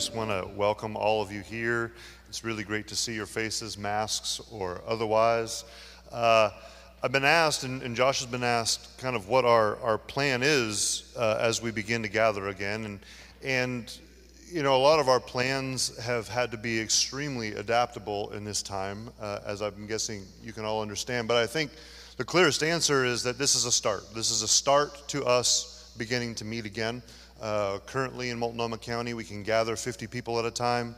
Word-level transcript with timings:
just 0.00 0.14
want 0.14 0.30
to 0.30 0.48
welcome 0.56 0.96
all 0.96 1.20
of 1.20 1.30
you 1.30 1.42
here. 1.42 1.92
It's 2.30 2.42
really 2.42 2.64
great 2.64 2.88
to 2.88 2.96
see 2.96 3.12
your 3.12 3.26
faces, 3.26 3.76
masks 3.76 4.40
or 4.50 4.80
otherwise. 4.88 5.64
Uh, 6.10 6.48
I've 7.02 7.12
been 7.12 7.26
asked, 7.26 7.64
and, 7.64 7.82
and, 7.82 7.94
Josh 7.94 8.20
has 8.20 8.26
been 8.26 8.42
asked, 8.42 8.96
kind 8.96 9.14
of 9.14 9.28
what 9.28 9.44
our, 9.44 9.76
our 9.80 9.98
plan 9.98 10.40
is 10.42 11.12
uh, 11.18 11.36
as 11.38 11.60
we 11.60 11.70
begin 11.70 12.02
to 12.02 12.08
gather 12.08 12.48
again. 12.48 12.86
And, 12.86 13.00
and, 13.44 13.98
you 14.50 14.62
know, 14.62 14.74
a 14.74 14.80
lot 14.80 15.00
of 15.00 15.10
our 15.10 15.20
plans 15.20 15.94
have 15.98 16.28
had 16.28 16.50
to 16.52 16.56
be 16.56 16.80
extremely 16.80 17.52
adaptable 17.52 18.30
in 18.30 18.42
this 18.42 18.62
time, 18.62 19.10
uh, 19.20 19.40
as 19.44 19.60
I'm 19.60 19.86
guessing 19.86 20.24
you 20.42 20.54
can 20.54 20.64
all 20.64 20.80
understand. 20.80 21.28
But 21.28 21.36
I 21.36 21.46
think 21.46 21.72
the 22.16 22.24
clearest 22.24 22.62
answer 22.62 23.04
is 23.04 23.22
that 23.24 23.36
this 23.36 23.54
is 23.54 23.66
a 23.66 23.72
start. 23.72 24.14
This 24.14 24.30
is 24.30 24.40
a 24.40 24.48
start 24.48 25.06
to 25.08 25.26
us 25.26 25.92
beginning 25.98 26.36
to 26.36 26.46
meet 26.46 26.64
again. 26.64 27.02
Uh, 27.40 27.78
currently 27.86 28.30
in 28.30 28.38
Multnomah 28.38 28.78
County, 28.78 29.14
we 29.14 29.24
can 29.24 29.42
gather 29.42 29.74
50 29.74 30.06
people 30.06 30.38
at 30.38 30.44
a 30.44 30.50
time. 30.50 30.94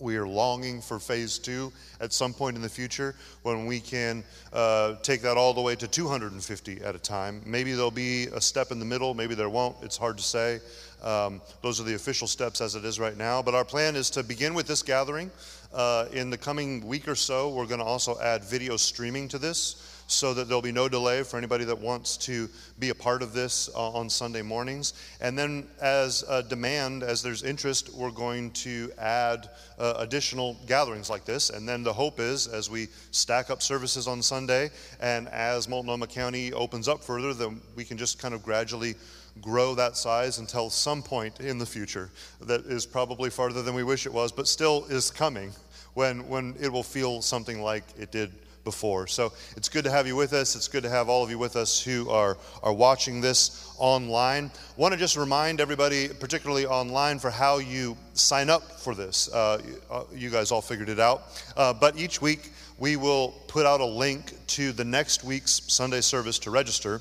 We 0.00 0.16
are 0.16 0.26
longing 0.26 0.82
for 0.82 0.98
phase 0.98 1.38
two 1.38 1.72
at 2.00 2.12
some 2.12 2.34
point 2.34 2.56
in 2.56 2.62
the 2.62 2.68
future 2.68 3.14
when 3.42 3.66
we 3.66 3.78
can 3.78 4.24
uh, 4.52 4.96
take 5.02 5.22
that 5.22 5.36
all 5.36 5.54
the 5.54 5.60
way 5.60 5.76
to 5.76 5.86
250 5.86 6.82
at 6.82 6.94
a 6.94 6.98
time. 6.98 7.40
Maybe 7.46 7.72
there'll 7.72 7.90
be 7.90 8.26
a 8.26 8.40
step 8.40 8.72
in 8.72 8.80
the 8.80 8.84
middle, 8.84 9.14
maybe 9.14 9.34
there 9.34 9.48
won't. 9.48 9.76
It's 9.80 9.96
hard 9.96 10.18
to 10.18 10.24
say. 10.24 10.60
Um, 11.02 11.40
those 11.62 11.80
are 11.80 11.84
the 11.84 11.94
official 11.94 12.26
steps 12.26 12.60
as 12.60 12.74
it 12.74 12.84
is 12.84 12.98
right 12.98 13.16
now. 13.16 13.42
But 13.42 13.54
our 13.54 13.64
plan 13.64 13.96
is 13.96 14.10
to 14.10 14.22
begin 14.22 14.54
with 14.54 14.66
this 14.66 14.82
gathering. 14.82 15.30
Uh, 15.72 16.06
in 16.12 16.28
the 16.28 16.36
coming 16.36 16.86
week 16.86 17.08
or 17.08 17.14
so, 17.14 17.48
we're 17.48 17.66
going 17.66 17.80
to 17.80 17.86
also 17.86 18.18
add 18.20 18.44
video 18.44 18.76
streaming 18.76 19.26
to 19.28 19.38
this 19.38 20.01
so 20.12 20.34
that 20.34 20.46
there'll 20.48 20.62
be 20.62 20.72
no 20.72 20.88
delay 20.88 21.22
for 21.22 21.38
anybody 21.38 21.64
that 21.64 21.78
wants 21.78 22.16
to 22.16 22.48
be 22.78 22.90
a 22.90 22.94
part 22.94 23.22
of 23.22 23.32
this 23.32 23.70
uh, 23.74 23.90
on 23.90 24.10
Sunday 24.10 24.42
mornings. 24.42 24.94
And 25.20 25.38
then, 25.38 25.66
as 25.80 26.24
a 26.28 26.42
demand, 26.42 27.02
as 27.02 27.22
there's 27.22 27.42
interest, 27.42 27.92
we're 27.94 28.10
going 28.10 28.50
to 28.52 28.90
add 28.98 29.50
uh, 29.78 29.94
additional 29.98 30.56
gatherings 30.66 31.08
like 31.08 31.24
this. 31.24 31.50
And 31.50 31.68
then 31.68 31.82
the 31.82 31.92
hope 31.92 32.20
is, 32.20 32.46
as 32.46 32.68
we 32.68 32.88
stack 33.10 33.50
up 33.50 33.62
services 33.62 34.06
on 34.06 34.22
Sunday 34.22 34.70
and 35.00 35.28
as 35.28 35.68
Multnomah 35.68 36.06
County 36.06 36.52
opens 36.52 36.88
up 36.88 37.02
further, 37.02 37.34
then 37.34 37.60
we 37.74 37.84
can 37.84 37.96
just 37.96 38.18
kind 38.18 38.34
of 38.34 38.42
gradually 38.42 38.94
grow 39.40 39.74
that 39.74 39.96
size 39.96 40.38
until 40.38 40.68
some 40.68 41.02
point 41.02 41.40
in 41.40 41.58
the 41.58 41.66
future 41.66 42.10
that 42.42 42.66
is 42.66 42.84
probably 42.84 43.30
farther 43.30 43.62
than 43.62 43.74
we 43.74 43.82
wish 43.82 44.06
it 44.06 44.12
was, 44.12 44.30
but 44.30 44.46
still 44.46 44.84
is 44.86 45.10
coming 45.10 45.52
when, 45.94 46.28
when 46.28 46.54
it 46.60 46.70
will 46.70 46.82
feel 46.82 47.22
something 47.22 47.62
like 47.62 47.84
it 47.98 48.12
did 48.12 48.30
before. 48.64 49.06
So 49.06 49.32
it's 49.56 49.68
good 49.68 49.84
to 49.84 49.90
have 49.90 50.06
you 50.06 50.16
with 50.16 50.32
us. 50.32 50.54
It's 50.56 50.68
good 50.68 50.82
to 50.82 50.90
have 50.90 51.08
all 51.08 51.22
of 51.24 51.30
you 51.30 51.38
with 51.38 51.56
us 51.56 51.82
who 51.82 52.08
are, 52.10 52.36
are 52.62 52.72
watching 52.72 53.20
this 53.20 53.74
online. 53.78 54.50
Want 54.76 54.92
to 54.92 54.98
just 54.98 55.16
remind 55.16 55.60
everybody, 55.60 56.08
particularly 56.08 56.66
online, 56.66 57.18
for 57.18 57.30
how 57.30 57.58
you 57.58 57.96
sign 58.14 58.50
up 58.50 58.80
for 58.80 58.94
this. 58.94 59.32
Uh, 59.32 59.60
uh, 59.90 60.04
you 60.14 60.30
guys 60.30 60.52
all 60.52 60.62
figured 60.62 60.88
it 60.88 61.00
out. 61.00 61.22
Uh, 61.56 61.72
but 61.72 61.96
each 61.96 62.22
week, 62.22 62.52
we 62.78 62.96
will 62.96 63.34
put 63.48 63.66
out 63.66 63.80
a 63.80 63.86
link 63.86 64.32
to 64.48 64.72
the 64.72 64.84
next 64.84 65.24
week's 65.24 65.62
Sunday 65.68 66.00
service 66.00 66.38
to 66.40 66.50
register. 66.50 67.00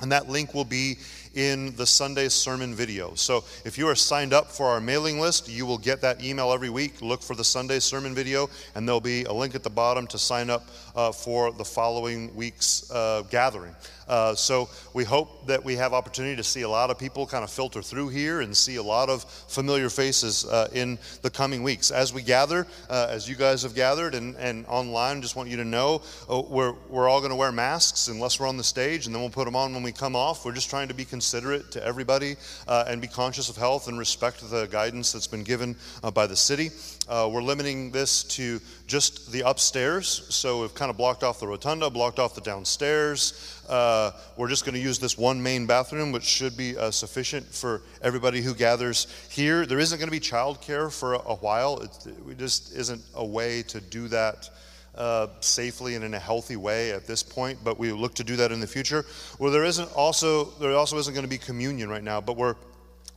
And 0.00 0.12
that 0.12 0.28
link 0.28 0.54
will 0.54 0.64
be 0.64 0.98
in 1.34 1.74
the 1.76 1.86
Sunday 1.86 2.28
sermon 2.28 2.74
video. 2.74 3.14
So 3.14 3.44
if 3.64 3.78
you 3.78 3.88
are 3.88 3.94
signed 3.94 4.32
up 4.32 4.50
for 4.50 4.66
our 4.66 4.80
mailing 4.80 5.20
list, 5.20 5.48
you 5.48 5.66
will 5.66 5.78
get 5.78 6.00
that 6.00 6.22
email 6.22 6.52
every 6.52 6.70
week. 6.70 7.00
Look 7.02 7.22
for 7.22 7.34
the 7.34 7.44
Sunday 7.44 7.78
sermon 7.78 8.14
video, 8.14 8.48
and 8.74 8.86
there'll 8.86 9.00
be 9.00 9.24
a 9.24 9.32
link 9.32 9.54
at 9.54 9.62
the 9.62 9.70
bottom 9.70 10.06
to 10.08 10.18
sign 10.18 10.50
up 10.50 10.68
uh, 10.94 11.12
for 11.12 11.52
the 11.52 11.64
following 11.64 12.34
week's 12.34 12.90
uh, 12.90 13.22
gathering. 13.30 13.74
Uh, 14.08 14.34
so 14.34 14.68
we 14.94 15.04
hope 15.04 15.46
that 15.46 15.62
we 15.62 15.76
have 15.76 15.92
opportunity 15.92 16.36
to 16.36 16.42
see 16.42 16.62
a 16.62 16.68
lot 16.68 16.90
of 16.90 16.98
people 16.98 17.26
kind 17.26 17.44
of 17.44 17.50
filter 17.50 17.82
through 17.82 18.08
here 18.08 18.40
and 18.40 18.56
see 18.56 18.76
a 18.76 18.82
lot 18.82 19.08
of 19.08 19.24
familiar 19.24 19.90
faces 19.90 20.44
uh, 20.46 20.68
in 20.72 20.98
the 21.22 21.30
coming 21.30 21.62
weeks. 21.62 21.90
As 21.90 22.12
we 22.12 22.22
gather, 22.22 22.66
uh, 22.88 23.08
as 23.10 23.28
you 23.28 23.34
guys 23.34 23.62
have 23.62 23.74
gathered 23.74 24.14
and, 24.14 24.36
and 24.36 24.66
online, 24.66 25.22
just 25.22 25.36
want 25.36 25.48
you 25.48 25.56
to 25.58 25.64
know 25.64 26.02
uh, 26.30 26.40
we're, 26.40 26.74
we're 26.88 27.08
all 27.08 27.20
going 27.20 27.30
to 27.30 27.36
wear 27.36 27.52
masks 27.52 28.08
unless 28.08 28.40
we're 28.40 28.48
on 28.48 28.56
the 28.56 28.64
stage, 28.64 29.06
and 29.06 29.14
then 29.14 29.22
we'll 29.22 29.30
put 29.30 29.44
them 29.44 29.56
on 29.56 29.74
when 29.74 29.82
we 29.82 29.92
come 29.92 30.16
off. 30.16 30.44
We're 30.44 30.52
just 30.52 30.70
trying 30.70 30.88
to 30.88 30.94
be 30.94 31.04
considerate 31.04 31.70
to 31.72 31.84
everybody 31.84 32.36
uh, 32.66 32.84
and 32.88 33.00
be 33.00 33.08
conscious 33.08 33.48
of 33.48 33.56
health 33.56 33.88
and 33.88 33.98
respect 33.98 34.48
the 34.50 34.66
guidance 34.66 35.12
that's 35.12 35.26
been 35.26 35.44
given 35.44 35.76
by 36.14 36.26
the 36.26 36.36
city. 36.36 36.70
We're 37.08 37.42
limiting 37.42 37.90
this 37.90 38.22
to 38.24 38.60
just 38.86 39.32
the 39.32 39.40
upstairs, 39.40 40.26
so 40.28 40.60
we've 40.60 40.74
kind 40.74 40.90
of 40.90 40.96
blocked 40.96 41.22
off 41.22 41.40
the 41.40 41.46
rotunda, 41.46 41.88
blocked 41.88 42.18
off 42.18 42.34
the 42.34 42.40
downstairs. 42.40 43.62
Uh, 43.68 44.12
we're 44.36 44.48
just 44.48 44.64
going 44.64 44.74
to 44.74 44.80
use 44.80 44.98
this 44.98 45.16
one 45.16 45.42
main 45.42 45.66
bathroom, 45.66 46.12
which 46.12 46.24
should 46.24 46.56
be 46.56 46.76
uh, 46.76 46.90
sufficient 46.90 47.46
for 47.46 47.82
everybody 48.02 48.42
who 48.42 48.54
gathers 48.54 49.06
here. 49.30 49.64
There 49.64 49.78
isn't 49.78 49.98
going 49.98 50.08
to 50.08 50.12
be 50.12 50.20
childcare 50.20 50.92
for 50.92 51.14
a, 51.14 51.18
a 51.18 51.36
while. 51.36 51.78
It, 51.80 51.90
it, 52.30 52.38
just 52.38 52.74
isn't 52.74 53.02
a 53.14 53.24
way 53.24 53.62
to 53.64 53.80
do 53.80 54.08
that 54.08 54.48
uh, 54.94 55.28
safely 55.40 55.94
and 55.94 56.04
in 56.04 56.12
a 56.12 56.18
healthy 56.18 56.56
way 56.56 56.92
at 56.92 57.06
this 57.06 57.22
point, 57.22 57.58
but 57.64 57.78
we 57.78 57.90
look 57.92 58.14
to 58.14 58.24
do 58.24 58.36
that 58.36 58.52
in 58.52 58.60
the 58.60 58.66
future. 58.66 59.04
Well, 59.38 59.50
there 59.50 59.64
isn't 59.64 59.90
also 59.92 60.44
there 60.60 60.72
also 60.76 60.98
isn't 60.98 61.14
going 61.14 61.24
to 61.24 61.30
be 61.30 61.38
communion 61.38 61.88
right 61.88 62.04
now, 62.04 62.20
but 62.20 62.36
we're 62.36 62.56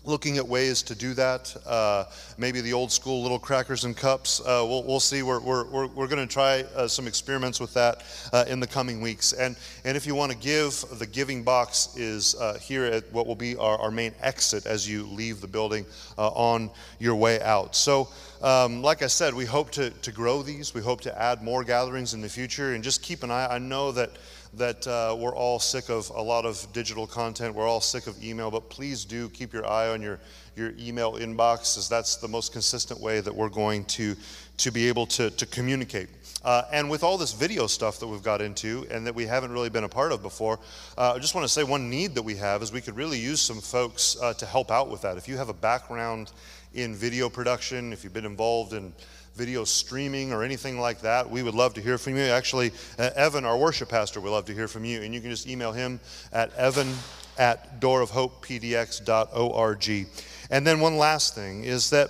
looking 0.04 0.38
at 0.38 0.48
ways 0.48 0.82
to 0.82 0.96
do 0.96 1.14
that. 1.14 1.56
Uh, 1.66 2.06
maybe 2.38 2.62
the 2.62 2.74
old 2.74 2.92
school 2.92 3.22
little 3.22 3.38
crackers 3.38 3.84
and 3.86 3.96
cups. 3.96 4.40
Uh, 4.40 4.66
we'll, 4.68 4.84
we'll 4.84 5.00
see. 5.00 5.22
We're, 5.22 5.40
we're, 5.40 5.66
we're, 5.66 5.88
we're 5.88 6.08
going 6.08 6.28
to 6.28 6.32
try 6.32 6.64
uh, 6.76 6.88
some 6.88 7.08
experiments 7.08 7.60
with 7.60 7.74
that 7.76 8.04
uh, 8.34 8.46
in 8.48 8.60
the 8.60 8.68
coming 8.68 9.02
weeks. 9.02 9.34
And, 9.34 9.56
and 9.86 9.96
if 9.96 10.08
you 10.08 10.16
want 10.16 10.32
to 10.32 10.38
give, 10.38 10.84
the 10.98 11.06
giving 11.06 11.44
box 11.44 11.96
is 11.96 12.36
uh, 12.36 12.58
here 12.60 12.86
at 12.86 13.12
what 13.14 13.28
will 13.28 13.36
be 13.36 13.56
our, 13.58 13.78
our 13.78 13.92
main 13.92 14.14
exit 14.22 14.66
as 14.66 14.90
you 14.90 15.06
leave 15.06 15.40
the 15.40 15.48
building 15.48 15.86
uh, 16.18 16.30
on 16.30 16.72
your 17.00 17.16
way 17.16 17.40
out. 17.42 17.76
So, 17.76 18.10
um, 18.42 18.82
like 18.82 19.04
I 19.04 19.08
said, 19.08 19.36
we 19.36 19.46
hope 19.46 19.70
to, 19.72 19.92
to 19.92 20.12
grow 20.12 20.42
these. 20.42 20.74
We 20.74 20.82
hope 20.82 21.02
to 21.02 21.22
add 21.22 21.44
more 21.44 21.64
gatherings 21.64 22.16
in 22.16 22.22
the 22.22 22.30
future 22.30 22.74
and 22.74 22.84
just 22.84 23.04
keep 23.04 23.22
an 23.22 23.30
eye. 23.30 23.48
I 23.48 23.60
know 23.60 23.92
that 23.92 24.10
that 24.54 24.86
uh, 24.86 25.16
we're 25.18 25.36
all 25.36 25.60
sick 25.60 25.90
of 25.90 26.10
a 26.10 26.22
lot 26.22 26.46
of 26.46 26.68
digital 26.74 27.08
content. 27.08 27.56
We're 27.56 27.68
all 27.68 27.82
sick 27.82 28.08
of 28.08 28.22
email, 28.24 28.52
but 28.52 28.70
please 28.70 29.06
do 29.06 29.30
keep 29.30 29.54
your 29.54 29.66
eye 29.66 29.90
on 29.90 30.02
your, 30.02 30.20
your 30.56 30.74
email 30.78 31.14
inbox, 31.14 31.78
as 31.78 31.88
that's 31.88 32.18
the 32.18 32.28
most 32.28 32.52
consistent 32.52 33.00
way 33.00 33.22
that 33.22 33.34
we're 33.34 33.50
going 33.50 33.86
to, 33.86 34.16
to 34.58 34.72
be 34.72 34.88
able 34.88 35.06
to, 35.08 35.30
to 35.30 35.46
communicate. 35.46 36.10
Uh, 36.44 36.64
and 36.74 36.90
with 36.90 37.04
all 37.04 37.18
this 37.18 37.34
video 37.34 37.68
stuff 37.68 38.00
that 38.00 38.08
we've 38.08 38.24
got 38.24 38.42
into 38.42 38.86
and 38.90 39.06
that 39.06 39.14
we 39.14 39.26
haven't 39.26 39.52
really 39.52 39.70
been 39.70 39.84
a 39.84 39.90
part 39.90 40.12
of 40.12 40.22
before, 40.22 40.60
uh, 40.98 41.14
I 41.16 41.20
just 41.20 41.36
want 41.36 41.46
to 41.46 41.54
say 41.54 41.64
one 41.64 41.90
need 41.90 42.16
that 42.16 42.24
we 42.24 42.36
have 42.36 42.64
is 42.64 42.74
we 42.74 42.82
could 42.82 42.98
really 42.98 43.20
use 43.20 43.40
some 43.40 43.62
folks 43.62 44.18
uh, 44.22 44.34
to 44.34 44.46
help 44.46 44.72
out 44.72 44.90
with 44.90 45.02
that. 45.04 45.18
If 45.18 45.28
you 45.28 45.38
have 45.38 45.50
a 45.50 45.54
background 45.54 46.32
in 46.74 46.96
video 46.96 47.30
production, 47.30 47.94
if 47.94 48.04
you've 48.04 48.14
been 48.14 48.26
involved 48.26 48.74
in 48.74 48.92
video 49.36 49.64
streaming 49.64 50.34
or 50.34 50.44
anything 50.44 50.80
like 50.80 51.02
that, 51.02 51.30
we 51.30 51.44
would 51.44 51.56
love 51.56 51.74
to 51.76 51.82
hear 51.82 51.98
from 51.98 52.16
you. 52.16 52.24
Actually, 52.24 52.72
uh, 53.00 53.10
Evan, 53.16 53.46
our 53.46 53.58
worship 53.58 53.90
pastor, 53.90 54.22
would 54.22 54.32
love 54.32 54.46
to 54.46 54.54
hear 54.54 54.68
from 54.68 54.86
you. 54.86 55.02
And 55.02 55.14
you 55.14 55.22
can 55.22 55.30
just 55.30 55.48
email 55.48 55.72
him 55.72 56.00
at 56.32 56.52
evan 56.56 56.92
at 57.38 57.80
doorofhopepdx.org. 57.80 60.08
And 60.50 60.66
then 60.68 60.80
one 60.80 60.98
last 60.98 61.36
thing 61.36 61.64
is 61.64 61.92
that 61.92 62.10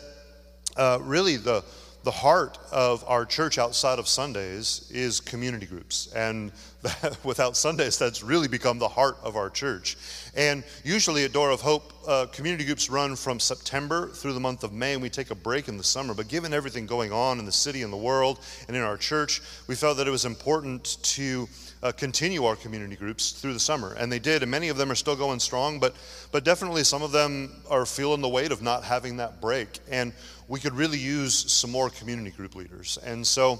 uh, 0.75 0.99
really 1.01 1.37
the 1.37 1.63
the 2.03 2.11
heart 2.11 2.57
of 2.71 3.03
our 3.07 3.25
church 3.25 3.57
outside 3.57 3.99
of 3.99 4.07
Sundays 4.07 4.89
is 4.91 5.19
community 5.19 5.65
groups. 5.65 6.11
And 6.13 6.51
that, 6.81 7.17
without 7.23 7.55
Sundays, 7.55 7.99
that's 7.99 8.23
really 8.23 8.47
become 8.47 8.79
the 8.79 8.87
heart 8.87 9.17
of 9.23 9.35
our 9.35 9.49
church. 9.51 9.97
And 10.35 10.63
usually 10.83 11.25
at 11.25 11.31
Door 11.31 11.51
of 11.51 11.61
Hope, 11.61 11.93
uh, 12.07 12.25
community 12.31 12.65
groups 12.65 12.89
run 12.89 13.15
from 13.15 13.39
September 13.39 14.07
through 14.07 14.33
the 14.33 14.39
month 14.39 14.63
of 14.63 14.73
May, 14.73 14.93
and 14.93 15.01
we 15.01 15.09
take 15.09 15.29
a 15.29 15.35
break 15.35 15.67
in 15.67 15.77
the 15.77 15.83
summer. 15.83 16.15
But 16.15 16.27
given 16.27 16.53
everything 16.53 16.87
going 16.87 17.11
on 17.11 17.37
in 17.37 17.45
the 17.45 17.51
city 17.51 17.83
and 17.83 17.93
the 17.93 17.97
world 17.97 18.39
and 18.67 18.75
in 18.75 18.81
our 18.81 18.97
church, 18.97 19.41
we 19.67 19.75
felt 19.75 19.97
that 19.97 20.07
it 20.07 20.11
was 20.11 20.25
important 20.25 20.97
to 21.03 21.47
uh, 21.83 21.91
continue 21.91 22.45
our 22.45 22.55
community 22.55 22.95
groups 22.95 23.31
through 23.31 23.53
the 23.53 23.59
summer. 23.59 23.93
And 23.93 24.11
they 24.11 24.19
did, 24.19 24.41
and 24.43 24.51
many 24.51 24.69
of 24.69 24.77
them 24.77 24.91
are 24.91 24.95
still 24.95 25.15
going 25.15 25.39
strong, 25.39 25.79
but, 25.79 25.95
but 26.31 26.43
definitely 26.43 26.83
some 26.83 27.01
of 27.01 27.11
them 27.11 27.51
are 27.69 27.85
feeling 27.85 28.21
the 28.21 28.29
weight 28.29 28.51
of 28.51 28.61
not 28.61 28.83
having 28.83 29.17
that 29.17 29.41
break. 29.41 29.79
And 29.89 30.13
we 30.47 30.59
could 30.59 30.73
really 30.73 30.99
use 30.99 31.33
some 31.33 31.71
more 31.71 31.89
community 31.89 32.31
group 32.31 32.55
leaders. 32.55 32.97
And 33.03 33.25
so, 33.25 33.59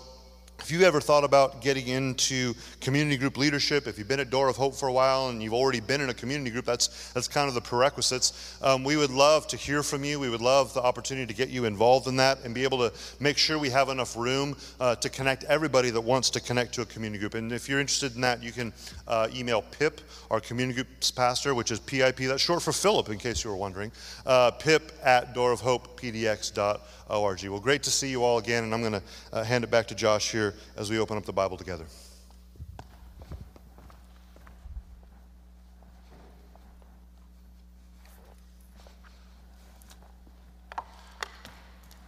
if 0.61 0.71
you 0.71 0.81
ever 0.83 1.01
thought 1.01 1.23
about 1.23 1.61
getting 1.61 1.87
into 1.87 2.53
community 2.81 3.17
group 3.17 3.37
leadership, 3.37 3.87
if 3.87 3.97
you've 3.97 4.07
been 4.07 4.19
at 4.19 4.29
Door 4.29 4.49
of 4.49 4.57
Hope 4.57 4.75
for 4.75 4.87
a 4.87 4.93
while 4.93 5.29
and 5.29 5.41
you've 5.41 5.53
already 5.53 5.79
been 5.79 6.01
in 6.01 6.09
a 6.09 6.13
community 6.13 6.51
group, 6.51 6.65
that's, 6.65 7.11
that's 7.13 7.27
kind 7.27 7.47
of 7.47 7.55
the 7.55 7.61
prerequisites. 7.61 8.57
Um, 8.61 8.83
we 8.83 8.95
would 8.95 9.09
love 9.09 9.47
to 9.47 9.57
hear 9.57 9.81
from 9.81 10.03
you. 10.03 10.19
We 10.19 10.29
would 10.29 10.41
love 10.41 10.73
the 10.73 10.81
opportunity 10.81 11.25
to 11.25 11.33
get 11.33 11.49
you 11.49 11.65
involved 11.65 12.07
in 12.07 12.15
that 12.17 12.39
and 12.43 12.53
be 12.53 12.63
able 12.63 12.77
to 12.77 12.93
make 13.19 13.37
sure 13.37 13.57
we 13.57 13.69
have 13.71 13.89
enough 13.89 14.15
room 14.15 14.55
uh, 14.79 14.95
to 14.97 15.09
connect 15.09 15.43
everybody 15.45 15.89
that 15.89 16.01
wants 16.01 16.29
to 16.31 16.39
connect 16.39 16.73
to 16.75 16.81
a 16.81 16.85
community 16.85 17.19
group. 17.19 17.33
And 17.33 17.51
if 17.51 17.67
you're 17.67 17.79
interested 17.79 18.15
in 18.15 18.21
that, 18.21 18.43
you 18.43 18.51
can 18.51 18.71
uh, 19.07 19.29
email 19.33 19.63
Pip, 19.63 20.01
our 20.29 20.39
community 20.39 20.83
group's 20.83 21.09
pastor, 21.09 21.55
which 21.55 21.71
is 21.71 21.79
PIP. 21.79 22.17
That's 22.17 22.41
short 22.41 22.61
for 22.61 22.71
Philip, 22.71 23.09
in 23.09 23.17
case 23.17 23.43
you 23.43 23.49
were 23.49 23.55
wondering. 23.55 23.91
Uh, 24.25 24.51
Pip 24.51 24.91
at 25.03 25.33
doorofhopepdx.org 25.33 26.81
org. 27.17 27.43
Well, 27.43 27.59
great 27.59 27.83
to 27.83 27.91
see 27.91 28.09
you 28.09 28.23
all 28.23 28.37
again, 28.37 28.63
and 28.63 28.73
I'm 28.73 28.81
going 28.81 28.93
to 28.93 29.03
uh, 29.33 29.43
hand 29.43 29.63
it 29.63 29.71
back 29.71 29.87
to 29.87 29.95
Josh 29.95 30.31
here 30.31 30.53
as 30.77 30.89
we 30.89 30.99
open 30.99 31.17
up 31.17 31.25
the 31.25 31.33
Bible 31.33 31.57
together. 31.57 31.85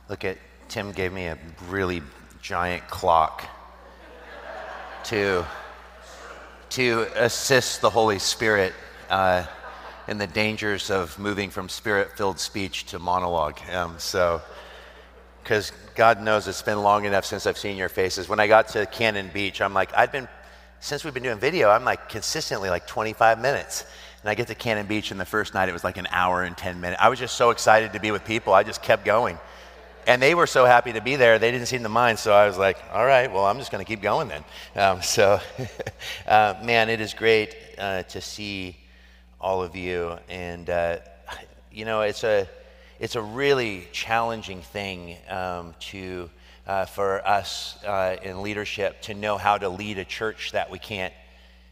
Look 0.09 0.25
at 0.25 0.37
Tim 0.69 0.91
gave 0.91 1.11
me 1.11 1.25
a 1.25 1.37
really 1.69 2.01
giant 2.41 2.87
clock 2.87 3.45
to 5.05 5.45
to 6.69 7.07
assist 7.15 7.81
the 7.81 7.89
Holy 7.89 8.17
Spirit 8.17 8.73
uh, 9.09 9.45
in 10.07 10.17
the 10.17 10.25
dangers 10.25 10.89
of 10.89 11.17
moving 11.19 11.51
from 11.51 11.69
spirit-filled 11.69 12.39
speech 12.39 12.85
to 12.85 12.97
monologue. 12.97 13.59
Um, 13.71 13.93
so, 13.99 14.41
because 15.43 15.71
God 15.95 16.21
knows 16.21 16.47
it's 16.47 16.61
been 16.61 16.81
long 16.81 17.05
enough 17.05 17.25
since 17.25 17.45
I've 17.45 17.57
seen 17.57 17.77
your 17.77 17.89
faces. 17.89 18.29
When 18.29 18.39
I 18.39 18.47
got 18.47 18.69
to 18.69 18.85
Cannon 18.85 19.29
Beach, 19.33 19.61
I'm 19.61 19.73
like, 19.73 19.95
I've 19.95 20.11
been 20.11 20.27
since 20.83 21.05
we've 21.05 21.13
been 21.13 21.23
doing 21.23 21.39
video, 21.39 21.69
I'm 21.69 21.85
like 21.85 22.09
consistently 22.09 22.69
like 22.69 22.85
25 22.85 23.39
minutes. 23.39 23.85
And 24.21 24.29
I 24.29 24.35
get 24.35 24.47
to 24.47 24.55
Cannon 24.55 24.85
Beach, 24.85 25.11
and 25.11 25.19
the 25.19 25.25
first 25.25 25.53
night 25.53 25.69
it 25.69 25.71
was 25.71 25.83
like 25.85 25.95
an 25.95 26.07
hour 26.11 26.43
and 26.43 26.57
10 26.57 26.81
minutes. 26.81 27.01
I 27.01 27.07
was 27.07 27.19
just 27.19 27.37
so 27.37 27.51
excited 27.51 27.93
to 27.93 28.01
be 28.01 28.11
with 28.11 28.25
people, 28.25 28.53
I 28.53 28.63
just 28.63 28.81
kept 28.81 29.05
going. 29.05 29.37
And 30.07 30.21
they 30.21 30.35
were 30.35 30.45
so 30.45 30.65
happy 30.65 30.91
to 30.91 30.99
be 30.99 31.15
there, 31.15 31.39
they 31.39 31.51
didn't 31.51 31.67
seem 31.67 31.83
to 31.83 31.89
mind. 31.89 32.19
So 32.19 32.33
I 32.33 32.47
was 32.47 32.57
like, 32.57 32.77
all 32.91 33.05
right, 33.05 33.31
well, 33.31 33.45
I'm 33.45 33.59
just 33.59 33.71
going 33.71 33.83
to 33.83 33.87
keep 33.87 34.01
going 34.01 34.27
then. 34.27 34.43
Um, 34.75 35.01
so, 35.01 35.39
uh, 36.27 36.55
man, 36.63 36.89
it 36.89 36.99
is 36.99 37.13
great 37.13 37.55
uh, 37.77 38.03
to 38.03 38.19
see 38.19 38.75
all 39.39 39.63
of 39.63 39.77
you. 39.77 40.17
And, 40.27 40.69
uh, 40.69 40.97
you 41.71 41.85
know, 41.85 42.01
it's 42.01 42.25
a, 42.25 42.45
it's 42.99 43.15
a 43.15 43.21
really 43.21 43.87
challenging 43.91 44.61
thing 44.61 45.17
um, 45.29 45.73
to, 45.79 46.29
uh, 46.67 46.85
for 46.85 47.25
us 47.27 47.83
uh, 47.85 48.17
in 48.21 48.41
leadership 48.41 49.01
to 49.03 49.13
know 49.13 49.37
how 49.37 49.57
to 49.57 49.69
lead 49.69 49.97
a 49.97 50.05
church 50.05 50.51
that 50.51 50.69
we 50.69 50.79
can't 50.79 51.13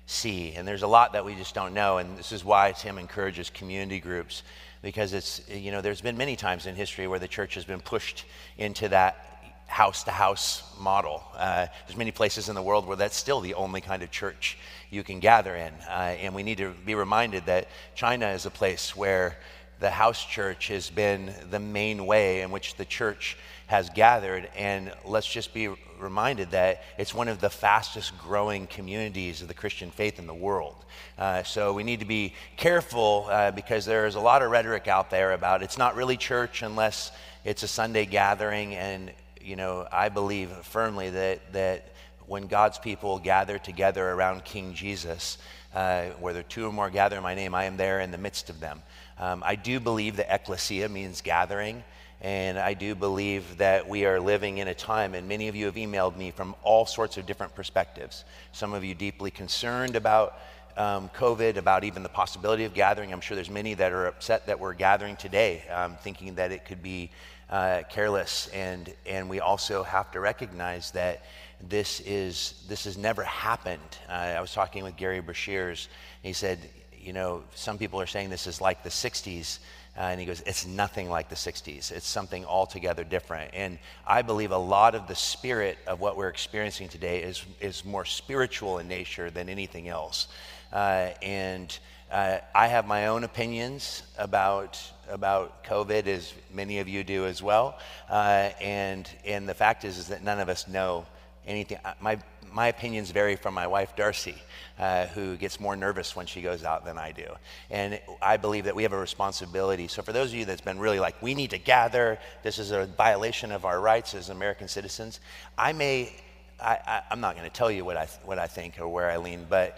see. 0.06 0.54
And 0.54 0.68
there's 0.68 0.84
a 0.84 0.88
lot 0.88 1.14
that 1.14 1.24
we 1.24 1.36
just 1.36 1.56
don't 1.56 1.74
know. 1.74 1.98
And 1.98 2.18
this 2.18 2.32
is 2.32 2.44
why 2.44 2.74
Tim 2.74 2.98
encourages 2.98 3.50
community 3.50 4.00
groups 4.00 4.44
because 4.82 5.14
it's, 5.14 5.48
you 5.48 5.72
know, 5.72 5.82
there's 5.82 6.02
been 6.02 6.18
many 6.18 6.36
times 6.36 6.66
in 6.66 6.76
history 6.76 7.08
where 7.08 7.20
the 7.20 7.28
church 7.28 7.54
has 7.54 7.66
been 7.66 7.82
pushed 7.82 8.26
into 8.58 8.90
that 8.90 9.28
house 9.68 10.04
to 10.04 10.12
house 10.12 10.64
model. 10.80 11.24
Uh, 11.38 11.68
there's 11.88 11.98
many 11.98 12.12
places 12.12 12.50
in 12.50 12.56
the 12.56 12.62
world 12.62 12.86
where 12.86 12.98
that's 12.98 13.16
still 13.16 13.40
the 13.40 13.54
only 13.54 13.80
kind 13.80 14.04
of 14.04 14.12
church 14.12 14.58
you 14.90 15.04
can 15.04 15.20
gather 15.20 15.56
in. 15.56 15.74
Uh, 15.88 16.16
and 16.20 16.36
we 16.36 16.44
need 16.44 16.58
to 16.58 16.74
be 16.86 16.94
reminded 16.94 17.46
that 17.46 17.68
China 17.96 18.28
is 18.30 18.46
a 18.46 18.50
place 18.50 18.96
where 18.96 19.38
the 19.82 19.90
house 19.90 20.24
church 20.24 20.68
has 20.68 20.90
been 20.92 21.34
the 21.50 21.60
main 21.60 22.06
way 22.06 22.42
in 22.42 22.52
which 22.52 22.76
the 22.76 22.86
church 22.86 23.36
has 23.66 23.90
gathered. 23.90 24.48
And 24.56 24.94
let's 25.04 25.28
just 25.28 25.54
be 25.56 25.70
reminded 26.00 26.52
that 26.52 26.84
it's 27.00 27.16
one 27.16 27.28
of 27.28 27.42
the 27.42 27.50
fastest 27.50 28.16
growing 28.18 28.68
communities 28.68 29.42
of 29.42 29.48
the 29.48 29.56
Christian 29.56 29.90
faith 29.90 30.20
in 30.20 30.28
the 30.28 30.34
world. 30.36 30.76
Uh, 31.18 31.42
so 31.42 31.74
we 31.74 31.84
need 31.84 32.00
to 32.00 32.06
be 32.06 32.34
careful 32.58 33.28
uh, 33.30 33.50
because 33.52 33.86
there 33.86 34.06
is 34.06 34.16
a 34.16 34.20
lot 34.20 34.44
of 34.44 34.52
rhetoric 34.52 34.88
out 34.88 35.10
there 35.10 35.34
about 35.34 35.64
it's 35.64 35.80
not 35.80 35.96
really 35.96 36.16
church 36.16 36.62
unless 36.62 37.12
it's 37.44 37.64
a 37.64 37.68
Sunday 37.68 38.06
gathering. 38.06 38.76
And, 38.76 39.12
you 39.42 39.56
know, 39.56 39.88
I 39.92 40.10
believe 40.10 40.52
firmly 40.64 41.10
that, 41.10 41.54
that 41.54 41.92
when 42.28 42.46
God's 42.46 42.78
people 42.78 43.18
gather 43.18 43.58
together 43.58 44.08
around 44.08 44.46
King 44.46 44.76
Jesus, 44.76 45.40
uh, 45.74 46.06
where 46.20 46.34
there 46.34 46.42
are 46.42 46.44
two 46.44 46.66
or 46.66 46.72
more 46.72 46.90
gather 46.90 47.18
in 47.18 47.24
my 47.24 47.36
name, 47.36 47.56
I 47.56 47.66
am 47.66 47.78
there 47.78 48.00
in 48.00 48.12
the 48.12 48.18
midst 48.18 48.50
of 48.50 48.60
them. 48.60 48.82
Um, 49.18 49.44
I 49.46 49.56
do 49.56 49.80
believe 49.80 50.18
that 50.18 50.34
ecclesia 50.34 50.90
means 50.90 51.22
gathering. 51.22 51.84
And 52.24 52.60
I 52.60 52.76
do 52.76 52.94
believe 52.94 53.58
that 53.58 53.90
we 53.90 54.06
are 54.06 54.20
living 54.20 54.60
in 54.60 54.68
a 54.68 54.76
time, 54.76 55.16
and 55.16 55.28
many 55.28 55.48
of 55.48 55.56
you 55.56 55.66
have 55.66 55.74
emailed 55.74 56.16
me 56.16 56.30
from 56.30 56.54
all 56.62 56.86
sorts 56.86 57.18
of 57.18 57.26
different 57.26 57.56
perspectives. 57.56 58.26
Some 58.52 58.74
of 58.74 58.84
you 58.84 58.94
deeply 58.94 59.32
concerned 59.32 59.96
about 59.96 60.38
um, 60.78 61.10
COVID, 61.16 61.58
about 61.58 61.84
even 61.84 62.04
the 62.04 62.10
possibility 62.10 62.64
of 62.64 62.76
gathering. 62.76 63.12
I'm 63.12 63.22
sure 63.22 63.34
there's 63.34 63.50
many 63.50 63.74
that 63.74 63.92
are 63.92 64.06
upset 64.06 64.46
that 64.46 64.60
we're 64.60 64.76
gathering 64.76 65.16
today, 65.16 65.64
um, 65.70 65.98
thinking 66.04 66.36
that 66.36 66.52
it 66.52 66.64
could 66.64 66.84
be 66.84 67.10
uh, 67.50 67.82
careless. 67.90 68.50
And, 68.54 68.94
and 69.08 69.28
we 69.28 69.40
also 69.40 69.82
have 69.82 70.12
to 70.12 70.20
recognize 70.20 70.92
that 70.92 71.24
this, 71.70 72.00
is, 72.02 72.64
this 72.68 72.86
has 72.86 72.98
never 72.98 73.24
happened. 73.24 73.98
Uh, 74.10 74.12
I 74.12 74.42
was 74.42 74.54
talking 74.54 74.84
with 74.84 74.96
Gary 74.96 75.22
Breshears, 75.22 75.88
he 76.24 76.34
said, 76.34 76.60
you 77.00 77.14
know, 77.14 77.44
some 77.56 77.78
people 77.78 78.00
are 78.00 78.06
saying 78.06 78.30
this 78.30 78.48
is 78.48 78.62
like 78.62 78.84
the 78.84 78.90
60s. 78.90 79.60
Uh, 79.98 80.02
and 80.02 80.20
he 80.20 80.26
goes, 80.26 80.42
It's 80.46 80.66
nothing 80.66 81.10
like 81.10 81.28
the 81.28 81.36
60s. 81.36 81.92
It's 81.92 82.08
something 82.08 82.46
altogether 82.46 83.04
different. 83.04 83.52
And 83.54 83.78
I 84.08 84.22
believe 84.22 84.52
a 84.52 84.58
lot 84.58 84.96
of 84.96 85.08
the 85.08 85.16
spirit 85.16 85.78
of 85.86 86.00
what 86.00 86.16
we're 86.16 86.30
experiencing 86.30 86.88
today 86.88 87.24
is, 87.24 87.44
is 87.60 87.84
more 87.84 88.06
spiritual 88.06 88.78
in 88.78 88.88
nature 88.88 89.30
than 89.30 89.50
anything 89.50 89.90
else. 89.90 90.28
Uh, 90.72 91.10
and 91.22 91.78
uh, 92.10 92.38
I 92.56 92.68
have 92.68 92.88
my 92.88 93.08
own 93.08 93.24
opinions 93.26 94.04
about, 94.18 94.80
about 95.10 95.66
COVID, 95.66 96.08
as 96.08 96.34
many 96.54 96.80
of 96.80 96.88
you 96.88 97.04
do 97.04 97.26
as 97.26 97.42
well. 97.42 97.78
Uh, 98.10 98.50
and, 98.62 99.10
and 99.26 99.48
the 99.48 99.54
fact 99.54 99.84
is, 99.84 99.98
is 99.98 100.08
that 100.08 100.24
none 100.24 100.40
of 100.40 100.48
us 100.48 100.68
know 100.70 101.06
anything. 101.52 101.78
Uh, 101.84 101.94
my, 102.02 102.18
my 102.52 102.68
opinions 102.68 103.12
vary 103.12 103.36
from 103.36 103.54
my 103.54 103.68
wife, 103.68 103.96
Darcy, 103.96 104.36
uh, 104.80 105.06
who 105.08 105.38
gets 105.38 105.60
more 105.60 105.76
nervous 105.76 106.16
when 106.16 106.26
she 106.26 106.42
goes 106.42 106.64
out 106.64 106.86
than 106.86 106.98
I 106.98 107.12
do. 107.12 107.28
And 107.70 108.00
I 108.22 108.38
believe 108.38 108.66
that 108.66 108.76
we 108.76 108.84
have 108.84 108.94
a 108.94 109.00
responsibility. 109.00 109.88
So, 109.88 110.02
for 110.02 110.12
those 110.12 110.30
of 110.30 110.36
you 110.36 110.46
that's 110.46 110.62
been 110.62 110.80
really 110.80 111.00
like, 111.00 111.22
we 111.22 111.36
need 111.36 111.52
to 111.52 111.58
gather, 111.58 112.18
this 112.44 112.58
is 112.58 112.72
a 112.72 112.86
violation 112.86 113.52
of 113.52 113.66
our 113.66 113.80
rights 113.80 114.14
as 114.14 114.30
American 114.30 114.68
citizens, 114.68 115.20
I 115.58 115.74
may, 115.74 116.16
I, 116.60 117.04
am 117.12 117.22
not 117.22 117.36
going 117.36 117.48
to 117.50 117.56
tell 117.56 117.72
you 117.72 117.86
what 117.86 117.98
I, 117.98 118.08
what 118.24 118.40
I 118.40 118.48
think 118.48 118.80
or 118.80 118.88
where 118.88 119.10
I 119.10 119.18
lean, 119.18 119.46
but 119.50 119.78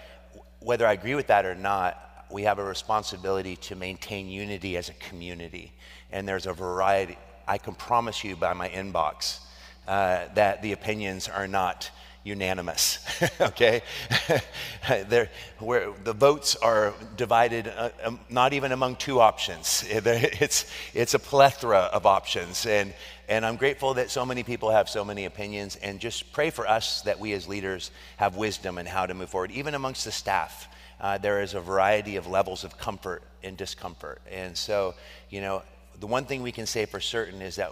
whether 0.60 0.88
I 0.88 0.94
agree 0.94 1.16
with 1.16 1.28
that 1.28 1.46
or 1.46 1.56
not, 1.56 2.28
we 2.32 2.44
have 2.44 2.58
a 2.58 2.64
responsibility 2.64 3.56
to 3.58 3.76
maintain 3.76 4.28
unity 4.28 4.78
as 4.78 4.90
a 4.90 4.94
community. 4.94 5.72
And 6.12 6.28
there's 6.28 6.48
a 6.48 6.54
variety. 6.54 7.18
I 7.48 7.58
can 7.58 7.76
promise 7.76 8.24
you 8.24 8.36
by 8.36 8.54
my 8.54 8.70
inbox 8.70 9.40
uh, 9.88 10.26
that 10.36 10.62
the 10.62 10.72
opinions 10.72 11.28
are 11.28 11.48
not 11.48 11.92
unanimous, 12.24 13.06
okay? 13.42 13.82
where 15.60 15.92
the 16.04 16.14
votes 16.14 16.56
are 16.56 16.94
divided 17.18 17.68
uh, 17.68 17.90
um, 18.04 18.20
not 18.30 18.54
even 18.54 18.72
among 18.72 18.96
two 18.96 19.20
options. 19.20 19.84
It's, 19.94 20.72
it's 20.94 21.14
a 21.14 21.20
plethora 21.20 21.90
of 21.92 22.06
options. 22.06 22.66
And, 22.66 22.94
and 23.28 23.46
I'm 23.46 23.58
grateful 23.58 23.96
that 23.96 24.10
so 24.10 24.26
many 24.26 24.44
people 24.44 24.72
have 24.72 24.88
so 24.90 25.04
many 25.04 25.26
opinions. 25.26 25.76
And 25.78 26.00
just 26.00 26.32
pray 26.32 26.50
for 26.50 26.68
us 26.68 27.02
that 27.02 27.20
we 27.20 27.34
as 27.34 27.48
leaders 27.48 27.92
have 28.18 28.36
wisdom 28.36 28.78
and 28.78 28.88
how 28.88 29.06
to 29.06 29.14
move 29.14 29.30
forward. 29.30 29.52
Even 29.52 29.76
amongst 29.76 30.06
the 30.06 30.12
staff, 30.12 30.68
uh, 31.02 31.18
there 31.18 31.42
is 31.42 31.54
a 31.54 31.60
variety 31.60 32.16
of 32.16 32.28
levels 32.28 32.64
of 32.64 32.78
comfort 32.78 33.24
and 33.44 33.58
discomfort. 33.58 34.22
And 34.32 34.56
so, 34.56 34.96
you 35.30 35.42
know, 35.42 35.64
the 36.00 36.08
one 36.08 36.26
thing 36.26 36.42
we 36.42 36.52
can 36.52 36.66
say 36.66 36.86
for 36.86 37.00
certain 37.00 37.42
is 37.42 37.58
that 37.58 37.72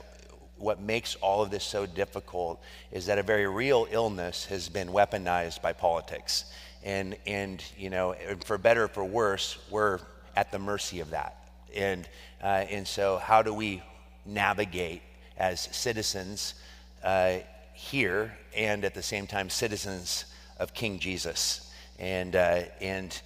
what 0.61 0.79
makes 0.79 1.15
all 1.15 1.41
of 1.41 1.49
this 1.49 1.63
so 1.63 1.85
difficult 1.85 2.61
is 2.91 3.05
that 3.07 3.17
a 3.17 3.23
very 3.23 3.47
real 3.47 3.87
illness 3.91 4.45
has 4.45 4.69
been 4.69 4.89
weaponized 4.89 5.61
by 5.61 5.73
politics. 5.73 6.45
And, 6.83 7.15
and 7.27 7.63
you 7.77 7.89
know, 7.89 8.15
for 8.45 8.57
better 8.57 8.85
or 8.85 8.87
for 8.87 9.05
worse, 9.05 9.57
we're 9.69 9.99
at 10.35 10.51
the 10.51 10.59
mercy 10.59 10.99
of 10.99 11.11
that. 11.11 11.35
And, 11.75 12.07
uh, 12.43 12.65
and 12.69 12.87
so, 12.87 13.17
how 13.17 13.41
do 13.41 13.53
we 13.53 13.81
navigate 14.25 15.01
as 15.37 15.61
citizens 15.71 16.55
uh, 17.03 17.37
here 17.73 18.37
and 18.55 18.83
at 18.83 18.93
the 18.93 19.03
same 19.03 19.27
time 19.27 19.49
citizens 19.49 20.25
of 20.59 20.73
King 20.73 20.99
Jesus? 20.99 21.71
And, 21.99 22.35
uh, 22.35 22.63
and 22.79 23.19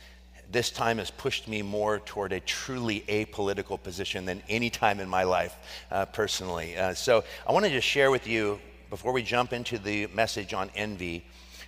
this 0.55 0.71
time 0.71 0.99
has 0.99 1.11
pushed 1.11 1.49
me 1.49 1.61
more 1.61 1.99
toward 1.99 2.31
a 2.31 2.39
truly 2.39 3.01
apolitical 3.09 3.77
position 3.81 4.23
than 4.23 4.41
any 4.47 4.69
time 4.69 5.01
in 5.01 5.09
my 5.09 5.23
life 5.23 5.53
uh, 5.91 6.05
personally. 6.05 6.77
Uh, 6.77 6.93
so 6.93 7.25
I 7.45 7.51
want 7.51 7.65
to 7.65 7.71
just 7.71 7.85
share 7.85 8.09
with 8.09 8.25
you, 8.25 8.61
before 8.89 9.11
we 9.11 9.21
jump 9.21 9.51
into 9.51 9.77
the 9.77 10.07
message 10.07 10.53
on 10.53 10.71
envy, 10.73 11.25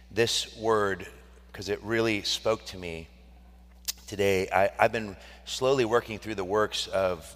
this 0.09 0.55
word, 0.55 1.05
because 1.51 1.67
it 1.67 1.83
really 1.83 2.21
spoke 2.21 2.63
to 2.67 2.77
me 2.77 3.09
today. 4.07 4.47
I, 4.53 4.71
have 4.79 4.93
been 4.93 5.17
slowly 5.43 5.83
working 5.83 6.17
through 6.17 6.35
the 6.35 6.45
works 6.45 6.87
of 6.87 7.35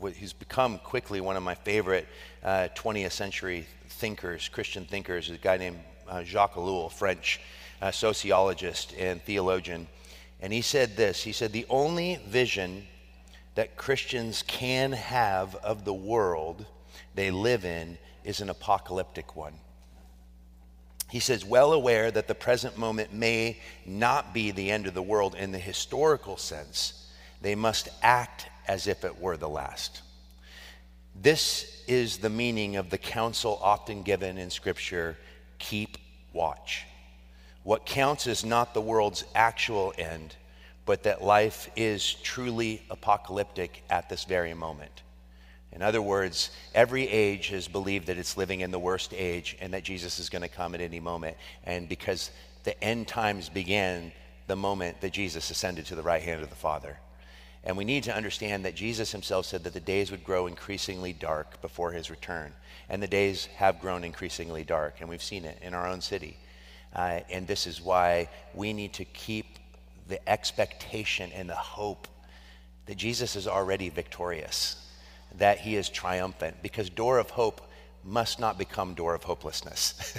what 0.00 0.12
he's 0.12 0.34
become 0.34 0.76
quickly 0.80 1.22
one 1.22 1.34
of 1.34 1.42
my 1.42 1.54
favorite 1.54 2.08
uh, 2.44 2.68
20th 2.76 3.12
century 3.12 3.66
thinkers, 3.88 4.50
Christian 4.50 4.84
thinkers, 4.84 5.30
a 5.30 5.38
guy 5.38 5.56
named 5.56 5.78
uh, 6.06 6.22
Jacques 6.24 6.56
Ellul, 6.56 6.92
French 6.92 7.40
uh, 7.80 7.90
sociologist 7.90 8.92
and 8.98 9.22
theologian. 9.22 9.86
And 10.40 10.52
he 10.52 10.62
said 10.62 10.96
this 10.96 11.22
He 11.22 11.32
said, 11.32 11.52
The 11.52 11.66
only 11.68 12.20
vision 12.28 12.86
that 13.54 13.76
Christians 13.76 14.42
can 14.46 14.92
have 14.92 15.54
of 15.56 15.84
the 15.84 15.94
world 15.94 16.64
they 17.14 17.30
live 17.30 17.64
in 17.64 17.98
is 18.24 18.40
an 18.40 18.50
apocalyptic 18.50 19.36
one. 19.36 19.54
He 21.10 21.18
says, 21.18 21.44
well 21.44 21.72
aware 21.72 22.10
that 22.10 22.28
the 22.28 22.34
present 22.36 22.78
moment 22.78 23.12
may 23.12 23.58
not 23.84 24.32
be 24.32 24.52
the 24.52 24.70
end 24.70 24.86
of 24.86 24.94
the 24.94 25.02
world 25.02 25.34
in 25.34 25.50
the 25.50 25.58
historical 25.58 26.36
sense, 26.36 27.08
they 27.42 27.56
must 27.56 27.88
act 28.00 28.46
as 28.68 28.86
if 28.86 29.04
it 29.04 29.20
were 29.20 29.36
the 29.36 29.48
last. 29.48 30.02
This 31.20 31.82
is 31.88 32.18
the 32.18 32.30
meaning 32.30 32.76
of 32.76 32.90
the 32.90 32.98
counsel 32.98 33.58
often 33.60 34.02
given 34.02 34.38
in 34.38 34.50
Scripture 34.50 35.16
keep 35.58 35.98
watch. 36.32 36.86
What 37.62 37.84
counts 37.84 38.26
is 38.26 38.44
not 38.44 38.74
the 38.74 38.80
world's 38.80 39.24
actual 39.34 39.92
end, 39.98 40.34
but 40.86 41.02
that 41.02 41.22
life 41.22 41.70
is 41.76 42.14
truly 42.14 42.82
apocalyptic 42.90 43.82
at 43.90 44.08
this 44.08 44.24
very 44.24 44.54
moment. 44.54 45.02
In 45.72 45.82
other 45.82 46.02
words, 46.02 46.50
every 46.74 47.06
age 47.08 47.48
has 47.48 47.68
believed 47.68 48.08
that 48.08 48.18
it's 48.18 48.36
living 48.36 48.60
in 48.60 48.70
the 48.70 48.78
worst 48.78 49.14
age 49.14 49.56
and 49.60 49.72
that 49.72 49.84
Jesus 49.84 50.18
is 50.18 50.28
going 50.28 50.42
to 50.42 50.48
come 50.48 50.74
at 50.74 50.80
any 50.80 50.98
moment. 50.98 51.36
And 51.64 51.88
because 51.88 52.30
the 52.64 52.82
end 52.82 53.06
times 53.06 53.48
began 53.48 54.12
the 54.46 54.56
moment 54.56 55.00
that 55.00 55.12
Jesus 55.12 55.50
ascended 55.50 55.86
to 55.86 55.94
the 55.94 56.02
right 56.02 56.22
hand 56.22 56.42
of 56.42 56.50
the 56.50 56.56
Father. 56.56 56.98
And 57.62 57.76
we 57.76 57.84
need 57.84 58.04
to 58.04 58.16
understand 58.16 58.64
that 58.64 58.74
Jesus 58.74 59.12
himself 59.12 59.46
said 59.46 59.64
that 59.64 59.74
the 59.74 59.80
days 59.80 60.10
would 60.10 60.24
grow 60.24 60.46
increasingly 60.46 61.12
dark 61.12 61.60
before 61.60 61.92
his 61.92 62.10
return. 62.10 62.52
And 62.88 63.02
the 63.02 63.06
days 63.06 63.46
have 63.56 63.80
grown 63.80 64.02
increasingly 64.02 64.64
dark, 64.64 64.96
and 65.00 65.08
we've 65.08 65.22
seen 65.22 65.44
it 65.44 65.58
in 65.62 65.74
our 65.74 65.86
own 65.86 66.00
city. 66.00 66.38
Uh, 66.94 67.20
and 67.30 67.46
this 67.46 67.66
is 67.66 67.80
why 67.80 68.28
we 68.54 68.72
need 68.72 68.92
to 68.94 69.04
keep 69.04 69.58
the 70.08 70.28
expectation 70.28 71.30
and 71.32 71.48
the 71.48 71.54
hope 71.54 72.08
that 72.86 72.96
Jesus 72.96 73.36
is 73.36 73.46
already 73.46 73.88
victorious, 73.88 74.76
that 75.38 75.60
he 75.60 75.76
is 75.76 75.88
triumphant, 75.88 76.56
because 76.62 76.90
door 76.90 77.18
of 77.18 77.30
hope 77.30 77.60
must 78.02 78.40
not 78.40 78.58
become 78.58 78.94
door 78.94 79.14
of 79.14 79.22
hopelessness. 79.22 80.18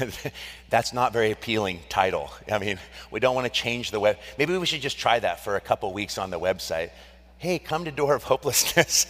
That's 0.70 0.92
not 0.92 1.12
very 1.12 1.30
appealing 1.30 1.80
title. 1.88 2.30
I 2.50 2.58
mean, 2.58 2.78
we 3.10 3.20
don't 3.20 3.34
want 3.34 3.46
to 3.46 3.52
change 3.52 3.90
the 3.90 4.00
web. 4.00 4.18
Maybe 4.38 4.56
we 4.56 4.66
should 4.66 4.80
just 4.80 4.98
try 4.98 5.18
that 5.18 5.44
for 5.44 5.56
a 5.56 5.60
couple 5.60 5.92
weeks 5.92 6.18
on 6.18 6.30
the 6.30 6.40
website. 6.40 6.90
Hey, 7.36 7.58
come 7.58 7.84
to 7.84 7.92
door 7.92 8.14
of 8.14 8.24
hopelessness. 8.24 9.06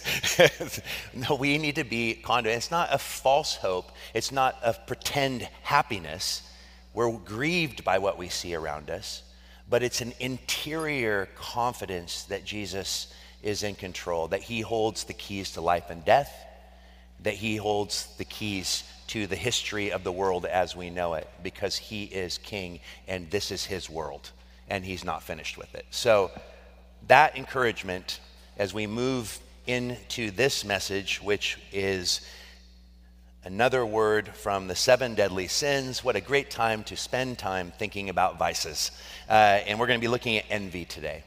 no, 1.15 1.35
we 1.35 1.57
need 1.57 1.75
to 1.75 1.83
be 1.83 2.13
confident. 2.13 2.57
It's 2.57 2.71
not 2.71 2.89
a 2.91 2.99
false 2.99 3.55
hope. 3.55 3.91
It's 4.13 4.31
not 4.31 4.57
a 4.61 4.73
pretend 4.73 5.49
happiness. 5.63 6.43
We're 6.93 7.11
grieved 7.11 7.83
by 7.83 7.99
what 7.99 8.17
we 8.17 8.29
see 8.29 8.55
around 8.55 8.89
us, 8.89 9.23
but 9.69 9.83
it's 9.83 10.01
an 10.01 10.13
interior 10.19 11.29
confidence 11.35 12.23
that 12.23 12.45
Jesus 12.45 13.13
is 13.41 13.63
in 13.63 13.75
control, 13.75 14.27
that 14.29 14.41
he 14.41 14.61
holds 14.61 15.03
the 15.03 15.13
keys 15.13 15.51
to 15.51 15.61
life 15.61 15.89
and 15.89 16.03
death 16.03 16.33
that 17.23 17.33
he 17.33 17.57
holds 17.57 18.07
the 18.17 18.25
keys 18.25 18.83
to 19.07 19.27
the 19.27 19.35
history 19.35 19.91
of 19.91 20.03
the 20.03 20.11
world 20.11 20.45
as 20.45 20.75
we 20.75 20.89
know 20.89 21.15
it 21.15 21.27
because 21.43 21.75
he 21.75 22.03
is 22.05 22.37
king 22.39 22.79
and 23.07 23.29
this 23.31 23.51
is 23.51 23.65
his 23.65 23.89
world 23.89 24.31
and 24.69 24.85
he's 24.85 25.03
not 25.03 25.23
finished 25.23 25.57
with 25.57 25.73
it. 25.75 25.85
So, 25.89 26.31
that 27.07 27.37
encouragement 27.37 28.19
as 28.57 28.73
we 28.73 28.85
move 28.85 29.39
into 29.65 30.31
this 30.31 30.63
message, 30.63 31.21
which 31.23 31.57
is 31.71 32.21
another 33.43 33.85
word 33.85 34.29
from 34.35 34.67
the 34.67 34.75
seven 34.75 35.15
deadly 35.15 35.47
sins. 35.47 36.03
What 36.03 36.15
a 36.15 36.21
great 36.21 36.49
time 36.49 36.83
to 36.85 36.97
spend 36.97 37.37
time 37.37 37.71
thinking 37.77 38.09
about 38.09 38.37
vices. 38.37 38.91
Uh, 39.29 39.33
and 39.65 39.79
we're 39.79 39.87
going 39.87 39.99
to 39.99 40.03
be 40.03 40.09
looking 40.09 40.37
at 40.37 40.45
envy 40.49 40.85
today. 40.85 41.23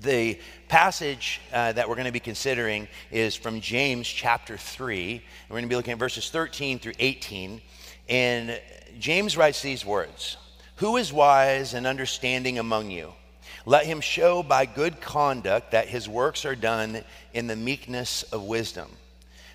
The 0.00 0.38
passage 0.68 1.40
uh, 1.52 1.72
that 1.72 1.88
we're 1.88 1.96
going 1.96 2.06
to 2.06 2.12
be 2.12 2.20
considering 2.20 2.86
is 3.10 3.34
from 3.34 3.60
James 3.60 4.06
chapter 4.06 4.56
3. 4.56 5.22
We're 5.48 5.54
going 5.54 5.64
to 5.64 5.68
be 5.68 5.74
looking 5.74 5.92
at 5.92 5.98
verses 5.98 6.30
13 6.30 6.78
through 6.78 6.94
18. 6.98 7.60
And 8.08 8.60
James 9.00 9.36
writes 9.36 9.60
these 9.60 9.84
words 9.84 10.36
Who 10.76 10.98
is 10.98 11.12
wise 11.12 11.74
and 11.74 11.86
understanding 11.86 12.60
among 12.60 12.92
you? 12.92 13.12
Let 13.66 13.86
him 13.86 14.00
show 14.00 14.42
by 14.42 14.66
good 14.66 15.00
conduct 15.00 15.72
that 15.72 15.88
his 15.88 16.08
works 16.08 16.44
are 16.44 16.56
done 16.56 17.04
in 17.34 17.48
the 17.48 17.56
meekness 17.56 18.22
of 18.24 18.44
wisdom. 18.44 18.88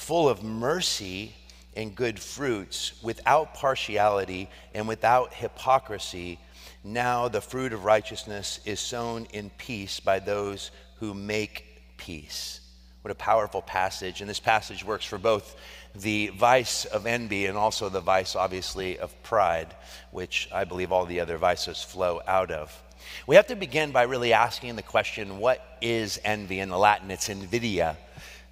full 0.00 0.28
of 0.28 0.42
mercy 0.42 1.34
and 1.76 1.94
good 1.94 2.18
fruits, 2.18 3.00
without 3.02 3.54
partiality 3.54 4.48
and 4.74 4.88
without 4.88 5.32
hypocrisy. 5.34 6.38
Now 6.82 7.28
the 7.28 7.40
fruit 7.40 7.72
of 7.72 7.84
righteousness 7.84 8.60
is 8.64 8.80
sown 8.80 9.26
in 9.32 9.50
peace 9.50 10.00
by 10.00 10.18
those 10.18 10.70
who 10.96 11.14
make 11.14 11.82
peace. 11.96 12.60
What 13.02 13.12
a 13.12 13.14
powerful 13.14 13.62
passage. 13.62 14.20
And 14.20 14.28
this 14.28 14.40
passage 14.40 14.84
works 14.84 15.04
for 15.04 15.18
both 15.18 15.56
the 15.94 16.28
vice 16.28 16.86
of 16.86 17.06
envy 17.06 17.46
and 17.46 17.56
also 17.56 17.88
the 17.88 18.00
vice, 18.00 18.34
obviously, 18.34 18.98
of 18.98 19.22
pride, 19.22 19.74
which 20.12 20.48
I 20.52 20.64
believe 20.64 20.92
all 20.92 21.06
the 21.06 21.20
other 21.20 21.36
vices 21.36 21.82
flow 21.82 22.20
out 22.26 22.50
of. 22.50 22.82
We 23.26 23.36
have 23.36 23.46
to 23.48 23.56
begin 23.56 23.92
by 23.92 24.02
really 24.02 24.32
asking 24.32 24.76
the 24.76 24.82
question 24.82 25.38
what 25.38 25.62
is 25.80 26.18
envy? 26.24 26.60
In 26.60 26.68
the 26.68 26.78
Latin, 26.78 27.10
it's 27.10 27.28
invidia. 27.28 27.96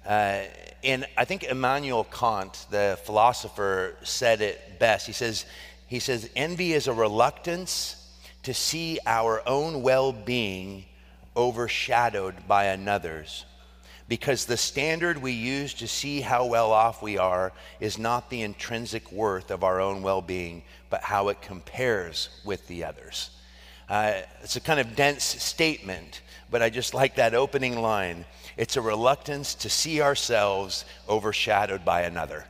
Uh, 0.09 0.41
and 0.83 1.05
I 1.15 1.23
think 1.25 1.43
Immanuel 1.43 2.03
Kant, 2.03 2.65
the 2.71 2.97
philosopher, 3.03 3.95
said 4.01 4.41
it 4.41 4.79
best. 4.79 5.05
He 5.05 5.13
says, 5.13 5.45
he 5.85 5.99
says, 5.99 6.27
envy 6.35 6.73
is 6.73 6.87
a 6.87 6.93
reluctance 6.93 7.95
to 8.41 8.51
see 8.55 8.97
our 9.05 9.47
own 9.47 9.83
well 9.83 10.11
being 10.11 10.85
overshadowed 11.37 12.47
by 12.47 12.65
another's. 12.65 13.45
Because 14.07 14.45
the 14.45 14.57
standard 14.57 15.21
we 15.21 15.33
use 15.33 15.75
to 15.75 15.87
see 15.87 16.21
how 16.21 16.47
well 16.47 16.71
off 16.71 17.03
we 17.03 17.19
are 17.19 17.53
is 17.79 17.99
not 17.99 18.31
the 18.31 18.41
intrinsic 18.41 19.11
worth 19.11 19.51
of 19.51 19.63
our 19.63 19.79
own 19.79 20.01
well 20.01 20.23
being, 20.23 20.63
but 20.89 21.03
how 21.03 21.27
it 21.27 21.39
compares 21.43 22.29
with 22.43 22.67
the 22.67 22.83
others. 22.83 23.29
Uh, 23.87 24.13
it's 24.41 24.55
a 24.55 24.61
kind 24.61 24.79
of 24.79 24.95
dense 24.95 25.23
statement, 25.23 26.21
but 26.49 26.63
I 26.63 26.71
just 26.71 26.95
like 26.95 27.17
that 27.17 27.35
opening 27.35 27.79
line. 27.79 28.25
It's 28.59 28.75
a 28.75 28.81
reluctance 28.81 29.55
to 29.55 29.69
see 29.69 30.01
ourselves 30.01 30.83
overshadowed 31.07 31.85
by 31.85 32.01
another. 32.01 32.43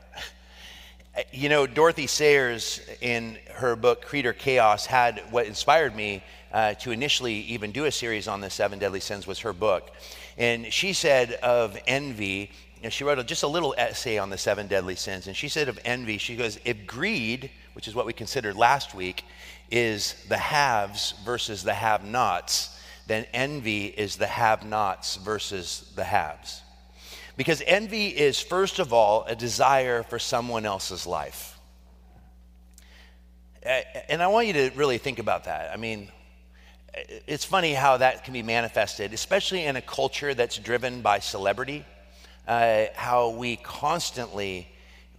You 1.32 1.50
know, 1.50 1.68
Dorothy 1.68 2.08
Sayers, 2.08 2.82
in 3.00 3.38
her 3.54 3.76
book 3.76 4.02
Creed 4.02 4.26
or 4.26 4.34
Chaos, 4.34 4.88
had 4.88 5.22
what 5.30 5.46
inspired 5.46 5.96
me 5.96 6.24
uh, 6.52 6.74
to 6.74 6.90
initially 6.90 7.36
even 7.42 7.72
do 7.72 7.86
a 7.86 7.92
series 7.92 8.28
on 8.28 8.42
the 8.42 8.50
seven 8.50 8.80
deadly 8.80 9.02
sins 9.02 9.28
was 9.28 9.38
her 9.42 9.54
book. 9.54 9.92
And 10.36 10.74
she 10.74 10.94
said 10.94 11.34
of 11.44 11.78
envy, 11.86 12.50
and 12.82 12.92
she 12.92 13.04
wrote 13.04 13.24
just 13.28 13.44
a 13.44 13.48
little 13.48 13.76
essay 13.78 14.18
on 14.18 14.32
the 14.32 14.38
seven 14.40 14.66
deadly 14.66 14.96
sins. 14.96 15.28
And 15.28 15.38
she 15.38 15.48
said 15.48 15.70
of 15.70 15.78
envy, 15.86 16.18
she 16.18 16.36
goes, 16.36 16.58
if 16.66 16.88
greed, 16.88 17.52
which 17.74 17.88
is 17.88 17.94
what 17.94 18.08
we 18.08 18.14
considered 18.14 18.56
last 18.56 18.96
week, 18.96 19.26
is 19.70 20.16
the 20.28 20.38
haves 20.38 21.14
versus 21.24 21.62
the 21.62 21.76
have 21.76 22.04
nots, 22.04 22.79
then 23.10 23.26
envy 23.34 23.88
is 23.88 24.18
the 24.18 24.28
have 24.28 24.64
nots 24.64 25.16
versus 25.16 25.92
the 25.96 26.04
haves. 26.04 26.62
Because 27.36 27.64
envy 27.66 28.08
is, 28.10 28.40
first 28.40 28.78
of 28.78 28.94
all, 28.94 29.24
a 29.24 29.36
desire 29.36 30.04
for 30.04 30.20
someone 30.20 30.64
else's 30.64 31.08
life. 31.08 31.58
And 33.64 34.22
I 34.22 34.28
want 34.28 34.46
you 34.46 34.54
to 34.54 34.72
really 34.76 35.00
think 35.00 35.18
about 35.18 35.46
that. 35.46 35.72
I 35.74 35.78
mean, 35.78 36.12
it's 37.26 37.46
funny 37.46 37.74
how 37.74 37.98
that 37.98 38.26
can 38.26 38.34
be 38.34 38.44
manifested, 38.44 39.12
especially 39.12 39.66
in 39.66 39.76
a 39.76 39.82
culture 39.82 40.36
that's 40.36 40.60
driven 40.60 41.02
by 41.02 41.18
celebrity, 41.18 41.88
uh, 42.48 42.86
how 42.94 43.30
we 43.30 43.56
constantly 43.56 44.68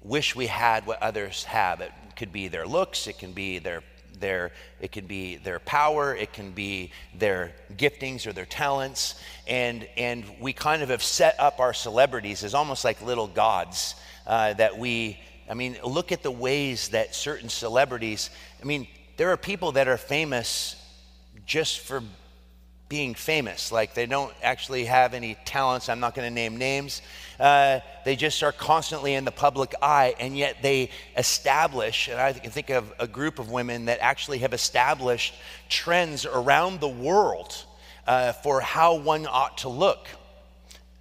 wish 0.00 0.36
we 0.36 0.46
had 0.46 0.86
what 0.86 1.02
others 1.02 1.42
have. 1.42 1.80
It 1.80 1.90
could 2.14 2.32
be 2.32 2.46
their 2.46 2.68
looks, 2.68 3.08
it 3.08 3.18
can 3.18 3.32
be 3.32 3.58
their 3.58 3.82
their 4.18 4.52
it 4.80 4.92
can 4.92 5.06
be 5.06 5.36
their 5.36 5.58
power 5.60 6.14
it 6.14 6.32
can 6.32 6.52
be 6.52 6.90
their 7.14 7.52
giftings 7.76 8.26
or 8.26 8.32
their 8.32 8.46
talents 8.46 9.20
and 9.46 9.86
and 9.96 10.24
we 10.40 10.52
kind 10.52 10.82
of 10.82 10.88
have 10.88 11.02
set 11.02 11.38
up 11.38 11.60
our 11.60 11.72
celebrities 11.72 12.44
as 12.44 12.54
almost 12.54 12.84
like 12.84 13.00
little 13.02 13.28
gods 13.28 13.94
uh, 14.26 14.52
that 14.54 14.76
we 14.76 15.18
i 15.48 15.54
mean 15.54 15.76
look 15.84 16.12
at 16.12 16.22
the 16.22 16.30
ways 16.30 16.88
that 16.90 17.14
certain 17.14 17.48
celebrities 17.48 18.30
i 18.60 18.64
mean 18.64 18.86
there 19.16 19.30
are 19.30 19.36
people 19.36 19.72
that 19.72 19.88
are 19.88 19.96
famous 19.96 20.76
just 21.46 21.80
for 21.80 22.02
being 22.90 23.14
famous. 23.14 23.72
Like 23.72 23.94
they 23.94 24.04
don't 24.04 24.34
actually 24.42 24.84
have 24.84 25.14
any 25.14 25.36
talents. 25.46 25.88
I'm 25.88 26.00
not 26.00 26.14
going 26.14 26.26
to 26.26 26.34
name 26.34 26.58
names. 26.58 27.00
Uh, 27.40 27.80
they 28.04 28.16
just 28.16 28.42
are 28.42 28.52
constantly 28.52 29.14
in 29.14 29.24
the 29.24 29.32
public 29.32 29.74
eye, 29.80 30.14
and 30.20 30.36
yet 30.36 30.56
they 30.62 30.90
establish, 31.16 32.08
and 32.08 32.20
I 32.20 32.34
can 32.34 32.50
think 32.50 32.68
of 32.68 32.92
a 32.98 33.06
group 33.06 33.38
of 33.38 33.50
women 33.50 33.86
that 33.86 33.98
actually 34.00 34.38
have 34.38 34.52
established 34.52 35.34
trends 35.70 36.26
around 36.26 36.80
the 36.80 36.88
world 36.88 37.64
uh, 38.06 38.32
for 38.32 38.60
how 38.60 38.96
one 38.96 39.26
ought 39.26 39.58
to 39.58 39.70
look. 39.70 40.06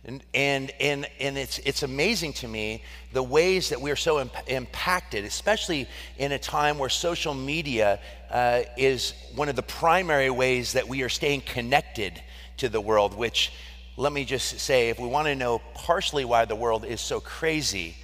And, 0.05 0.23
and, 0.33 0.71
and, 0.79 1.07
and 1.19 1.37
it's, 1.37 1.59
it's 1.59 1.83
amazing 1.83 2.33
to 2.33 2.47
me 2.47 2.83
the 3.11 3.21
ways 3.21 3.69
that 3.69 3.81
we're 3.81 3.97
so 3.97 4.21
imp- 4.21 4.31
impacted, 4.47 5.25
especially 5.25 5.89
in 6.17 6.31
a 6.31 6.39
time 6.39 6.77
where 6.77 6.89
social 6.89 7.33
media 7.33 7.99
uh, 8.31 8.61
is 8.77 9.13
one 9.35 9.49
of 9.49 9.57
the 9.57 9.61
primary 9.61 10.29
ways 10.29 10.73
that 10.73 10.87
we 10.87 11.03
are 11.03 11.09
staying 11.09 11.41
connected 11.41 12.21
to 12.57 12.69
the 12.69 12.79
world, 12.79 13.13
which 13.13 13.51
let 13.99 14.13
me 14.13 14.23
just 14.23 14.61
say 14.61 14.87
if 14.87 14.97
we 14.97 15.07
want 15.07 15.27
to 15.27 15.35
know 15.35 15.59
partially 15.73 16.23
why 16.23 16.45
the 16.45 16.55
world 16.55 16.85
is 16.85 17.01
so 17.01 17.19
crazy, 17.19 17.97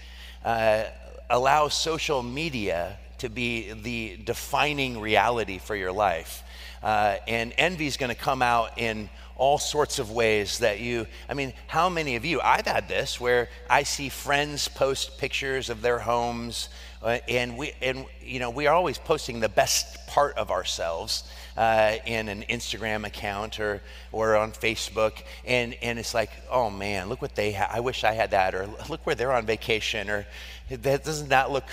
uh, 0.44 0.84
allow 1.30 1.70
social 1.70 2.22
media 2.22 2.98
to 3.20 3.30
be 3.30 3.72
the 3.72 4.20
defining 4.26 5.00
reality 5.00 5.58
for 5.58 5.74
your 5.74 5.94
life. 5.94 6.44
Uh, 6.84 7.16
and 7.30 7.54
envy 7.58 7.88
is 7.88 7.96
going 7.96 8.10
to 8.10 8.22
come 8.22 8.42
out 8.42 8.78
in 8.78 9.10
all 9.38 9.58
sorts 9.58 9.98
of 9.98 10.12
ways 10.12 10.60
that 10.60 10.82
you, 10.82 11.08
I 11.30 11.34
mean, 11.34 11.54
how 11.68 11.88
many 11.88 12.18
of 12.18 12.26
you, 12.26 12.42
I've 12.42 12.68
had 12.68 12.90
this 12.90 13.18
where 13.18 13.48
I 13.70 13.84
see 13.84 14.10
friends 14.10 14.68
post 14.68 15.18
pictures 15.18 15.70
of 15.70 15.82
their 15.82 16.00
homes, 16.00 16.68
uh, 17.02 17.20
and 17.28 17.58
we, 17.58 17.74
and, 17.82 18.06
you 18.22 18.40
know, 18.40 18.50
we 18.50 18.68
are 18.68 18.76
always 18.76 18.98
posting 18.98 19.40
the 19.40 19.50
best 19.50 20.08
part 20.08 20.38
of 20.38 20.52
ourselves. 20.52 21.24
Uh, 21.58 21.96
in 22.06 22.28
an 22.28 22.44
Instagram 22.50 23.08
account 23.08 23.62
or, 23.62 23.82
or 24.12 24.36
on 24.36 24.52
Facebook. 24.52 25.14
And, 25.46 25.74
and 25.82 25.98
it's 25.98 26.14
like, 26.14 26.30
oh 26.52 26.70
man, 26.70 27.08
look 27.08 27.22
what 27.22 27.34
they 27.34 27.52
have. 27.52 27.70
I 27.72 27.80
wish 27.80 28.04
I 28.04 28.12
had 28.12 28.32
that. 28.32 28.54
Or 28.54 28.68
look 28.90 29.06
where 29.06 29.16
they're 29.16 29.32
on 29.32 29.46
vacation. 29.46 30.10
Or 30.10 30.28
that 30.70 31.06
doesn't 31.06 31.30
that 31.30 31.52
look, 31.52 31.64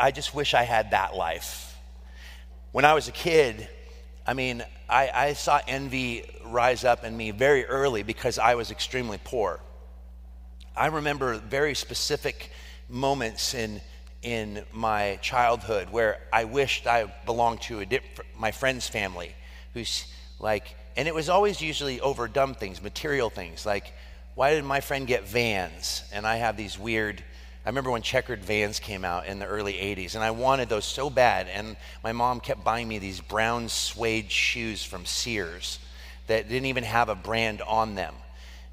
I 0.00 0.12
just 0.12 0.34
wish 0.34 0.54
I 0.54 0.62
had 0.62 0.92
that 0.92 1.14
life. 1.14 1.76
When 2.72 2.86
I 2.86 2.94
was 2.94 3.08
a 3.08 3.12
kid, 3.12 3.68
I 4.26 4.32
mean, 4.32 4.64
I, 4.88 5.10
I 5.14 5.32
saw 5.34 5.60
envy 5.68 6.24
rise 6.46 6.82
up 6.84 7.04
in 7.04 7.14
me 7.14 7.30
very 7.30 7.66
early 7.66 8.02
because 8.02 8.38
I 8.38 8.54
was 8.54 8.70
extremely 8.70 9.18
poor. 9.22 9.60
I 10.74 10.86
remember 10.86 11.34
very 11.34 11.74
specific 11.74 12.50
moments 12.88 13.52
in 13.52 13.82
in 14.22 14.64
my 14.72 15.18
childhood 15.22 15.90
where 15.90 16.18
I 16.32 16.44
wished 16.44 16.86
I 16.86 17.12
belonged 17.24 17.62
to 17.62 17.80
a 17.80 18.00
my 18.36 18.50
friend's 18.50 18.88
family 18.88 19.34
who's 19.74 20.06
like 20.40 20.74
and 20.96 21.06
it 21.06 21.14
was 21.14 21.28
always 21.28 21.60
usually 21.60 22.00
over 22.00 22.26
dumb 22.26 22.54
things, 22.54 22.82
material 22.82 23.30
things 23.30 23.64
like 23.64 23.92
why 24.34 24.54
did 24.54 24.64
my 24.64 24.80
friend 24.80 25.06
get 25.06 25.28
vans 25.28 26.02
and 26.12 26.26
I 26.26 26.36
have 26.36 26.56
these 26.56 26.78
weird 26.78 27.22
I 27.68 27.70
remember 27.70 27.90
when 27.90 28.00
checkered 28.00 28.42
vans 28.42 28.80
came 28.80 29.04
out 29.04 29.26
in 29.26 29.40
the 29.40 29.44
early 29.44 29.74
80s, 29.74 30.14
and 30.14 30.24
I 30.24 30.30
wanted 30.30 30.70
those 30.70 30.86
so 30.86 31.10
bad. 31.10 31.48
And 31.48 31.76
my 32.02 32.12
mom 32.12 32.40
kept 32.40 32.64
buying 32.64 32.88
me 32.88 32.98
these 32.98 33.20
brown 33.20 33.68
suede 33.68 34.32
shoes 34.32 34.82
from 34.82 35.04
Sears 35.04 35.78
that 36.28 36.48
didn't 36.48 36.64
even 36.64 36.84
have 36.84 37.10
a 37.10 37.14
brand 37.14 37.60
on 37.60 37.94
them. 37.94 38.14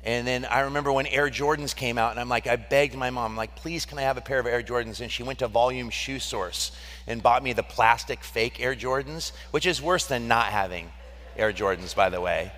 And 0.05 0.27
then 0.27 0.45
I 0.45 0.61
remember 0.61 0.91
when 0.91 1.07
Air 1.07 1.29
Jordans 1.29 1.75
came 1.75 1.97
out, 1.97 2.11
and 2.11 2.19
I'm 2.19 2.29
like, 2.29 2.45
I 2.45 2.55
begged 2.57 2.95
my 2.95 3.09
mom, 3.09 3.35
like, 3.35 3.55
please, 3.55 3.85
can 3.85 3.97
I 3.97 4.03
have 4.03 4.17
a 4.17 4.21
pair 4.21 4.39
of 4.39 4.45
Air 4.45 4.61
Jordans? 4.61 5.01
And 5.01 5.11
she 5.11 5.23
went 5.23 5.39
to 5.39 5.47
Volume 5.47 5.89
Shoe 5.89 6.19
Source 6.19 6.71
and 7.07 7.23
bought 7.23 7.43
me 7.43 7.53
the 7.53 7.63
plastic 7.63 8.23
fake 8.23 8.59
Air 8.59 8.75
Jordans, 8.75 9.31
which 9.51 9.65
is 9.65 9.81
worse 9.81 10.05
than 10.05 10.27
not 10.27 10.47
having 10.47 10.91
Air 11.35 11.51
Jordans, 11.51 11.95
by 11.95 12.09
the 12.09 12.21
way 12.21 12.51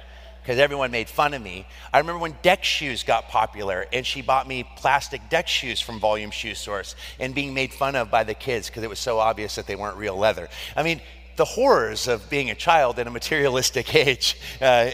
because 0.48 0.60
everyone 0.60 0.92
made 0.92 1.10
fun 1.10 1.34
of 1.34 1.42
me. 1.42 1.68
I 1.92 1.98
remember 1.98 2.20
when 2.20 2.38
deck 2.42 2.64
shoes 2.64 3.04
got 3.04 3.28
popular 3.28 3.86
and 3.92 4.06
she 4.06 4.22
bought 4.22 4.48
me 4.48 4.66
plastic 4.78 5.28
deck 5.30 5.46
shoes 5.46 5.82
from 5.82 6.00
Volume 6.00 6.32
Shoe 6.32 6.56
Source 6.56 6.96
and 7.20 7.36
being 7.36 7.54
made 7.54 7.74
fun 7.74 7.98
of 7.98 8.10
by 8.10 8.24
the 8.24 8.34
kids 8.34 8.68
because 8.68 8.82
it 8.82 8.90
was 8.90 8.98
so 8.98 9.20
obvious 9.20 9.56
that 9.56 9.68
they 9.68 9.76
weren't 9.76 9.98
real 9.98 10.16
leather. 10.16 10.48
I 10.74 10.84
mean, 10.84 11.02
the 11.36 11.44
horrors 11.44 12.08
of 12.08 12.30
being 12.30 12.50
a 12.50 12.56
child 12.56 12.98
in 12.98 13.08
a 13.08 13.12
materialistic 13.12 13.94
age. 14.08 14.40
Uh, 14.62 14.92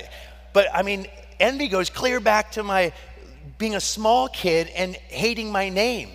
but 0.54 0.70
I 0.74 0.82
mean, 0.82 1.06
envy 1.44 1.68
goes 1.68 1.90
clear 1.90 2.20
back 2.22 2.54
to 2.54 2.64
my 2.64 2.94
being 3.58 3.76
a 3.76 3.82
small 3.82 4.30
kid 4.30 4.68
and 4.70 4.96
hating 4.96 5.52
my 5.52 5.70
name 5.70 6.10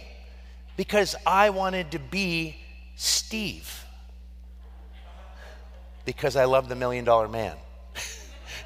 because 0.77 1.15
I 1.27 1.51
wanted 1.51 1.93
to 1.93 1.99
be 1.99 2.57
Steve 2.97 3.85
because 6.07 6.35
I 6.35 6.47
love 6.47 6.71
the 6.71 6.75
million 6.75 7.05
dollar 7.05 7.29
man. 7.29 7.55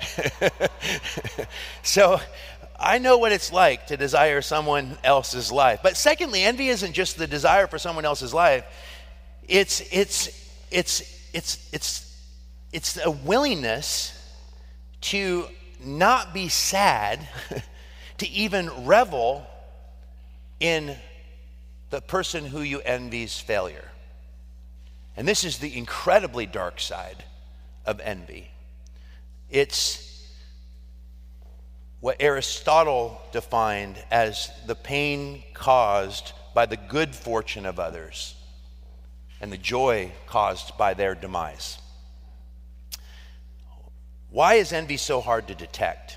so 1.82 2.20
I 2.78 2.98
know 2.98 3.18
what 3.18 3.32
it's 3.32 3.52
like 3.52 3.88
to 3.88 3.96
desire 3.96 4.40
someone 4.40 4.96
else's 5.02 5.50
life. 5.50 5.80
But 5.82 5.96
secondly, 5.96 6.44
envy 6.44 6.68
isn't 6.68 6.92
just 6.92 7.18
the 7.18 7.26
desire 7.26 7.66
for 7.66 7.78
someone 7.78 8.04
else's 8.04 8.32
life. 8.32 8.64
It's 9.48 9.80
it's 9.92 10.28
it's 10.70 11.02
it's 11.32 11.68
it's 11.72 12.16
it's 12.72 13.04
a 13.04 13.10
willingness 13.10 14.16
to 15.02 15.48
not 15.84 16.34
be 16.34 16.48
sad, 16.48 17.28
to 18.18 18.28
even 18.28 18.84
revel 18.84 19.46
in 20.60 20.96
the 21.90 22.00
person 22.00 22.44
who 22.44 22.60
you 22.62 22.80
envy's 22.80 23.38
failure. 23.38 23.90
And 25.16 25.28
this 25.28 25.44
is 25.44 25.58
the 25.58 25.76
incredibly 25.76 26.46
dark 26.46 26.80
side 26.80 27.24
of 27.84 28.00
envy. 28.00 28.50
It's 29.50 30.26
what 32.00 32.16
Aristotle 32.20 33.20
defined 33.32 34.02
as 34.10 34.50
the 34.66 34.74
pain 34.74 35.42
caused 35.52 36.32
by 36.54 36.66
the 36.66 36.76
good 36.76 37.14
fortune 37.14 37.66
of 37.66 37.78
others 37.78 38.34
and 39.42 39.52
the 39.52 39.58
joy 39.58 40.12
caused 40.26 40.78
by 40.78 40.94
their 40.94 41.14
demise. 41.14 41.78
Why 44.32 44.54
is 44.54 44.72
envy 44.72 44.96
so 44.96 45.20
hard 45.20 45.48
to 45.48 45.54
detect? 45.54 46.16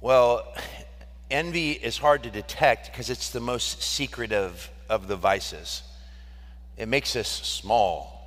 Well, 0.00 0.54
envy 1.28 1.72
is 1.72 1.98
hard 1.98 2.22
to 2.22 2.30
detect 2.30 2.92
because 2.92 3.10
it's 3.10 3.30
the 3.30 3.40
most 3.40 3.82
secretive 3.82 4.70
of 4.88 5.08
the 5.08 5.16
vices. 5.16 5.82
It 6.76 6.86
makes 6.86 7.16
us 7.16 7.28
small 7.28 8.18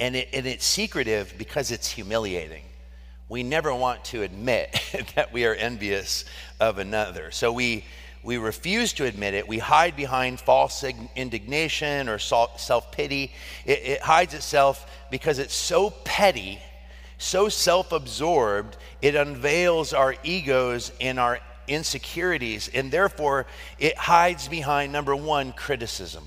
and, 0.00 0.16
it, 0.16 0.28
and 0.32 0.44
it's 0.44 0.64
secretive 0.64 1.34
because 1.38 1.70
it's 1.70 1.88
humiliating. 1.88 2.64
We 3.28 3.44
never 3.44 3.72
want 3.72 4.04
to 4.06 4.22
admit 4.22 4.78
that 5.14 5.32
we 5.32 5.46
are 5.46 5.54
envious 5.54 6.24
of 6.58 6.78
another. 6.78 7.30
So 7.30 7.52
we, 7.52 7.84
we 8.26 8.38
refuse 8.38 8.92
to 8.94 9.04
admit 9.04 9.34
it. 9.34 9.46
We 9.46 9.58
hide 9.58 9.94
behind 9.94 10.40
false 10.40 10.82
indignation 11.14 12.08
or 12.08 12.18
self 12.18 12.90
pity. 12.90 13.30
It, 13.64 13.78
it 13.84 14.00
hides 14.02 14.34
itself 14.34 14.84
because 15.12 15.38
it's 15.38 15.54
so 15.54 15.90
petty, 15.90 16.58
so 17.18 17.48
self 17.48 17.92
absorbed, 17.92 18.76
it 19.00 19.14
unveils 19.14 19.92
our 19.92 20.16
egos 20.24 20.90
and 21.00 21.20
our 21.20 21.38
insecurities. 21.68 22.68
And 22.74 22.90
therefore, 22.90 23.46
it 23.78 23.96
hides 23.96 24.48
behind 24.48 24.92
number 24.92 25.14
one, 25.14 25.52
criticism. 25.52 26.24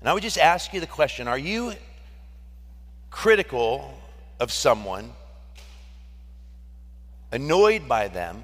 And 0.00 0.08
I 0.08 0.12
would 0.12 0.24
just 0.24 0.38
ask 0.38 0.74
you 0.74 0.80
the 0.80 0.88
question 0.88 1.28
are 1.28 1.38
you 1.38 1.74
critical 3.10 3.96
of 4.40 4.50
someone, 4.50 5.12
annoyed 7.30 7.86
by 7.86 8.08
them? 8.08 8.42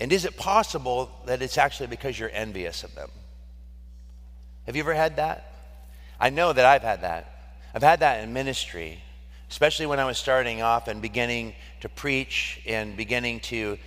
And 0.00 0.12
is 0.12 0.24
it 0.24 0.36
possible 0.36 1.10
that 1.26 1.42
it's 1.42 1.58
actually 1.58 1.86
because 1.86 2.18
you're 2.18 2.30
envious 2.30 2.84
of 2.84 2.94
them? 2.94 3.10
Have 4.66 4.76
you 4.76 4.82
ever 4.82 4.94
had 4.94 5.16
that? 5.16 5.52
I 6.20 6.30
know 6.30 6.52
that 6.52 6.64
I've 6.64 6.82
had 6.82 7.02
that. 7.02 7.58
I've 7.74 7.82
had 7.82 8.00
that 8.00 8.22
in 8.22 8.32
ministry, 8.32 9.02
especially 9.50 9.86
when 9.86 10.00
I 10.00 10.04
was 10.04 10.18
starting 10.18 10.62
off 10.62 10.88
and 10.88 11.00
beginning 11.00 11.54
to 11.80 11.88
preach 11.88 12.60
and 12.66 12.96
beginning 12.96 13.40
to 13.40 13.78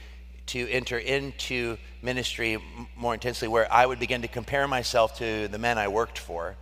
to 0.50 0.67
enter 0.69 0.98
into 0.98 1.78
ministry 2.02 2.58
more 2.95 3.13
intensely, 3.13 3.48
where 3.48 3.72
I 3.72 3.86
would 3.86 4.00
begin 4.00 4.24
to 4.24 4.28
compare 4.28 4.67
myself 4.67 5.17
to 5.19 5.48
the 5.48 5.60
men 5.60 5.78
I 5.78 5.89
worked 5.89 6.17
for. 6.17 6.56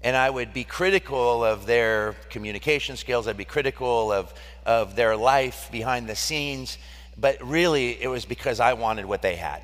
And 0.00 0.16
I 0.16 0.30
would 0.30 0.54
be 0.54 0.64
critical 0.64 1.44
of 1.44 1.66
their 1.66 2.14
communication 2.30 2.96
skills, 2.96 3.28
I'd 3.28 3.36
be 3.36 3.44
critical 3.44 4.10
of, 4.12 4.32
of 4.64 4.96
their 4.96 5.14
life 5.14 5.68
behind 5.70 6.08
the 6.08 6.16
scenes, 6.16 6.78
but 7.18 7.42
really 7.42 8.00
it 8.00 8.08
was 8.08 8.24
because 8.24 8.60
I 8.60 8.74
wanted 8.74 9.06
what 9.06 9.22
they 9.22 9.36
had. 9.36 9.62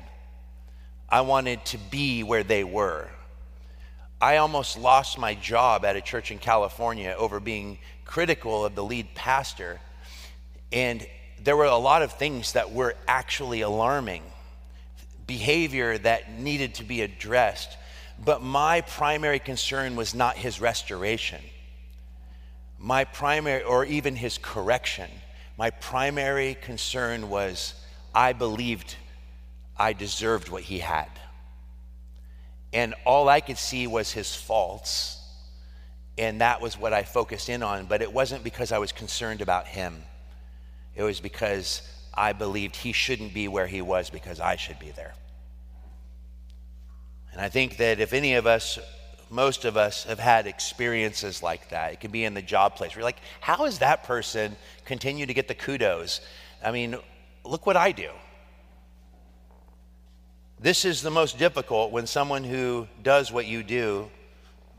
I 1.09 1.21
wanted 1.21 1.63
to 1.65 1.77
be 1.77 2.23
where 2.23 2.43
they 2.43 2.63
were. 2.63 3.09
I 4.19 4.37
almost 4.37 4.77
lost 4.77 5.19
my 5.19 5.35
job 5.35 5.85
at 5.85 5.95
a 5.95 6.01
church 6.01 6.31
in 6.31 6.39
California 6.39 7.13
over 7.17 7.39
being 7.39 7.77
critical 8.05 8.65
of 8.65 8.73
the 8.73 8.83
lead 8.83 9.13
pastor. 9.15 9.79
And 10.71 11.05
there 11.43 11.57
were 11.57 11.65
a 11.65 11.77
lot 11.77 12.01
of 12.01 12.13
things 12.13 12.53
that 12.53 12.71
were 12.71 12.95
actually 13.07 13.61
alarming, 13.61 14.23
behavior 15.27 15.97
that 15.97 16.31
needed 16.31 16.75
to 16.75 16.83
be 16.83 17.01
addressed. 17.01 17.77
But 18.23 18.41
my 18.41 18.81
primary 18.81 19.39
concern 19.39 19.95
was 19.95 20.15
not 20.15 20.37
his 20.37 20.61
restoration, 20.61 21.41
my 22.79 23.03
primary, 23.03 23.63
or 23.63 23.85
even 23.85 24.15
his 24.15 24.37
correction. 24.37 25.09
My 25.57 25.69
primary 25.69 26.55
concern 26.55 27.29
was 27.29 27.73
I 28.13 28.33
believed 28.33 28.95
I 29.77 29.93
deserved 29.93 30.49
what 30.49 30.63
he 30.63 30.79
had. 30.79 31.09
And 32.71 32.95
all 33.05 33.29
I 33.29 33.39
could 33.39 33.57
see 33.57 33.85
was 33.85 34.11
his 34.11 34.35
faults. 34.35 35.19
And 36.17 36.41
that 36.41 36.61
was 36.61 36.77
what 36.77 36.93
I 36.93 37.03
focused 37.03 37.49
in 37.49 37.61
on. 37.61 37.85
But 37.85 38.01
it 38.01 38.11
wasn't 38.11 38.43
because 38.43 38.71
I 38.71 38.79
was 38.79 38.91
concerned 38.91 39.41
about 39.41 39.67
him. 39.67 40.03
It 40.95 41.03
was 41.03 41.19
because 41.19 41.81
I 42.13 42.33
believed 42.33 42.75
he 42.75 42.91
shouldn't 42.91 43.33
be 43.33 43.47
where 43.47 43.67
he 43.67 43.81
was 43.81 44.09
because 44.09 44.39
I 44.39 44.55
should 44.55 44.79
be 44.79 44.91
there. 44.91 45.13
And 47.31 47.41
I 47.41 47.49
think 47.49 47.77
that 47.77 47.99
if 47.99 48.13
any 48.13 48.35
of 48.35 48.45
us 48.45 48.77
most 49.33 49.65
of 49.65 49.75
us 49.75 50.03
have 50.03 50.19
had 50.19 50.45
experiences 50.45 51.41
like 51.41 51.69
that. 51.69 51.93
It 51.93 51.99
can 51.99 52.11
be 52.11 52.23
in 52.23 52.35
the 52.35 52.41
job 52.41 52.75
place. 52.75 52.95
We're 52.95 53.01
like, 53.01 53.19
how 53.41 53.65
is 53.65 53.79
that 53.79 54.03
person 54.03 54.55
continue 54.85 55.25
to 55.25 55.33
get 55.33 55.47
the 55.47 55.55
kudos? 55.55 56.21
I 56.63 56.71
mean, 56.71 56.95
look 57.43 57.65
what 57.65 57.75
I 57.75 57.91
do. 57.91 58.11
This 60.59 60.85
is 60.85 61.01
the 61.01 61.09
most 61.09 61.39
difficult 61.39 61.91
when 61.91 62.05
someone 62.05 62.43
who 62.43 62.87
does 63.01 63.31
what 63.31 63.47
you 63.47 63.63
do, 63.63 64.09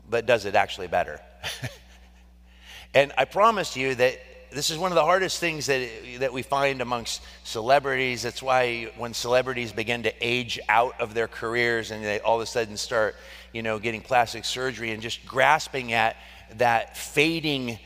but 0.09 0.25
does 0.25 0.45
it 0.45 0.55
actually 0.55 0.87
better. 0.87 1.19
and 2.93 3.11
I 3.17 3.25
promise 3.25 3.75
you 3.75 3.93
that 3.95 4.19
this 4.51 4.69
is 4.69 4.77
one 4.77 4.89
of 4.91 4.95
the 4.95 5.03
hardest 5.03 5.39
things 5.39 5.65
that, 5.65 5.85
that 6.19 6.31
we 6.31 6.41
find 6.41 6.81
amongst 6.81 7.21
celebrities. 7.43 8.23
That's 8.23 8.41
why 8.41 8.89
when 8.97 9.13
celebrities 9.13 9.73
begin 9.73 10.03
to 10.03 10.13
age 10.21 10.59
out 10.69 10.99
of 11.01 11.13
their 11.13 11.27
careers 11.27 11.91
and 11.91 12.03
they 12.03 12.21
all 12.21 12.37
of 12.37 12.41
a 12.41 12.45
sudden 12.45 12.77
start, 12.77 13.15
you 13.55 13.63
know, 13.63 13.79
getting 13.79 14.01
plastic 14.01 14.43
surgery 14.43 14.91
and 14.91 15.01
just 15.01 15.25
grasping 15.25 15.93
at 15.93 16.17
that 16.57 16.97
fading 16.97 17.79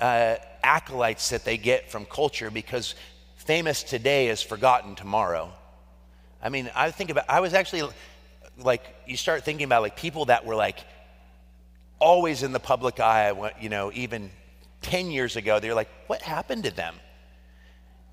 uh, 0.00 0.36
acolytes 0.62 1.30
that 1.30 1.44
they 1.44 1.56
get 1.56 1.90
from 1.90 2.04
culture 2.04 2.52
because 2.52 2.94
famous 3.34 3.82
today 3.82 4.28
is 4.28 4.40
forgotten 4.40 4.94
tomorrow. 4.94 5.50
I 6.40 6.50
mean, 6.50 6.70
I 6.72 6.92
think 6.92 7.10
about, 7.10 7.24
I 7.28 7.40
was 7.40 7.52
actually 7.52 7.92
like, 8.58 8.94
you 9.08 9.16
start 9.16 9.44
thinking 9.44 9.64
about 9.64 9.82
like 9.82 9.96
people 9.96 10.26
that 10.26 10.46
were 10.46 10.54
like 10.54 10.78
always 11.98 12.44
in 12.44 12.52
the 12.52 12.60
public 12.60 13.00
eye, 13.00 13.52
you 13.60 13.70
know, 13.70 13.90
even 13.94 14.30
10 14.82 15.10
years 15.10 15.34
ago, 15.34 15.58
they're 15.58 15.74
like, 15.74 15.88
what 16.06 16.22
happened 16.22 16.62
to 16.62 16.70
them? 16.70 16.94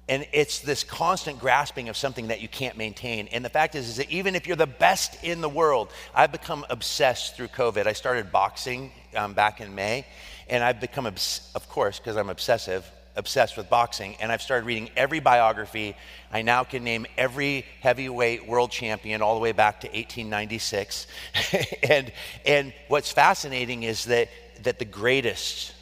And 0.07 0.27
it's 0.33 0.59
this 0.59 0.83
constant 0.83 1.39
grasping 1.39 1.89
of 1.89 1.97
something 1.97 2.27
that 2.27 2.39
you 2.39 2.47
can't 2.47 2.77
maintain. 2.77 3.27
And 3.27 3.43
the 3.43 3.49
fact 3.49 3.73
is, 3.73 3.89
is 3.89 3.97
that 3.97 4.11
even 4.11 4.35
if 4.35 4.45
you're 4.45 4.55
the 4.55 4.67
best 4.67 5.23
in 5.23 5.41
the 5.41 5.49
world, 5.49 5.89
I've 6.13 6.31
become 6.31 6.63
obsessed 6.69 7.35
through 7.35 7.47
COVID. 7.47 7.87
I 7.87 7.93
started 7.93 8.31
boxing 8.31 8.91
um, 9.15 9.33
back 9.33 9.61
in 9.61 9.73
May, 9.73 10.05
and 10.47 10.63
I've 10.63 10.79
become, 10.79 11.07
obs- 11.07 11.49
of 11.55 11.67
course, 11.69 11.97
because 11.97 12.17
I'm 12.17 12.29
obsessive, 12.29 12.89
obsessed 13.15 13.57
with 13.57 13.67
boxing. 13.67 14.15
And 14.19 14.31
I've 14.31 14.43
started 14.43 14.67
reading 14.67 14.91
every 14.95 15.19
biography. 15.19 15.95
I 16.31 16.43
now 16.43 16.63
can 16.63 16.83
name 16.83 17.07
every 17.17 17.65
heavyweight 17.81 18.47
world 18.47 18.69
champion 18.69 19.23
all 19.23 19.33
the 19.33 19.41
way 19.41 19.53
back 19.53 19.81
to 19.81 19.87
1896. 19.87 21.07
and, 21.89 22.11
and 22.45 22.73
what's 22.89 23.11
fascinating 23.11 23.81
is 23.81 24.05
that, 24.05 24.29
that 24.61 24.77
the 24.77 24.85
greatest 24.85 25.73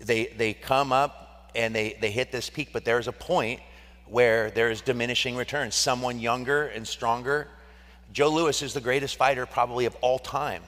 they, 0.00 0.26
they 0.26 0.54
come 0.54 0.92
up 0.92 1.29
and 1.54 1.74
they, 1.74 1.96
they 2.00 2.10
hit 2.10 2.32
this 2.32 2.50
peak, 2.50 2.70
but 2.72 2.84
there's 2.84 3.08
a 3.08 3.12
point 3.12 3.60
where 4.06 4.50
there's 4.50 4.80
diminishing 4.80 5.36
returns. 5.36 5.74
Someone 5.74 6.18
younger 6.18 6.66
and 6.66 6.86
stronger. 6.86 7.48
Joe 8.12 8.28
Louis 8.28 8.60
is 8.62 8.74
the 8.74 8.80
greatest 8.80 9.16
fighter 9.16 9.46
probably 9.46 9.86
of 9.86 9.94
all 10.00 10.18
time. 10.18 10.62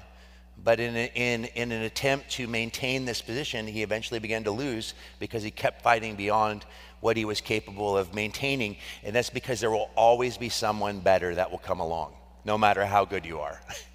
But 0.65 0.79
in, 0.79 0.95
a, 0.97 1.11
in, 1.15 1.47
in 1.47 1.73
an 1.73 1.83
attempt 1.83 2.31
to 2.33 2.47
maintain 2.47 3.05
this 3.05 3.21
position, 3.21 3.67
he 3.67 3.83
eventually 3.83 4.21
began 4.21 4.45
to 4.45 4.53
lose 4.53 4.95
because 5.19 5.43
he 5.43 5.51
kept 5.51 5.83
fighting 5.83 6.15
beyond 6.15 6.65
what 7.01 7.17
he 7.17 7.25
was 7.25 7.41
capable 7.41 7.97
of 7.97 8.15
maintaining. 8.15 8.77
And 9.03 9.15
that's 9.15 9.31
because 9.31 9.61
there 9.61 9.71
will 9.71 9.91
always 9.97 10.37
be 10.37 10.49
someone 10.49 11.01
better 11.01 11.35
that 11.35 11.51
will 11.51 11.59
come 11.59 11.81
along, 11.81 12.13
no 12.45 12.57
matter 12.57 12.85
how 12.87 13.05
good 13.05 13.27
you 13.27 13.41
are. 13.41 13.61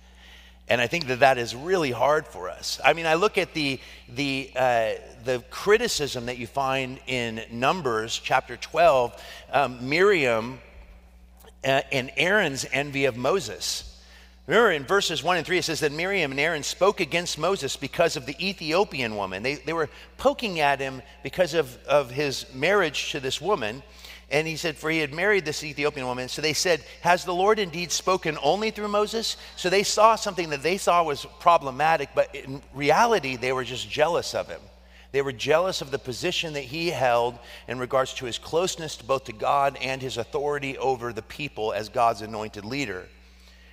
And 0.70 0.82
I 0.82 0.88
think 0.88 1.08
that 1.08 1.20
that 1.22 1.38
is 1.38 1.56
really 1.56 1.92
hard 1.92 2.28
for 2.28 2.50
us. 2.50 2.80
I 2.84 2.94
mean, 2.94 3.06
I 3.06 3.14
look 3.14 3.38
at 3.38 3.54
the, 3.54 3.80
the, 4.10 4.52
uh, 4.56 4.92
the 5.24 5.44
criticism 5.50 6.26
that 6.26 6.38
you 6.38 6.48
find 6.48 7.00
in 7.08 7.42
Numbers 7.52 8.20
chapter 8.22 8.58
12, 8.58 9.24
um, 9.54 9.90
Miriam 9.90 10.60
uh, 11.64 11.82
and 11.92 12.12
Aaron's 12.18 12.66
envy 12.72 13.06
of 13.06 13.16
Moses. 13.16 13.88
Remember 14.46 14.72
in 14.72 14.86
verses 14.86 15.24
1 15.24 15.38
and 15.38 15.46
3, 15.46 15.58
it 15.58 15.64
says 15.64 15.82
that 15.82 15.92
Miriam 15.92 16.32
and 16.32 16.40
Aaron 16.40 16.64
spoke 16.64 17.02
against 17.02 17.38
Moses 17.38 17.76
because 17.76 18.16
of 18.16 18.26
the 18.26 18.36
Ethiopian 18.46 19.18
woman. 19.18 19.44
They, 19.44 19.56
they 19.56 19.74
were 19.74 19.90
poking 20.18 20.62
at 20.62 20.80
him 20.80 21.02
because 21.22 21.54
of, 21.54 21.78
of 21.86 22.12
his 22.12 22.46
marriage 22.54 23.12
to 23.12 23.20
this 23.20 23.42
woman. 23.42 23.84
And 24.30 24.46
he 24.46 24.58
said, 24.58 24.78
For 24.78 24.90
he 24.90 25.00
had 25.00 25.14
married 25.14 25.46
this 25.46 25.64
Ethiopian 25.64 26.06
woman. 26.06 26.28
So 26.28 26.42
they 26.42 26.54
said, 26.54 26.84
Has 27.02 27.24
the 27.24 27.34
Lord 27.34 27.60
indeed 27.60 27.92
spoken 27.92 28.38
only 28.44 28.72
through 28.72 28.90
Moses? 28.90 29.38
So 29.56 29.70
they 29.70 29.84
saw 29.84 30.16
something 30.16 30.50
that 30.50 30.64
they 30.64 30.78
saw 30.78 31.04
was 31.04 31.26
problematic, 31.40 32.10
but 32.14 32.36
in 32.36 32.62
reality, 32.74 33.38
they 33.38 33.54
were 33.54 33.64
just 33.64 33.90
jealous 33.90 34.36
of 34.36 34.48
him. 34.50 34.62
They 35.14 35.22
were 35.22 35.32
jealous 35.32 35.82
of 35.82 35.92
the 35.92 36.00
position 36.00 36.54
that 36.54 36.66
he 36.66 36.90
held 36.90 37.40
in 37.70 37.80
regards 37.80 38.14
to 38.16 38.26
his 38.26 38.38
closeness 38.38 38.98
to 38.98 39.06
both 39.06 39.24
to 39.26 39.34
God 39.34 39.78
and 39.82 40.02
his 40.02 40.18
authority 40.18 40.78
over 40.78 41.14
the 41.14 41.22
people 41.22 41.72
as 41.72 41.88
God's 41.88 42.22
anointed 42.22 42.66
leader. 42.66 43.08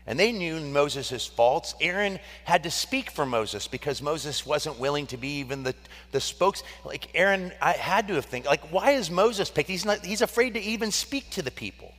And 0.07 0.19
they 0.19 0.33
knew 0.33 0.61
Moses' 0.61 1.27
faults. 1.27 1.75
Aaron 1.81 2.19
had 2.45 2.65
to 2.65 2.71
speak 2.71 3.11
for 3.11 3.25
Moses 3.25 3.67
because 3.67 4.03
Moses 4.03 4.45
wasn't 4.45 4.79
willing 4.79 5.07
to 5.09 5.17
be 5.17 5.39
even 5.39 5.63
the, 5.63 5.75
the 6.13 6.21
spokes. 6.21 6.63
Like 6.85 7.09
Aaron, 7.15 7.53
I 7.61 7.73
had 7.73 8.09
to 8.09 8.15
have 8.15 8.27
think, 8.27 8.45
like, 8.45 8.71
why 8.71 8.91
is 8.93 9.11
Moses 9.11 9.51
picked? 9.51 9.71
He's 9.71 9.87
not 9.87 10.05
he's 10.05 10.21
afraid 10.21 10.55
to 10.55 10.61
even 10.61 10.91
speak 10.91 11.31
to 11.31 11.43
the 11.43 11.51
people. 11.51 11.95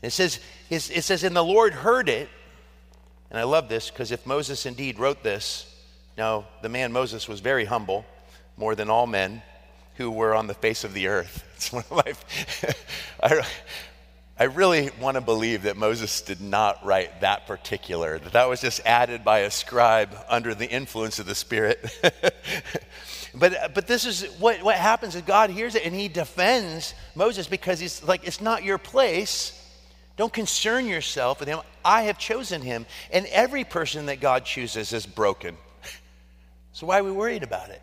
It 0.00 0.10
says, 0.10 0.40
it 0.70 0.80
says, 0.80 1.24
and 1.24 1.36
the 1.36 1.44
Lord 1.44 1.74
heard 1.74 2.08
it. 2.08 2.28
And 3.30 3.38
I 3.38 3.44
love 3.44 3.68
this 3.68 3.90
because 3.90 4.10
if 4.10 4.26
Moses 4.26 4.64
indeed 4.64 4.98
wrote 4.98 5.22
this, 5.22 5.66
now 6.16 6.46
the 6.62 6.70
man 6.70 6.90
Moses 6.90 7.28
was 7.28 7.40
very 7.40 7.66
humble, 7.66 8.06
more 8.56 8.74
than 8.74 8.88
all 8.88 9.06
men 9.06 9.42
who 9.96 10.10
were 10.10 10.34
on 10.34 10.46
the 10.46 10.54
face 10.54 10.84
of 10.84 10.94
the 10.94 11.06
earth. 11.06 11.44
It's 11.60 11.70
one 11.70 11.84
of 11.90 12.06
my, 13.22 13.42
I 14.40 14.44
really 14.44 14.88
want 14.98 15.16
to 15.16 15.20
believe 15.20 15.64
that 15.64 15.76
Moses 15.76 16.22
did 16.22 16.40
not 16.40 16.82
write 16.82 17.20
that 17.20 17.46
particular, 17.46 18.18
that 18.18 18.32
that 18.32 18.48
was 18.48 18.62
just 18.62 18.80
added 18.86 19.22
by 19.22 19.40
a 19.40 19.50
scribe 19.50 20.16
under 20.30 20.54
the 20.54 20.66
influence 20.66 21.18
of 21.18 21.26
the 21.26 21.34
Spirit. 21.34 21.78
but, 23.34 23.74
but 23.74 23.86
this 23.86 24.06
is 24.06 24.24
what, 24.38 24.62
what 24.62 24.76
happens 24.76 25.14
is 25.14 25.20
God 25.20 25.50
hears 25.50 25.74
it 25.74 25.84
and 25.84 25.94
he 25.94 26.08
defends 26.08 26.94
Moses 27.14 27.48
because 27.48 27.80
he's 27.80 28.02
like, 28.02 28.26
it's 28.26 28.40
not 28.40 28.64
your 28.64 28.78
place. 28.78 29.52
Don't 30.16 30.32
concern 30.32 30.86
yourself 30.86 31.38
with 31.38 31.46
him. 31.46 31.60
I 31.84 32.04
have 32.04 32.16
chosen 32.16 32.62
him. 32.62 32.86
And 33.12 33.26
every 33.26 33.64
person 33.64 34.06
that 34.06 34.20
God 34.20 34.46
chooses 34.46 34.94
is 34.94 35.04
broken. 35.04 35.58
So 36.72 36.86
why 36.86 37.00
are 37.00 37.04
we 37.04 37.10
worried 37.10 37.42
about 37.42 37.68
it? 37.70 37.82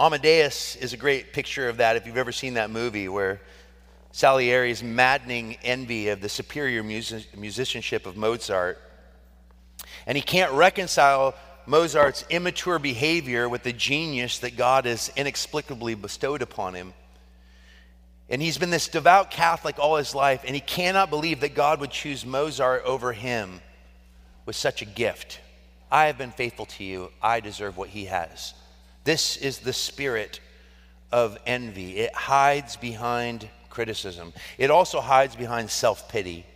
Amadeus 0.00 0.76
is 0.76 0.94
a 0.94 0.96
great 0.96 1.34
picture 1.34 1.68
of 1.68 1.76
that 1.76 1.96
if 1.96 2.06
you've 2.06 2.16
ever 2.16 2.32
seen 2.32 2.54
that 2.54 2.70
movie 2.70 3.06
where 3.06 3.38
Salieri's 4.16 4.82
maddening 4.82 5.58
envy 5.62 6.08
of 6.08 6.22
the 6.22 6.30
superior 6.30 6.82
music- 6.82 7.36
musicianship 7.36 8.06
of 8.06 8.16
Mozart. 8.16 8.80
And 10.06 10.16
he 10.16 10.22
can't 10.22 10.52
reconcile 10.52 11.34
Mozart's 11.66 12.24
immature 12.30 12.78
behavior 12.78 13.46
with 13.46 13.62
the 13.62 13.74
genius 13.74 14.38
that 14.38 14.56
God 14.56 14.86
has 14.86 15.12
inexplicably 15.16 15.94
bestowed 15.94 16.40
upon 16.40 16.72
him. 16.72 16.94
And 18.30 18.40
he's 18.40 18.56
been 18.56 18.70
this 18.70 18.88
devout 18.88 19.30
Catholic 19.30 19.78
all 19.78 19.96
his 19.96 20.14
life, 20.14 20.44
and 20.46 20.54
he 20.54 20.62
cannot 20.62 21.10
believe 21.10 21.40
that 21.40 21.54
God 21.54 21.80
would 21.80 21.90
choose 21.90 22.24
Mozart 22.24 22.84
over 22.86 23.12
him 23.12 23.60
with 24.46 24.56
such 24.56 24.80
a 24.80 24.86
gift. 24.86 25.40
I 25.92 26.06
have 26.06 26.16
been 26.16 26.32
faithful 26.32 26.64
to 26.64 26.84
you, 26.84 27.10
I 27.20 27.40
deserve 27.40 27.76
what 27.76 27.90
he 27.90 28.06
has. 28.06 28.54
This 29.04 29.36
is 29.36 29.58
the 29.58 29.74
spirit 29.74 30.40
of 31.12 31.36
envy. 31.44 31.98
It 31.98 32.14
hides 32.14 32.76
behind 32.76 33.50
criticism. 33.76 34.32
It 34.56 34.70
also 34.70 35.02
hides 35.02 35.36
behind 35.36 35.70
self 35.70 36.08
pity. 36.08 36.46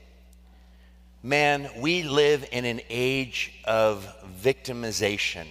Man, 1.22 1.68
we 1.76 2.02
live 2.02 2.48
in 2.50 2.64
an 2.64 2.80
age 2.88 3.52
of 3.66 4.08
victimization 4.42 5.44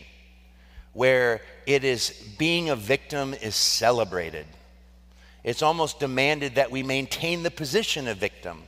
where 0.93 1.41
it 1.67 1.83
is 1.83 2.09
being 2.39 2.69
a 2.71 2.75
victim 2.75 3.35
is 3.35 3.55
celebrated. 3.55 4.47
It's 5.43 5.61
almost 5.61 5.99
demanded 5.99 6.55
that 6.55 6.71
we 6.71 6.81
maintain 6.81 7.43
the 7.43 7.51
position 7.51 8.07
of 8.07 8.17
victim 8.17 8.63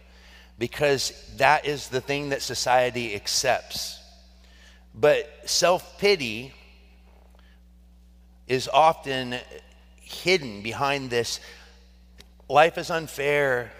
because 0.59 1.11
that 1.37 1.65
is 1.65 1.87
the 1.87 2.01
thing 2.01 2.29
that 2.29 2.43
society 2.43 3.15
accepts. 3.15 3.99
But 4.93 5.49
self 5.49 5.97
pity 5.97 6.53
is 8.47 8.69
often 8.71 9.39
hidden 10.01 10.61
behind 10.61 11.09
this 11.09 11.39
life 12.51 12.77
is 12.77 12.91
unfair. 12.91 13.71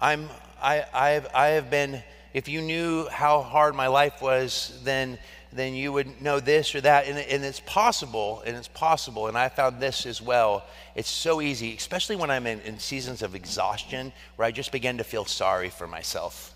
I'm, 0.00 0.30
I, 0.62 0.84
I've, 0.94 1.28
I 1.34 1.46
have 1.48 1.70
been, 1.70 2.02
if 2.32 2.48
you 2.48 2.62
knew 2.62 3.06
how 3.08 3.42
hard 3.42 3.74
my 3.74 3.86
life 3.86 4.22
was, 4.22 4.80
then, 4.82 5.18
then 5.52 5.74
you 5.74 5.92
would 5.92 6.22
know 6.22 6.40
this 6.40 6.74
or 6.74 6.80
that. 6.80 7.06
And, 7.06 7.18
and 7.18 7.44
it's 7.44 7.60
possible, 7.60 8.42
and 8.46 8.56
it's 8.56 8.68
possible. 8.68 9.26
And 9.26 9.36
I 9.36 9.50
found 9.50 9.78
this 9.78 10.06
as 10.06 10.22
well. 10.22 10.64
It's 10.94 11.10
so 11.10 11.42
easy, 11.42 11.76
especially 11.76 12.16
when 12.16 12.30
I'm 12.30 12.46
in, 12.46 12.60
in 12.60 12.78
seasons 12.78 13.20
of 13.20 13.34
exhaustion 13.34 14.12
where 14.36 14.48
I 14.48 14.50
just 14.50 14.72
begin 14.72 14.96
to 14.98 15.04
feel 15.04 15.26
sorry 15.26 15.68
for 15.68 15.86
myself. 15.86 16.54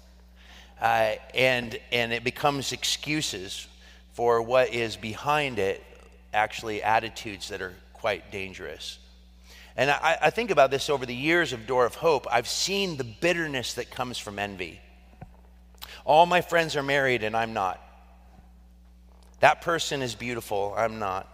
Uh, 0.80 1.16
and, 1.34 1.78
and 1.92 2.14
it 2.14 2.24
becomes 2.24 2.72
excuses 2.72 3.66
for 4.14 4.40
what 4.40 4.72
is 4.72 4.96
behind 4.96 5.58
it, 5.58 5.84
actually, 6.32 6.82
attitudes 6.82 7.48
that 7.48 7.60
are 7.60 7.74
quite 7.92 8.32
dangerous. 8.32 8.98
And 9.78 9.92
I, 9.92 10.18
I, 10.22 10.30
think 10.30 10.50
about 10.50 10.72
this 10.72 10.90
over 10.90 11.06
the 11.06 11.14
years 11.14 11.52
of 11.52 11.68
Door 11.68 11.86
of 11.86 11.94
Hope. 11.94 12.26
I've 12.28 12.48
seen 12.48 12.96
the 12.96 13.04
bitterness 13.04 13.74
that 13.74 13.92
comes 13.92 14.18
from 14.18 14.40
envy. 14.40 14.80
All 16.04 16.26
my 16.26 16.40
friends 16.40 16.74
are 16.74 16.82
married 16.82 17.22
and 17.22 17.36
I'm 17.36 17.52
not. 17.52 17.80
That 19.38 19.62
person 19.62 20.02
is 20.02 20.16
beautiful, 20.16 20.74
I'm 20.76 20.98
not. 20.98 21.28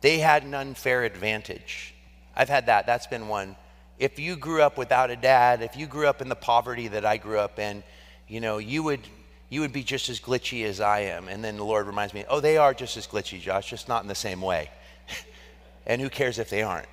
They 0.00 0.18
had 0.18 0.42
an 0.42 0.54
unfair 0.54 1.04
advantage. 1.04 1.94
I've 2.34 2.48
had 2.48 2.66
that. 2.66 2.84
That's 2.84 3.06
been 3.06 3.28
one. 3.28 3.54
If 3.96 4.18
you 4.18 4.34
grew 4.34 4.60
up 4.60 4.76
without 4.76 5.12
a 5.12 5.16
dad, 5.16 5.62
if 5.62 5.76
you 5.76 5.86
grew 5.86 6.08
up 6.08 6.20
in 6.20 6.28
the 6.28 6.34
poverty 6.34 6.88
that 6.88 7.04
I 7.04 7.16
grew 7.16 7.38
up 7.38 7.60
in, 7.60 7.84
you 8.26 8.40
know, 8.40 8.58
you 8.58 8.82
would 8.82 9.00
you 9.48 9.60
would 9.60 9.72
be 9.72 9.84
just 9.84 10.08
as 10.08 10.18
glitchy 10.18 10.64
as 10.64 10.80
I 10.80 11.02
am. 11.02 11.28
And 11.28 11.44
then 11.44 11.58
the 11.58 11.64
Lord 11.64 11.86
reminds 11.86 12.12
me, 12.12 12.24
oh, 12.28 12.40
they 12.40 12.56
are 12.56 12.74
just 12.74 12.96
as 12.96 13.06
glitchy, 13.06 13.40
Josh, 13.40 13.70
just 13.70 13.86
not 13.86 14.02
in 14.02 14.08
the 14.08 14.16
same 14.16 14.42
way. 14.42 14.68
and 15.86 16.02
who 16.02 16.10
cares 16.10 16.40
if 16.40 16.50
they 16.50 16.62
aren't? 16.62 16.88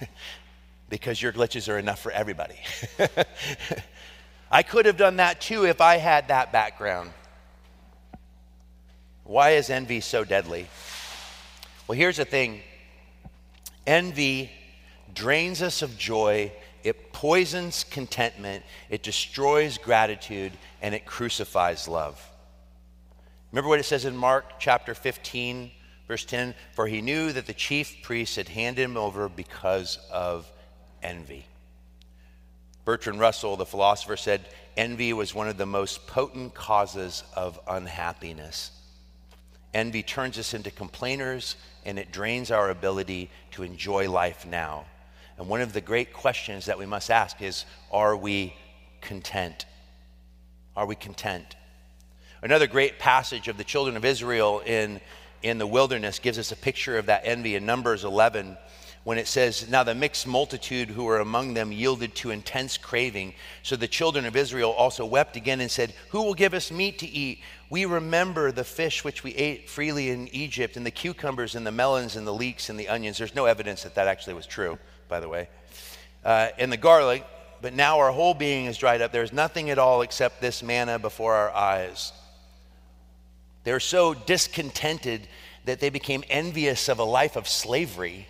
because 0.88 1.20
your 1.20 1.32
glitches 1.32 1.72
are 1.72 1.78
enough 1.78 2.00
for 2.00 2.12
everybody. 2.12 2.58
I 4.50 4.62
could 4.62 4.86
have 4.86 4.96
done 4.96 5.16
that 5.16 5.40
too 5.40 5.64
if 5.64 5.80
I 5.80 5.96
had 5.96 6.28
that 6.28 6.52
background. 6.52 7.10
Why 9.24 9.50
is 9.50 9.70
envy 9.70 10.00
so 10.00 10.24
deadly? 10.24 10.68
Well, 11.86 11.98
here's 11.98 12.16
the 12.16 12.24
thing 12.24 12.62
envy 13.86 14.50
drains 15.14 15.62
us 15.62 15.82
of 15.82 15.96
joy, 15.98 16.52
it 16.84 17.12
poisons 17.12 17.84
contentment, 17.84 18.64
it 18.90 19.02
destroys 19.02 19.78
gratitude, 19.78 20.52
and 20.82 20.94
it 20.94 21.06
crucifies 21.06 21.88
love. 21.88 22.22
Remember 23.50 23.68
what 23.68 23.80
it 23.80 23.84
says 23.84 24.04
in 24.04 24.16
Mark 24.16 24.60
chapter 24.60 24.94
15, 24.94 25.70
verse 26.08 26.24
10? 26.24 26.54
For 26.72 26.86
he 26.86 27.00
knew 27.00 27.32
that 27.32 27.46
the 27.46 27.54
chief 27.54 28.02
priests 28.02 28.36
had 28.36 28.48
handed 28.48 28.82
him 28.82 28.96
over 28.96 29.28
because 29.28 29.98
of 30.10 30.50
envy. 31.02 31.46
Bertrand 32.84 33.18
Russell, 33.18 33.56
the 33.56 33.66
philosopher, 33.66 34.16
said 34.16 34.48
envy 34.76 35.12
was 35.12 35.34
one 35.34 35.48
of 35.48 35.56
the 35.56 35.66
most 35.66 36.06
potent 36.06 36.54
causes 36.54 37.24
of 37.34 37.58
unhappiness. 37.66 38.70
Envy 39.74 40.02
turns 40.02 40.38
us 40.38 40.54
into 40.54 40.70
complainers 40.70 41.56
and 41.84 41.98
it 41.98 42.12
drains 42.12 42.50
our 42.50 42.70
ability 42.70 43.30
to 43.50 43.62
enjoy 43.62 44.10
life 44.10 44.46
now. 44.46 44.86
And 45.36 45.48
one 45.48 45.60
of 45.60 45.72
the 45.72 45.80
great 45.80 46.12
questions 46.12 46.66
that 46.66 46.78
we 46.78 46.86
must 46.86 47.10
ask 47.10 47.42
is 47.42 47.64
Are 47.90 48.16
we 48.16 48.54
content? 49.00 49.66
Are 50.76 50.86
we 50.86 50.94
content? 50.94 51.56
Another 52.42 52.66
great 52.66 52.98
passage 52.98 53.48
of 53.48 53.56
the 53.56 53.64
children 53.64 53.96
of 53.96 54.04
Israel 54.04 54.60
in, 54.60 55.00
in 55.46 55.58
the 55.58 55.66
wilderness 55.66 56.18
gives 56.18 56.38
us 56.38 56.52
a 56.52 56.56
picture 56.56 56.98
of 56.98 57.06
that 57.06 57.22
envy 57.24 57.54
in 57.54 57.66
Numbers 57.66 58.04
11 58.04 58.56
when 59.06 59.18
it 59.18 59.28
says, 59.28 59.68
Now 59.68 59.84
the 59.84 59.94
mixed 59.94 60.26
multitude 60.26 60.88
who 60.88 61.04
were 61.04 61.20
among 61.20 61.54
them 61.54 61.70
yielded 61.70 62.16
to 62.16 62.30
intense 62.30 62.76
craving. 62.76 63.34
So 63.62 63.76
the 63.76 63.86
children 63.86 64.26
of 64.26 64.34
Israel 64.34 64.72
also 64.72 65.06
wept 65.06 65.36
again 65.36 65.60
and 65.60 65.70
said, 65.70 65.94
Who 66.10 66.22
will 66.22 66.34
give 66.34 66.54
us 66.54 66.72
meat 66.72 66.98
to 66.98 67.06
eat? 67.06 67.40
We 67.70 67.84
remember 67.84 68.50
the 68.50 68.64
fish 68.64 69.04
which 69.04 69.22
we 69.22 69.32
ate 69.36 69.70
freely 69.70 70.10
in 70.10 70.26
Egypt, 70.34 70.76
and 70.76 70.84
the 70.84 70.90
cucumbers, 70.90 71.54
and 71.54 71.64
the 71.64 71.70
melons, 71.70 72.16
and 72.16 72.26
the 72.26 72.34
leeks, 72.34 72.68
and 72.68 72.80
the 72.80 72.88
onions. 72.88 73.18
There's 73.18 73.34
no 73.34 73.44
evidence 73.44 73.84
that 73.84 73.94
that 73.94 74.08
actually 74.08 74.34
was 74.34 74.46
true, 74.46 74.76
by 75.08 75.20
the 75.20 75.28
way. 75.28 75.48
Uh, 76.24 76.48
and 76.58 76.72
the 76.72 76.76
garlic, 76.76 77.24
but 77.62 77.74
now 77.74 78.00
our 78.00 78.10
whole 78.10 78.34
being 78.34 78.64
is 78.64 78.76
dried 78.76 79.02
up. 79.02 79.12
There's 79.12 79.32
nothing 79.32 79.70
at 79.70 79.78
all 79.78 80.02
except 80.02 80.40
this 80.40 80.64
manna 80.64 80.98
before 80.98 81.34
our 81.34 81.52
eyes. 81.52 82.12
They're 83.66 83.80
so 83.80 84.14
discontented 84.14 85.26
that 85.64 85.80
they 85.80 85.90
became 85.90 86.22
envious 86.30 86.88
of 86.88 87.00
a 87.00 87.04
life 87.04 87.34
of 87.34 87.48
slavery 87.48 88.28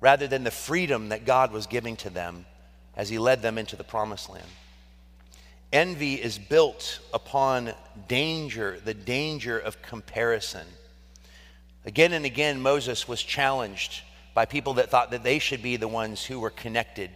rather 0.00 0.26
than 0.26 0.42
the 0.42 0.50
freedom 0.50 1.10
that 1.10 1.24
God 1.24 1.52
was 1.52 1.68
giving 1.68 1.94
to 1.98 2.10
them 2.10 2.44
as 2.96 3.08
He 3.08 3.20
led 3.20 3.40
them 3.40 3.56
into 3.56 3.76
the 3.76 3.84
promised 3.84 4.28
land. 4.28 4.48
Envy 5.72 6.14
is 6.14 6.38
built 6.38 6.98
upon 7.14 7.72
danger, 8.08 8.80
the 8.84 8.94
danger 8.94 9.60
of 9.60 9.80
comparison. 9.80 10.66
Again 11.84 12.12
and 12.12 12.24
again, 12.24 12.60
Moses 12.60 13.06
was 13.06 13.22
challenged 13.22 14.02
by 14.34 14.44
people 14.44 14.74
that 14.74 14.90
thought 14.90 15.12
that 15.12 15.22
they 15.22 15.38
should 15.38 15.62
be 15.62 15.76
the 15.76 15.86
ones 15.86 16.24
who 16.24 16.40
were 16.40 16.50
connected. 16.50 17.12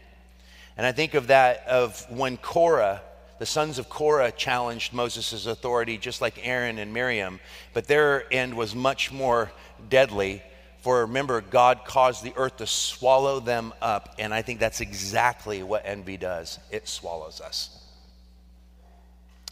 And 0.76 0.86
I 0.86 0.92
think 0.92 1.14
of 1.14 1.26
that 1.26 1.66
of 1.66 2.06
when 2.08 2.36
Korah, 2.36 3.02
the 3.38 3.46
sons 3.46 3.78
of 3.78 3.88
Korah, 3.88 4.32
challenged 4.32 4.92
Moses' 4.92 5.46
authority, 5.46 5.98
just 5.98 6.20
like 6.20 6.38
Aaron 6.46 6.78
and 6.78 6.92
Miriam, 6.92 7.40
but 7.74 7.86
their 7.86 8.32
end 8.32 8.56
was 8.56 8.74
much 8.74 9.12
more 9.12 9.50
deadly 9.88 10.42
for 10.86 11.00
remember, 11.00 11.40
God 11.40 11.80
caused 11.84 12.22
the 12.22 12.32
earth 12.36 12.58
to 12.58 12.66
swallow 12.68 13.40
them 13.40 13.74
up. 13.82 14.14
And 14.20 14.32
I 14.32 14.42
think 14.42 14.60
that's 14.60 14.80
exactly 14.80 15.64
what 15.64 15.82
envy 15.84 16.16
does 16.16 16.60
it 16.70 16.86
swallows 16.86 17.40
us. 17.40 17.84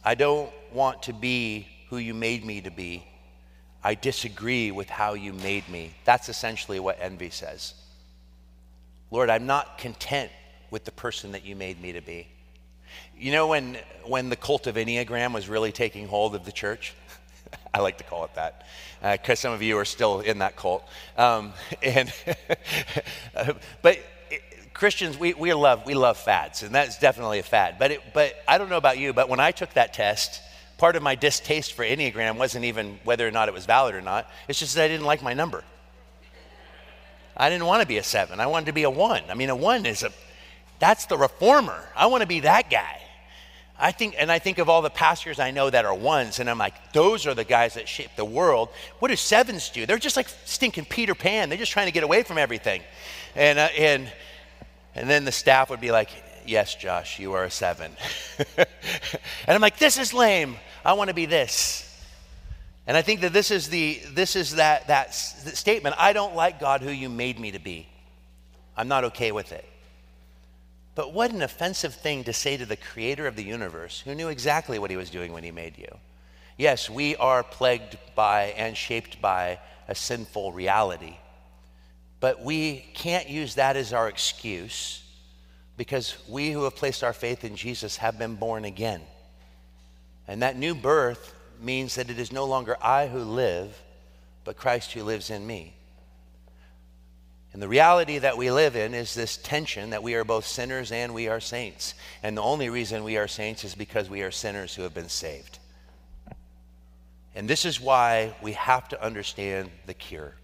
I 0.05 0.15
don't 0.15 0.53
want 0.73 1.03
to 1.03 1.13
be 1.13 1.67
who 1.91 1.97
you 1.97 2.15
made 2.15 2.45
me 2.45 2.61
to 2.61 2.71
be. 2.71 3.05
I 3.83 3.97
disagree 3.97 4.71
with 4.71 4.89
how 4.89 5.15
you 5.15 5.33
made 5.33 5.69
me. 5.69 5.95
That's 6.05 6.29
essentially 6.29 6.79
what 6.79 6.99
envy 7.01 7.31
says. 7.31 7.75
Lord, 9.11 9.29
I'm 9.29 9.45
not 9.45 9.77
content 9.77 10.31
with 10.71 10.85
the 10.85 10.93
person 10.93 11.33
that 11.33 11.45
you 11.45 11.57
made 11.57 11.83
me 11.83 11.95
to 11.95 12.01
be. 12.01 12.29
You 13.19 13.33
know, 13.33 13.49
when, 13.49 13.79
when 14.05 14.29
the 14.29 14.37
cult 14.37 14.67
of 14.67 14.77
Enneagram 14.77 15.33
was 15.33 15.49
really 15.49 15.73
taking 15.73 16.09
hold 16.09 16.35
of 16.35 16.45
the 16.45 16.53
church, 16.53 16.95
I 17.75 17.81
like 17.81 17.99
to 17.99 18.05
call 18.05 18.25
it 18.25 18.35
that 18.35 18.67
because 19.01 19.39
uh, 19.39 19.43
some 19.43 19.53
of 19.53 19.63
you 19.63 19.77
are 19.79 19.85
still 19.85 20.21
in 20.21 20.39
that 20.39 20.57
cult. 20.57 20.87
Um, 21.17 21.53
and 21.83 22.13
but 23.83 23.99
Christians, 24.73 25.19
we, 25.19 25.35
we 25.35 25.53
love 25.55 25.87
we 25.87 25.95
love 25.95 26.19
fads, 26.19 26.63
and 26.63 26.75
that's 26.75 26.99
definitely 26.99 27.39
a 27.39 27.45
fad. 27.45 27.77
But 27.79 27.93
it, 27.93 28.01
but 28.13 28.35
I 28.49 28.59
don't 28.59 28.69
know 28.69 28.77
about 28.77 28.99
you, 28.99 29.13
but 29.13 29.29
when 29.29 29.41
I 29.41 29.53
took 29.53 29.73
that 29.75 29.95
test, 29.95 30.43
part 30.79 30.97
of 30.97 31.03
my 31.03 31.15
distaste 31.15 31.75
for 31.75 31.85
Enneagram 31.85 32.37
wasn't 32.37 32.65
even 32.65 32.99
whether 33.05 33.27
or 33.27 33.31
not 33.31 33.49
it 33.49 33.55
was 33.55 33.67
valid 33.67 33.95
or 33.95 34.03
not. 34.03 34.29
It's 34.49 34.59
just 34.59 34.75
that 34.75 34.85
I 34.85 34.89
didn't 34.89 35.07
like 35.07 35.23
my 35.23 35.35
number. 35.35 35.65
I 37.37 37.51
didn't 37.51 37.67
want 37.67 37.83
to 37.83 37.87
be 37.87 37.99
a 37.99 38.03
seven. 38.03 38.41
I 38.41 38.47
wanted 38.47 38.67
to 38.67 38.73
be 38.73 38.85
a 38.85 38.91
one. 38.91 39.23
I 39.29 39.35
mean, 39.35 39.51
a 39.51 39.57
one 39.57 39.87
is 39.87 40.03
a 40.03 40.13
that's 40.85 41.07
the 41.07 41.17
reformer. 41.17 41.83
I 41.97 42.09
want 42.09 42.21
to 42.21 42.27
be 42.27 42.41
that 42.41 42.69
guy. 42.69 43.01
I 43.79 43.91
think, 43.91 44.17
and 44.19 44.31
I 44.31 44.39
think 44.39 44.59
of 44.59 44.69
all 44.69 44.83
the 44.83 44.91
pastors 44.91 45.41
I 45.41 45.51
know 45.51 45.71
that 45.71 45.87
are 45.87 45.95
ones, 45.95 46.41
and 46.41 46.51
I'm 46.51 46.59
like, 46.59 46.93
those 46.93 47.27
are 47.27 47.33
the 47.33 47.43
guys 47.43 47.73
that 47.75 47.89
shape 47.89 48.11
the 48.17 48.25
world. 48.25 48.69
What 48.99 49.09
do 49.09 49.17
sevens 49.17 49.71
do? 49.71 49.87
They're 49.87 49.97
just 49.97 50.15
like 50.15 50.29
stinking 50.45 50.85
Peter 50.85 51.15
Pan. 51.15 51.49
They're 51.49 51.57
just 51.57 51.73
trying 51.73 51.87
to 51.87 51.93
get 51.93 52.05
away 52.05 52.23
from 52.23 52.37
everything. 52.37 52.83
And, 53.35 53.59
uh, 53.59 53.69
and, 53.79 54.13
and 54.95 55.09
then 55.09 55.25
the 55.25 55.33
staff 55.33 55.71
would 55.71 55.81
be 55.81 55.91
like, 55.91 56.11
yes, 56.45 56.75
Josh, 56.75 57.19
you 57.19 57.33
are 57.33 57.45
a 57.45 57.51
seven. 57.51 57.91
and 58.59 58.67
I'm 59.49 59.63
like, 59.63 59.79
this 59.79 59.97
is 59.97 60.13
lame. 60.13 60.59
I 60.85 60.93
want 60.93 61.09
to 61.09 61.15
be 61.15 61.25
this. 61.25 61.81
And 62.87 62.95
I 62.95 63.01
think 63.01 63.23
that 63.23 63.33
this 63.33 63.51
is, 63.51 63.71
the, 63.71 64.03
this 64.13 64.37
is 64.37 64.57
that, 64.57 64.89
that 64.89 65.15
statement. 65.15 65.97
I 65.99 66.13
don't 66.13 66.37
like 66.37 66.61
God 66.61 66.83
who 66.83 66.91
you 66.91 67.09
made 67.09 67.41
me 67.41 67.53
to 67.53 67.59
be. 67.59 67.89
I'm 68.77 68.89
not 68.89 69.05
okay 69.05 69.33
with 69.33 69.51
it. 69.53 69.65
But 70.95 71.13
what 71.13 71.33
an 71.33 71.43
offensive 71.43 71.95
thing 71.95 72.25
to 72.25 72.33
say 72.33 72.57
to 72.57 72.67
the 72.67 72.77
creator 72.77 73.27
of 73.27 73.37
the 73.37 73.45
universe 73.45 74.01
who 74.01 74.15
knew 74.15 74.29
exactly 74.29 74.79
what 74.79 74.91
he 74.91 74.97
was 74.97 75.11
doing 75.11 75.33
when 75.33 75.43
he 75.43 75.51
made 75.51 75.77
you. 75.77 75.89
Yes, 76.57 76.89
we 76.89 77.17
are 77.17 77.43
plagued 77.43 77.99
by 78.15 78.55
and 78.57 78.77
shaped 78.77 79.21
by 79.21 79.59
a 79.89 79.95
sinful 79.95 80.53
reality. 80.53 81.17
But 82.21 82.43
we 82.43 82.87
can't 82.95 83.29
use 83.29 83.57
that 83.57 83.77
as 83.77 83.93
our 83.93 84.09
excuse 84.09 85.03
because 85.77 86.17
we 86.29 86.53
who 86.53 86.65
have 86.65 86.77
placed 86.77 87.03
our 87.03 87.13
faith 87.13 87.45
in 87.45 87.57
Jesus 87.57 87.97
have 87.97 88.19
been 88.19 88.37
born 88.37 88.65
again. 88.65 89.01
And 90.29 90.43
that 90.43 90.57
new 90.57 90.75
birth 90.75 91.35
means 91.61 91.97
that 91.97 92.09
it 92.09 92.19
is 92.19 92.33
no 92.33 92.45
longer 92.45 92.77
I 92.81 93.09
who 93.09 93.19
live, 93.19 93.77
but 94.45 94.57
Christ 94.57 94.93
who 94.93 95.03
lives 95.03 95.31
in 95.31 95.47
me. 95.47 95.75
And 97.55 97.63
the 97.63 97.69
reality 97.69 98.19
that 98.19 98.37
we 98.37 98.51
live 98.51 98.75
in 98.75 98.95
is 98.95 99.15
this 99.15 99.37
tension 99.37 99.91
that 99.91 100.03
we 100.03 100.15
are 100.15 100.25
both 100.25 100.45
sinners 100.45 100.91
and 100.91 101.15
we 101.15 101.29
are 101.29 101.39
saints. 101.39 101.95
And 102.21 102.37
the 102.37 102.43
only 102.43 102.69
reason 102.69 103.05
we 103.05 103.17
are 103.17 103.29
saints 103.29 103.63
is 103.63 103.77
because 103.77 104.11
we 104.11 104.23
are 104.23 104.33
sinners 104.33 104.75
who 104.75 104.83
have 104.83 104.93
been 104.93 105.09
saved. 105.09 105.61
And 107.37 107.49
this 107.49 107.65
is 107.65 107.81
why 107.81 108.35
we 108.43 108.55
have 108.55 108.89
to 108.89 109.01
understand 109.01 109.71
the 109.87 109.95
cure. 109.95 110.35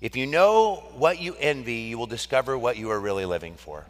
If 0.00 0.16
you 0.16 0.28
know 0.28 0.76
what 0.94 1.20
you 1.20 1.34
envy, 1.40 1.74
you 1.74 1.98
will 1.98 2.06
discover 2.06 2.56
what 2.56 2.76
you 2.76 2.90
are 2.90 3.00
really 3.00 3.26
living 3.26 3.56
for. 3.56 3.84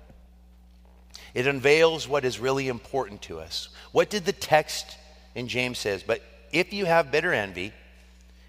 It 1.35 1.47
unveils 1.47 2.09
what 2.09 2.25
is 2.25 2.41
really 2.41 2.69
important 2.69 3.21
to 3.23 3.41
us. 3.41 3.69
What 3.93 4.09
did 4.09 4.25
the 4.25 4.33
text 4.33 4.97
in 5.35 5.49
James 5.49 5.79
says? 5.79 6.03
But 6.03 6.23
if 6.51 6.73
you 6.73 6.87
have 6.87 7.13
bitter 7.13 7.35
envy 7.35 7.75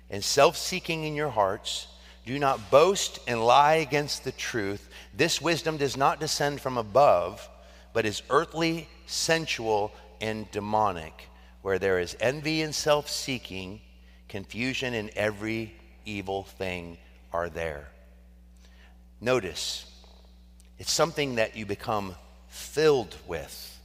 and 0.09 0.23
self-seeking 0.23 1.03
in 1.03 1.15
your 1.15 1.29
hearts, 1.29 1.87
do 2.25 2.37
not 2.37 2.69
boast 2.69 3.19
and 3.27 3.43
lie 3.43 3.75
against 3.75 4.23
the 4.23 4.31
truth. 4.31 4.89
This 5.15 5.41
wisdom 5.41 5.77
does 5.77 5.97
not 5.97 6.19
descend 6.19 6.61
from 6.61 6.77
above, 6.77 7.47
but 7.93 8.05
is 8.05 8.21
earthly, 8.29 8.87
sensual, 9.07 9.91
and 10.19 10.49
demonic, 10.51 11.27
where 11.61 11.79
there 11.79 11.99
is 11.99 12.15
envy 12.19 12.61
and 12.61 12.73
self 12.73 13.09
seeking, 13.09 13.81
confusion, 14.29 14.93
and 14.93 15.09
every 15.15 15.75
evil 16.05 16.43
thing 16.43 16.97
are 17.33 17.49
there. 17.49 17.89
Notice, 19.19 19.85
it's 20.77 20.91
something 20.91 21.35
that 21.35 21.55
you 21.55 21.65
become 21.65 22.15
filled 22.47 23.15
with. 23.27 23.79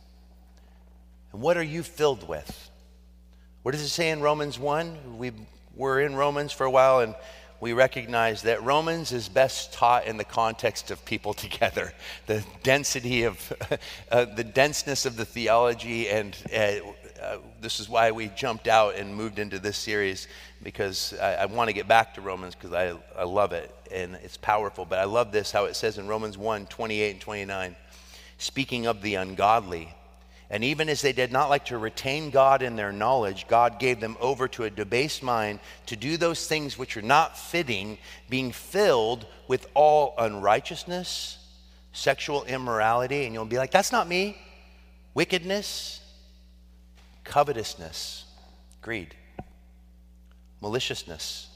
And 1.33 1.41
what 1.41 1.57
are 1.57 1.63
you 1.63 1.83
filled 1.83 2.27
with? 2.27 2.71
What 3.63 3.73
does 3.73 3.83
it 3.83 3.89
say 3.89 4.11
in 4.11 4.21
Romans 4.21 4.59
1? 4.59 5.19
We 5.19 5.33
were 5.75 6.01
in 6.01 6.15
Romans 6.15 6.53
for 6.53 6.65
a 6.65 6.71
while 6.71 7.01
and 7.01 7.15
we 7.61 7.73
recognize 7.73 8.43
that 8.43 8.63
Romans 8.63 9.13
is 9.13 9.29
best 9.29 9.73
taught 9.73 10.07
in 10.07 10.17
the 10.17 10.25
context 10.25 10.91
of 10.91 11.05
people 11.05 11.35
together. 11.47 11.93
The 12.27 12.45
density 12.63 13.25
of, 13.25 13.53
uh, 14.11 14.27
the 14.27 14.45
denseness 14.45 15.07
of 15.07 15.17
the 15.17 15.25
theology, 15.25 16.09
and 16.09 16.37
uh, 16.55 16.73
uh, 17.23 17.39
this 17.61 17.81
is 17.81 17.89
why 17.89 18.11
we 18.11 18.29
jumped 18.29 18.69
out 18.69 18.97
and 18.97 19.15
moved 19.15 19.39
into 19.39 19.59
this 19.59 19.77
series 19.77 20.29
because 20.63 21.15
I, 21.21 21.35
I 21.35 21.47
want 21.47 21.69
to 21.69 21.75
get 21.75 21.89
back 21.89 22.15
to 22.15 22.21
Romans 22.21 22.55
because 22.55 22.73
I, 22.73 22.95
I 23.19 23.25
love 23.25 23.53
it 23.53 23.75
and 23.91 24.17
it's 24.17 24.37
powerful. 24.37 24.85
But 24.85 24.99
I 24.99 25.05
love 25.05 25.33
this 25.33 25.51
how 25.51 25.65
it 25.65 25.77
says 25.77 25.99
in 25.99 26.09
Romans 26.09 26.37
1 26.37 26.67
28 26.67 27.11
and 27.11 27.21
29, 27.21 27.77
speaking 28.39 28.87
of 28.87 29.03
the 29.03 29.17
ungodly. 29.17 29.95
And 30.49 30.63
even 30.63 30.89
as 30.89 31.03
they 31.03 31.13
did 31.13 31.33
not 31.33 31.51
like 31.51 31.65
to 31.67 31.79
retain 31.79 32.31
God 32.31 32.63
in 32.63 32.77
their 32.77 32.93
knowledge, 32.93 33.49
God 33.49 33.81
gave 33.81 33.99
them 33.99 34.17
over 34.21 34.47
to 34.49 34.65
a 34.65 34.71
debased 34.71 35.23
mind 35.23 35.59
to 35.87 35.97
do 35.97 36.17
those 36.17 36.47
things 36.47 36.79
which 36.79 36.97
are 36.97 37.03
not 37.03 37.37
fitting, 37.37 37.99
being 38.29 38.53
filled 38.53 39.27
with 39.49 39.67
all 39.75 40.15
unrighteousness, 40.19 41.39
sexual 41.93 42.45
immorality. 42.45 43.25
And 43.25 43.35
you'll 43.35 43.45
be 43.45 43.59
like, 43.59 43.73
that's 43.73 43.91
not 43.91 44.07
me. 44.07 44.39
Wickedness, 45.15 46.01
covetousness, 47.25 48.25
greed, 48.83 49.17
maliciousness, 50.61 51.49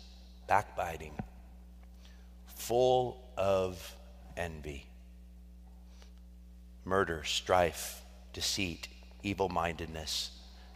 backbiting, 0.49 1.13
full 2.57 3.23
of 3.37 3.95
envy, 4.37 4.85
murder, 6.85 7.23
strife 7.23 8.00
deceit, 8.33 8.89
evil 9.23 9.49
mindedness. 9.49 10.31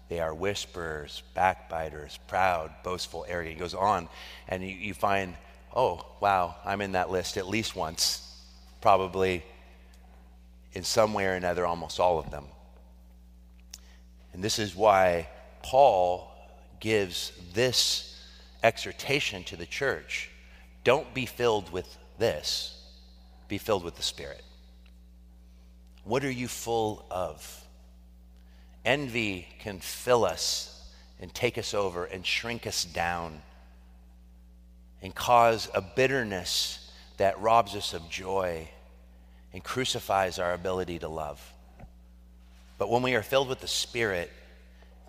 They 0.08 0.20
are 0.20 0.34
whisperers, 0.34 1.22
backbiters, 1.34 2.18
proud, 2.28 2.70
boastful, 2.82 3.24
arrogant. 3.28 3.54
He 3.54 3.60
goes 3.60 3.74
on, 3.74 4.08
and 4.48 4.62
you, 4.62 4.74
you 4.74 4.94
find, 4.94 5.34
oh, 5.74 6.04
wow, 6.20 6.56
I'm 6.64 6.80
in 6.80 6.92
that 6.92 7.10
list 7.10 7.36
at 7.36 7.48
least 7.48 7.74
once, 7.74 8.42
probably 8.80 9.42
in 10.74 10.84
some 10.84 11.14
way 11.14 11.26
or 11.26 11.32
another, 11.32 11.64
almost 11.66 12.00
all 12.00 12.18
of 12.18 12.30
them. 12.30 12.44
And 14.32 14.42
this 14.42 14.58
is 14.58 14.74
why 14.74 15.28
Paul 15.62 16.30
gives 16.80 17.32
this 17.54 18.20
exhortation 18.62 19.44
to 19.44 19.56
the 19.56 19.66
church 19.66 20.30
don't 20.82 21.14
be 21.14 21.24
filled 21.24 21.72
with 21.72 21.96
this, 22.18 22.78
be 23.48 23.56
filled 23.56 23.84
with 23.84 23.96
the 23.96 24.02
Spirit. 24.02 24.42
What 26.04 26.24
are 26.24 26.30
you 26.30 26.48
full 26.48 27.04
of? 27.10 27.64
Envy 28.84 29.48
can 29.60 29.80
fill 29.80 30.24
us 30.24 30.70
and 31.20 31.32
take 31.32 31.56
us 31.56 31.72
over 31.72 32.04
and 32.04 32.24
shrink 32.24 32.66
us 32.66 32.84
down 32.84 33.40
and 35.02 35.14
cause 35.14 35.70
a 35.74 35.80
bitterness 35.80 36.90
that 37.16 37.40
robs 37.40 37.74
us 37.74 37.94
of 37.94 38.08
joy 38.10 38.68
and 39.52 39.62
crucifies 39.64 40.38
our 40.38 40.52
ability 40.52 40.98
to 40.98 41.08
love. 41.08 41.40
But 42.76 42.90
when 42.90 43.02
we 43.02 43.14
are 43.14 43.22
filled 43.22 43.48
with 43.48 43.60
the 43.60 43.68
Spirit, 43.68 44.30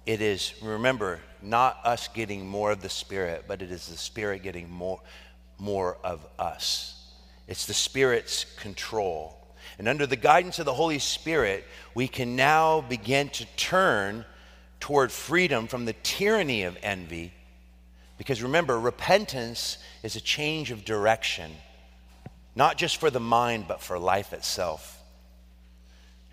it 0.06 0.22
is, 0.22 0.54
remember, 0.62 1.20
not 1.42 1.80
us 1.84 2.08
getting 2.08 2.48
more 2.48 2.72
of 2.72 2.82
the 2.82 2.90
Spirit, 2.90 3.46
but 3.48 3.62
it 3.62 3.72
is 3.72 3.88
the 3.88 3.98
Spirit 3.98 4.44
getting 4.44 4.70
more, 4.70 5.02
more 5.58 5.98
of 6.04 6.26
us. 6.38 7.12
It's 7.48 7.66
the 7.66 7.74
Spirit's 7.74 8.46
control. 8.58 9.36
And 9.78 9.88
under 9.88 10.08
the 10.08 10.16
guidance 10.16 10.60
of 10.60 10.66
the 10.66 10.74
Holy 10.74 11.00
Spirit, 11.00 11.66
we 11.94 12.08
can 12.08 12.36
now 12.36 12.82
begin 12.82 13.30
to 13.30 13.46
turn 13.58 14.26
toward 14.80 15.12
freedom 15.12 15.68
from 15.68 15.86
the 15.86 15.94
tyranny 15.94 16.64
of 16.64 16.78
envy. 16.82 17.34
Because 18.18 18.42
remember, 18.42 18.80
repentance 18.80 19.78
is 20.04 20.16
a 20.16 20.22
change 20.22 20.72
of 20.72 20.86
direction, 20.86 21.52
not 22.56 22.78
just 22.78 22.98
for 22.98 23.10
the 23.10 23.20
mind, 23.20 23.66
but 23.68 23.82
for 23.82 24.00
life 24.00 24.32
itself. 24.32 25.02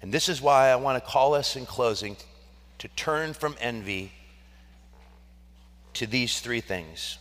And 0.02 0.12
this 0.12 0.28
is 0.28 0.40
why 0.40 0.68
I 0.70 0.76
want 0.76 1.02
to 1.02 1.10
call 1.10 1.34
us 1.34 1.56
in 1.56 1.66
closing 1.66 2.16
to 2.78 2.88
turn 2.88 3.34
from 3.34 3.56
envy 3.60 4.12
to 5.94 6.06
these 6.06 6.40
three 6.40 6.60
things. 6.60 7.18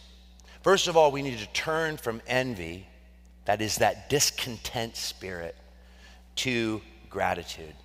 First 0.62 0.88
of 0.88 0.96
all, 0.96 1.12
we 1.12 1.24
need 1.24 1.40
to 1.40 1.48
turn 1.48 1.98
from 1.98 2.22
envy, 2.28 2.86
that 3.46 3.62
is, 3.62 3.78
that 3.78 4.10
discontent 4.10 4.96
spirit 4.96 5.56
to 6.42 6.82
gratitude. 7.08 7.76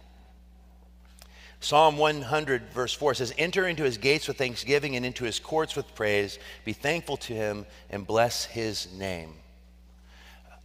Psalm 1.60 1.98
100, 1.98 2.70
verse 2.72 2.94
4 2.94 3.12
says, 3.12 3.34
Enter 3.36 3.66
into 3.68 3.82
his 3.82 3.98
gates 3.98 4.28
with 4.28 4.38
thanksgiving 4.38 4.96
and 4.96 5.04
into 5.04 5.24
his 5.24 5.38
courts 5.38 5.76
with 5.76 5.94
praise. 5.94 6.38
Be 6.64 6.72
thankful 6.72 7.18
to 7.18 7.34
him 7.34 7.66
and 7.90 8.06
bless 8.06 8.46
his 8.46 8.90
name. 8.94 9.34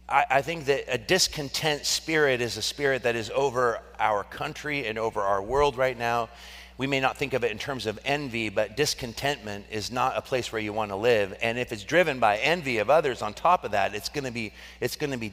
I, 0.08 0.24
I, 0.30 0.42
think 0.42 0.66
that 0.66 0.84
a 0.88 0.96
discontent 0.96 1.84
spirit 1.84 2.40
is 2.40 2.56
a 2.56 2.62
spirit 2.62 3.02
that 3.02 3.14
is 3.14 3.30
over 3.34 3.80
our 3.98 4.24
country 4.24 4.86
and 4.86 4.98
over 4.98 5.20
our 5.20 5.42
world 5.42 5.76
right 5.76 5.98
now. 5.98 6.30
We 6.78 6.86
may 6.86 7.00
not 7.00 7.18
think 7.18 7.34
of 7.34 7.44
it 7.44 7.50
in 7.50 7.58
terms 7.58 7.84
of 7.84 7.98
envy, 8.06 8.48
but 8.48 8.74
discontentment 8.74 9.66
is 9.70 9.90
not 9.90 10.16
a 10.16 10.22
place 10.22 10.50
where 10.50 10.62
you 10.62 10.72
want 10.72 10.92
to 10.92 10.96
live. 10.96 11.36
And 11.42 11.58
if 11.58 11.72
it's 11.72 11.84
driven 11.84 12.20
by 12.20 12.38
envy 12.38 12.78
of 12.78 12.88
others 12.88 13.20
on 13.20 13.34
top 13.34 13.64
of 13.64 13.72
that, 13.72 13.94
it's 13.94 14.08
going 14.08 14.24
to 14.24 14.30
be, 14.30 14.54
it's 14.80 14.96
going 14.96 15.10
to 15.10 15.18
be 15.18 15.32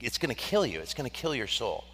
it's 0.00 0.18
going 0.18 0.34
to 0.34 0.40
kill 0.40 0.66
you. 0.66 0.80
It's 0.80 0.94
going 0.94 1.08
to 1.08 1.14
kill 1.14 1.34
your 1.34 1.46
soul. 1.46 1.84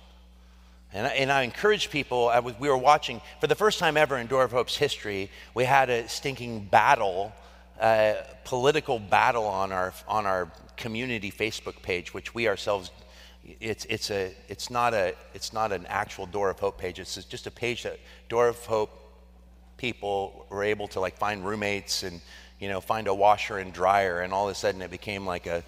And 0.94 1.06
I, 1.06 1.10
and 1.10 1.32
I 1.32 1.42
encourage 1.42 1.90
people, 1.90 2.28
I 2.28 2.40
was, 2.40 2.58
we 2.60 2.68
were 2.68 2.76
watching, 2.76 3.20
for 3.40 3.46
the 3.46 3.54
first 3.54 3.78
time 3.78 3.96
ever 3.96 4.18
in 4.18 4.26
Door 4.26 4.44
of 4.44 4.52
Hope's 4.52 4.76
history, 4.76 5.30
we 5.54 5.64
had 5.64 5.88
a 5.88 6.08
stinking 6.08 6.66
battle, 6.66 7.32
uh, 7.80 8.14
political 8.44 8.98
battle 8.98 9.46
on 9.46 9.72
our, 9.72 9.94
on 10.06 10.26
our 10.26 10.52
community 10.76 11.30
Facebook 11.30 11.80
page, 11.82 12.12
which 12.12 12.34
we 12.34 12.46
ourselves, 12.46 12.90
it's, 13.60 13.86
it's, 13.86 14.10
a, 14.10 14.34
it's, 14.48 14.70
not 14.70 14.92
a, 14.92 15.14
it's 15.32 15.52
not 15.52 15.72
an 15.72 15.86
actual 15.86 16.26
Door 16.26 16.50
of 16.50 16.60
Hope 16.60 16.78
page. 16.78 16.98
It's 16.98 17.14
just 17.24 17.46
a 17.46 17.50
page 17.50 17.84
that 17.84 17.98
Door 18.28 18.48
of 18.48 18.58
Hope 18.66 18.90
people 19.78 20.46
were 20.50 20.62
able 20.62 20.88
to 20.88 21.00
like 21.00 21.16
find 21.16 21.44
roommates 21.44 22.02
and, 22.02 22.20
you 22.60 22.68
know, 22.68 22.80
find 22.80 23.08
a 23.08 23.14
washer 23.14 23.58
and 23.58 23.72
dryer. 23.72 24.20
And 24.20 24.32
all 24.32 24.46
of 24.46 24.52
a 24.52 24.54
sudden 24.54 24.82
it 24.82 24.90
became 24.90 25.26
like 25.26 25.46
a 25.46 25.64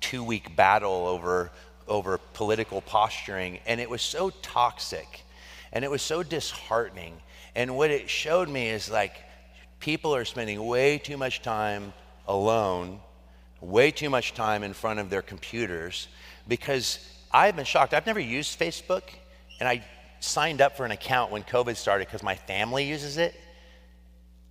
two 0.00 0.24
week 0.24 0.56
battle 0.56 1.06
over, 1.06 1.50
over 1.88 2.18
political 2.32 2.80
posturing, 2.80 3.60
and 3.66 3.80
it 3.80 3.88
was 3.88 4.02
so 4.02 4.30
toxic 4.30 5.24
and 5.74 5.84
it 5.84 5.90
was 5.90 6.02
so 6.02 6.22
disheartening. 6.22 7.14
And 7.54 7.76
what 7.76 7.90
it 7.90 8.08
showed 8.08 8.48
me 8.48 8.70
is 8.70 8.90
like 8.90 9.16
people 9.80 10.14
are 10.14 10.24
spending 10.24 10.64
way 10.64 10.98
too 10.98 11.16
much 11.16 11.42
time 11.42 11.92
alone, 12.26 13.00
way 13.60 13.90
too 13.90 14.08
much 14.08 14.34
time 14.34 14.62
in 14.62 14.72
front 14.72 15.00
of 15.00 15.10
their 15.10 15.22
computers 15.22 16.08
because 16.48 16.98
I've 17.32 17.56
been 17.56 17.64
shocked. 17.64 17.92
I've 17.92 18.06
never 18.06 18.20
used 18.20 18.58
Facebook, 18.58 19.02
and 19.58 19.68
I 19.68 19.84
signed 20.20 20.60
up 20.60 20.76
for 20.76 20.86
an 20.86 20.92
account 20.92 21.32
when 21.32 21.42
COVID 21.42 21.76
started 21.76 22.06
because 22.06 22.22
my 22.22 22.36
family 22.36 22.84
uses 22.84 23.18
it. 23.18 23.34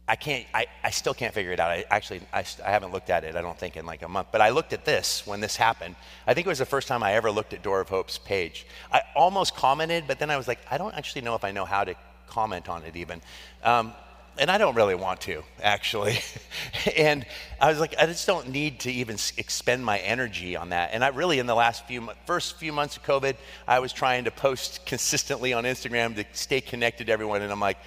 I 0.07 0.17
can't, 0.17 0.45
I, 0.53 0.65
I 0.83 0.89
still 0.89 1.13
can't 1.13 1.33
figure 1.33 1.53
it 1.53 1.61
out. 1.61 1.71
I 1.71 1.85
actually, 1.89 2.21
I, 2.33 2.43
I 2.65 2.71
haven't 2.71 2.91
looked 2.91 3.09
at 3.09 3.23
it, 3.23 3.37
I 3.37 3.41
don't 3.41 3.57
think, 3.57 3.77
in 3.77 3.85
like 3.85 4.01
a 4.01 4.07
month. 4.09 4.27
But 4.31 4.41
I 4.41 4.49
looked 4.49 4.73
at 4.73 4.83
this 4.83 5.25
when 5.25 5.39
this 5.39 5.55
happened. 5.55 5.95
I 6.27 6.33
think 6.33 6.45
it 6.45 6.49
was 6.49 6.59
the 6.59 6.65
first 6.65 6.89
time 6.89 7.03
I 7.03 7.13
ever 7.13 7.31
looked 7.31 7.53
at 7.53 7.63
Door 7.63 7.81
of 7.81 7.89
Hope's 7.89 8.17
page. 8.17 8.65
I 8.91 9.01
almost 9.15 9.55
commented, 9.55 10.03
but 10.05 10.19
then 10.19 10.29
I 10.29 10.35
was 10.35 10.47
like, 10.47 10.59
I 10.69 10.77
don't 10.77 10.93
actually 10.93 11.21
know 11.21 11.35
if 11.35 11.45
I 11.45 11.51
know 11.51 11.63
how 11.63 11.85
to 11.85 11.95
comment 12.27 12.67
on 12.67 12.83
it 12.83 12.97
even. 12.97 13.21
Um, 13.63 13.93
and 14.37 14.49
I 14.49 14.57
don't 14.57 14.75
really 14.75 14.95
want 14.95 15.21
to, 15.21 15.43
actually. 15.61 16.19
and 16.97 17.25
I 17.61 17.69
was 17.69 17.79
like, 17.79 17.95
I 17.97 18.05
just 18.05 18.25
don't 18.25 18.49
need 18.49 18.81
to 18.81 18.91
even 18.91 19.17
expend 19.37 19.85
my 19.85 19.99
energy 19.99 20.55
on 20.55 20.69
that. 20.69 20.89
And 20.91 21.03
I 21.03 21.09
really, 21.09 21.39
in 21.39 21.45
the 21.45 21.55
last 21.55 21.85
few, 21.85 22.09
first 22.25 22.57
few 22.57 22.73
months 22.73 22.97
of 22.97 23.03
COVID, 23.03 23.35
I 23.67 23.79
was 23.79 23.93
trying 23.93 24.25
to 24.25 24.31
post 24.31 24.85
consistently 24.85 25.53
on 25.53 25.63
Instagram 25.63 26.15
to 26.15 26.25
stay 26.33 26.61
connected 26.61 27.07
to 27.07 27.13
everyone. 27.13 27.41
And 27.41 27.51
I'm 27.51 27.59
like, 27.59 27.77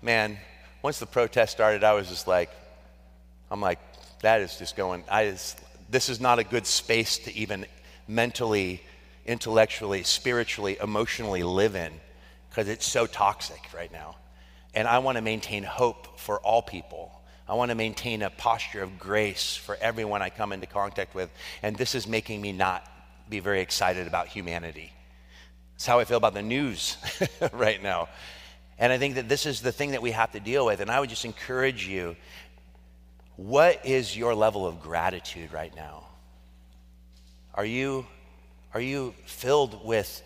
man, 0.00 0.38
once 0.82 0.98
the 0.98 1.06
protest 1.06 1.52
started, 1.52 1.84
I 1.84 1.94
was 1.94 2.08
just 2.08 2.26
like, 2.26 2.50
I'm 3.50 3.60
like, 3.60 3.78
that 4.22 4.40
is 4.40 4.56
just 4.56 4.76
going, 4.76 5.04
I 5.10 5.30
just, 5.30 5.58
this 5.90 6.08
is 6.08 6.20
not 6.20 6.38
a 6.38 6.44
good 6.44 6.66
space 6.66 7.18
to 7.18 7.34
even 7.34 7.66
mentally, 8.06 8.82
intellectually, 9.26 10.02
spiritually, 10.02 10.76
emotionally 10.82 11.42
live 11.42 11.74
in 11.74 11.92
because 12.50 12.68
it's 12.68 12.86
so 12.86 13.06
toxic 13.06 13.60
right 13.74 13.92
now. 13.92 14.16
And 14.74 14.86
I 14.86 14.98
want 14.98 15.16
to 15.16 15.22
maintain 15.22 15.62
hope 15.62 16.18
for 16.18 16.38
all 16.40 16.62
people. 16.62 17.12
I 17.48 17.54
want 17.54 17.70
to 17.70 17.74
maintain 17.74 18.22
a 18.22 18.30
posture 18.30 18.82
of 18.82 18.98
grace 18.98 19.56
for 19.56 19.76
everyone 19.80 20.20
I 20.20 20.30
come 20.30 20.52
into 20.52 20.66
contact 20.66 21.14
with. 21.14 21.30
And 21.62 21.76
this 21.76 21.94
is 21.94 22.06
making 22.06 22.40
me 22.40 22.52
not 22.52 22.86
be 23.28 23.40
very 23.40 23.60
excited 23.60 24.06
about 24.06 24.28
humanity. 24.28 24.92
It's 25.74 25.86
how 25.86 26.00
I 26.00 26.04
feel 26.04 26.16
about 26.16 26.34
the 26.34 26.42
news 26.42 26.96
right 27.52 27.82
now. 27.82 28.08
And 28.78 28.92
I 28.92 28.98
think 28.98 29.16
that 29.16 29.28
this 29.28 29.46
is 29.46 29.60
the 29.60 29.72
thing 29.72 29.92
that 29.92 30.02
we 30.02 30.12
have 30.12 30.32
to 30.32 30.40
deal 30.40 30.64
with. 30.64 30.80
And 30.80 30.90
I 30.90 31.00
would 31.00 31.10
just 31.10 31.24
encourage 31.24 31.86
you 31.86 32.16
what 33.36 33.86
is 33.86 34.16
your 34.16 34.34
level 34.34 34.66
of 34.66 34.80
gratitude 34.80 35.52
right 35.52 35.74
now? 35.74 36.06
Are 37.54 37.64
you, 37.64 38.06
are 38.74 38.80
you 38.80 39.14
filled 39.26 39.84
with, 39.84 40.22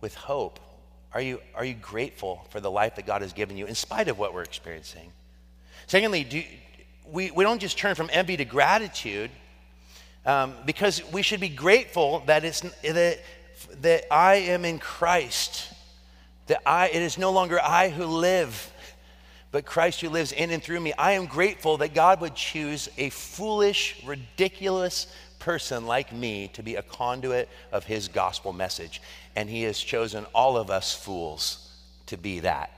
with 0.00 0.14
hope? 0.14 0.60
Are 1.12 1.20
you, 1.20 1.40
are 1.54 1.64
you 1.64 1.74
grateful 1.74 2.46
for 2.50 2.60
the 2.60 2.70
life 2.70 2.96
that 2.96 3.06
God 3.06 3.22
has 3.22 3.32
given 3.32 3.56
you 3.56 3.66
in 3.66 3.74
spite 3.74 4.08
of 4.08 4.18
what 4.18 4.34
we're 4.34 4.42
experiencing? 4.42 5.12
Secondly, 5.86 6.24
do, 6.24 6.42
we, 7.10 7.30
we 7.30 7.44
don't 7.44 7.60
just 7.60 7.78
turn 7.78 7.94
from 7.94 8.10
envy 8.12 8.36
to 8.36 8.44
gratitude 8.44 9.30
um, 10.24 10.54
because 10.64 11.02
we 11.12 11.22
should 11.22 11.40
be 11.40 11.48
grateful 11.48 12.22
that, 12.26 12.44
it's, 12.44 12.60
that, 12.82 13.20
that 13.80 14.12
I 14.12 14.34
am 14.36 14.64
in 14.64 14.78
Christ, 14.78 15.72
that 16.46 16.62
I, 16.66 16.88
it 16.88 17.02
is 17.02 17.18
no 17.18 17.32
longer 17.32 17.60
I 17.60 17.88
who 17.88 18.04
live, 18.04 18.72
but 19.50 19.64
Christ 19.64 20.00
who 20.00 20.08
lives 20.08 20.32
in 20.32 20.50
and 20.50 20.62
through 20.62 20.80
me. 20.80 20.92
I 20.92 21.12
am 21.12 21.26
grateful 21.26 21.78
that 21.78 21.94
God 21.94 22.20
would 22.20 22.34
choose 22.34 22.88
a 22.98 23.10
foolish, 23.10 24.02
ridiculous 24.04 25.06
person 25.38 25.86
like 25.86 26.12
me 26.12 26.48
to 26.48 26.62
be 26.62 26.76
a 26.76 26.82
conduit 26.82 27.48
of 27.72 27.84
his 27.84 28.08
gospel 28.08 28.52
message. 28.52 29.00
And 29.34 29.48
he 29.48 29.62
has 29.62 29.78
chosen 29.78 30.24
all 30.34 30.56
of 30.56 30.70
us 30.70 30.94
fools 30.94 31.72
to 32.06 32.16
be 32.16 32.40
that. 32.40 32.70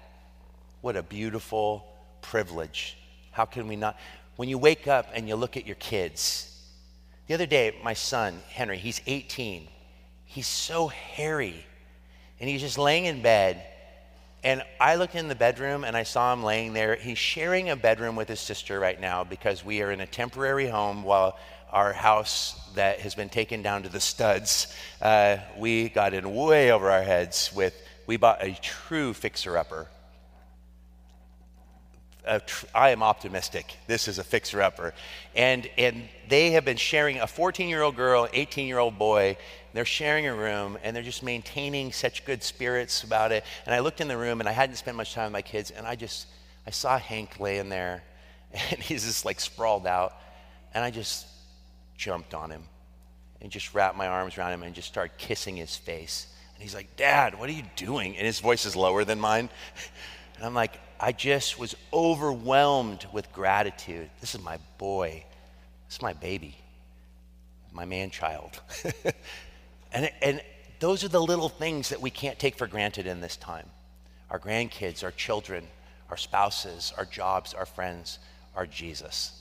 What 0.80 0.96
a 0.96 1.02
beautiful 1.02 1.84
privilege. 2.22 2.96
How 3.32 3.44
can 3.44 3.68
we 3.68 3.76
not? 3.76 3.98
When 4.36 4.48
you 4.48 4.58
wake 4.58 4.86
up 4.86 5.08
and 5.14 5.28
you 5.28 5.34
look 5.34 5.56
at 5.56 5.66
your 5.66 5.76
kids, 5.76 6.48
the 7.26 7.34
other 7.34 7.46
day, 7.46 7.74
my 7.82 7.94
son, 7.94 8.40
Henry, 8.48 8.78
he's 8.78 9.00
18. 9.06 9.68
He's 10.24 10.46
so 10.46 10.88
hairy. 10.88 11.64
And 12.40 12.48
he's 12.48 12.60
just 12.60 12.78
laying 12.78 13.06
in 13.06 13.22
bed. 13.22 13.62
And 14.44 14.62
I 14.80 14.94
looked 14.94 15.14
in 15.14 15.28
the 15.28 15.34
bedroom 15.34 15.84
and 15.84 15.96
I 15.96 16.04
saw 16.04 16.32
him 16.32 16.44
laying 16.44 16.72
there. 16.72 16.94
He's 16.94 17.18
sharing 17.18 17.70
a 17.70 17.76
bedroom 17.76 18.14
with 18.14 18.28
his 18.28 18.40
sister 18.40 18.78
right 18.78 19.00
now 19.00 19.24
because 19.24 19.64
we 19.64 19.82
are 19.82 19.90
in 19.90 20.00
a 20.00 20.06
temporary 20.06 20.68
home 20.68 21.02
while 21.02 21.36
our 21.70 21.92
house 21.92 22.58
that 22.74 23.00
has 23.00 23.14
been 23.14 23.28
taken 23.28 23.62
down 23.62 23.82
to 23.82 23.88
the 23.88 24.00
studs, 24.00 24.74
uh, 25.02 25.36
we 25.58 25.88
got 25.88 26.14
in 26.14 26.34
way 26.34 26.70
over 26.70 26.90
our 26.90 27.02
heads 27.02 27.50
with, 27.54 27.74
we 28.06 28.16
bought 28.16 28.42
a 28.42 28.54
true 28.62 29.12
fixer 29.12 29.58
upper 29.58 29.88
tr- 32.38 32.66
I 32.74 32.90
am 32.90 33.02
optimistic. 33.02 33.76
This 33.86 34.08
is 34.08 34.18
a 34.18 34.24
fixer 34.24 34.60
upper. 34.60 34.92
And, 35.34 35.68
and 35.78 36.08
they 36.28 36.52
have 36.52 36.64
been 36.64 36.76
sharing 36.76 37.20
a 37.20 37.26
14 37.26 37.68
year 37.68 37.82
old 37.82 37.96
girl, 37.96 38.28
18 38.32 38.66
year 38.66 38.78
old 38.78 38.98
boy. 38.98 39.38
They're 39.72 39.84
sharing 39.84 40.26
a 40.26 40.34
room 40.34 40.78
and 40.82 40.94
they're 40.94 41.02
just 41.02 41.22
maintaining 41.22 41.92
such 41.92 42.24
good 42.24 42.42
spirits 42.42 43.04
about 43.04 43.32
it. 43.32 43.44
And 43.66 43.74
I 43.74 43.80
looked 43.80 44.00
in 44.00 44.08
the 44.08 44.16
room 44.16 44.40
and 44.40 44.48
I 44.48 44.52
hadn't 44.52 44.76
spent 44.76 44.96
much 44.96 45.14
time 45.14 45.26
with 45.26 45.32
my 45.32 45.42
kids 45.42 45.70
and 45.70 45.86
I 45.86 45.94
just, 45.94 46.26
I 46.66 46.70
saw 46.70 46.98
Hank 46.98 47.38
laying 47.38 47.68
there 47.68 48.02
and 48.52 48.80
he's 48.80 49.04
just 49.04 49.24
like 49.24 49.40
sprawled 49.40 49.86
out. 49.86 50.14
And 50.74 50.84
I 50.84 50.90
just 50.90 51.26
jumped 51.96 52.34
on 52.34 52.50
him 52.50 52.62
and 53.40 53.50
just 53.50 53.74
wrapped 53.74 53.96
my 53.96 54.08
arms 54.08 54.36
around 54.36 54.52
him 54.52 54.62
and 54.62 54.74
just 54.74 54.88
started 54.88 55.16
kissing 55.18 55.56
his 55.56 55.76
face. 55.76 56.26
And 56.54 56.62
he's 56.62 56.74
like, 56.74 56.96
Dad, 56.96 57.38
what 57.38 57.48
are 57.48 57.52
you 57.52 57.62
doing? 57.76 58.16
And 58.16 58.26
his 58.26 58.40
voice 58.40 58.66
is 58.66 58.74
lower 58.74 59.04
than 59.04 59.20
mine. 59.20 59.48
And 60.36 60.46
I'm 60.46 60.54
like, 60.54 60.78
I 61.00 61.10
just 61.10 61.58
was 61.58 61.74
overwhelmed 61.92 63.06
with 63.12 63.32
gratitude. 63.32 64.08
This 64.20 64.36
is 64.36 64.40
my 64.40 64.58
boy. 64.78 65.24
This 65.88 65.96
is 65.96 66.02
my 66.02 66.12
baby, 66.12 66.56
my 67.72 67.84
man 67.84 68.10
child. 68.10 68.60
and, 69.98 70.10
and 70.22 70.42
those 70.78 71.02
are 71.02 71.08
the 71.08 71.20
little 71.20 71.48
things 71.48 71.88
that 71.88 72.00
we 72.00 72.10
can't 72.10 72.38
take 72.38 72.56
for 72.56 72.66
granted 72.66 73.06
in 73.06 73.20
this 73.20 73.36
time. 73.36 73.66
Our 74.30 74.38
grandkids, 74.38 75.02
our 75.02 75.10
children, 75.10 75.66
our 76.08 76.16
spouses, 76.16 76.92
our 76.96 77.04
jobs, 77.04 77.52
our 77.52 77.66
friends, 77.66 78.18
our 78.54 78.66
Jesus. 78.66 79.32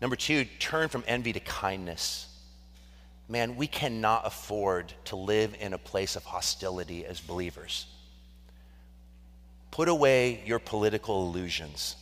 Number 0.00 0.16
two, 0.16 0.44
turn 0.58 0.88
from 0.88 1.04
envy 1.06 1.32
to 1.32 1.40
kindness. 1.40 2.28
Man, 3.28 3.56
we 3.56 3.66
cannot 3.66 4.26
afford 4.26 4.92
to 5.06 5.16
live 5.16 5.54
in 5.60 5.72
a 5.72 5.78
place 5.78 6.16
of 6.16 6.24
hostility 6.24 7.04
as 7.06 7.20
believers. 7.20 7.86
Put 9.70 9.88
away 9.88 10.42
your 10.44 10.58
political 10.58 11.26
illusions 11.26 11.96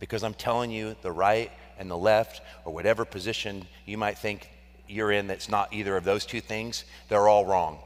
because 0.00 0.22
I'm 0.22 0.34
telling 0.34 0.70
you, 0.70 0.96
the 1.02 1.12
right 1.12 1.50
and 1.78 1.90
the 1.90 1.96
left, 1.96 2.40
or 2.64 2.72
whatever 2.72 3.04
position 3.04 3.66
you 3.84 3.98
might 3.98 4.18
think 4.18 4.48
you're 4.88 5.12
in 5.12 5.26
that's 5.26 5.48
not 5.48 5.72
either 5.72 5.96
of 5.96 6.04
those 6.04 6.26
two 6.26 6.40
things, 6.40 6.84
they're 7.08 7.28
all 7.28 7.46
wrong. 7.46 7.78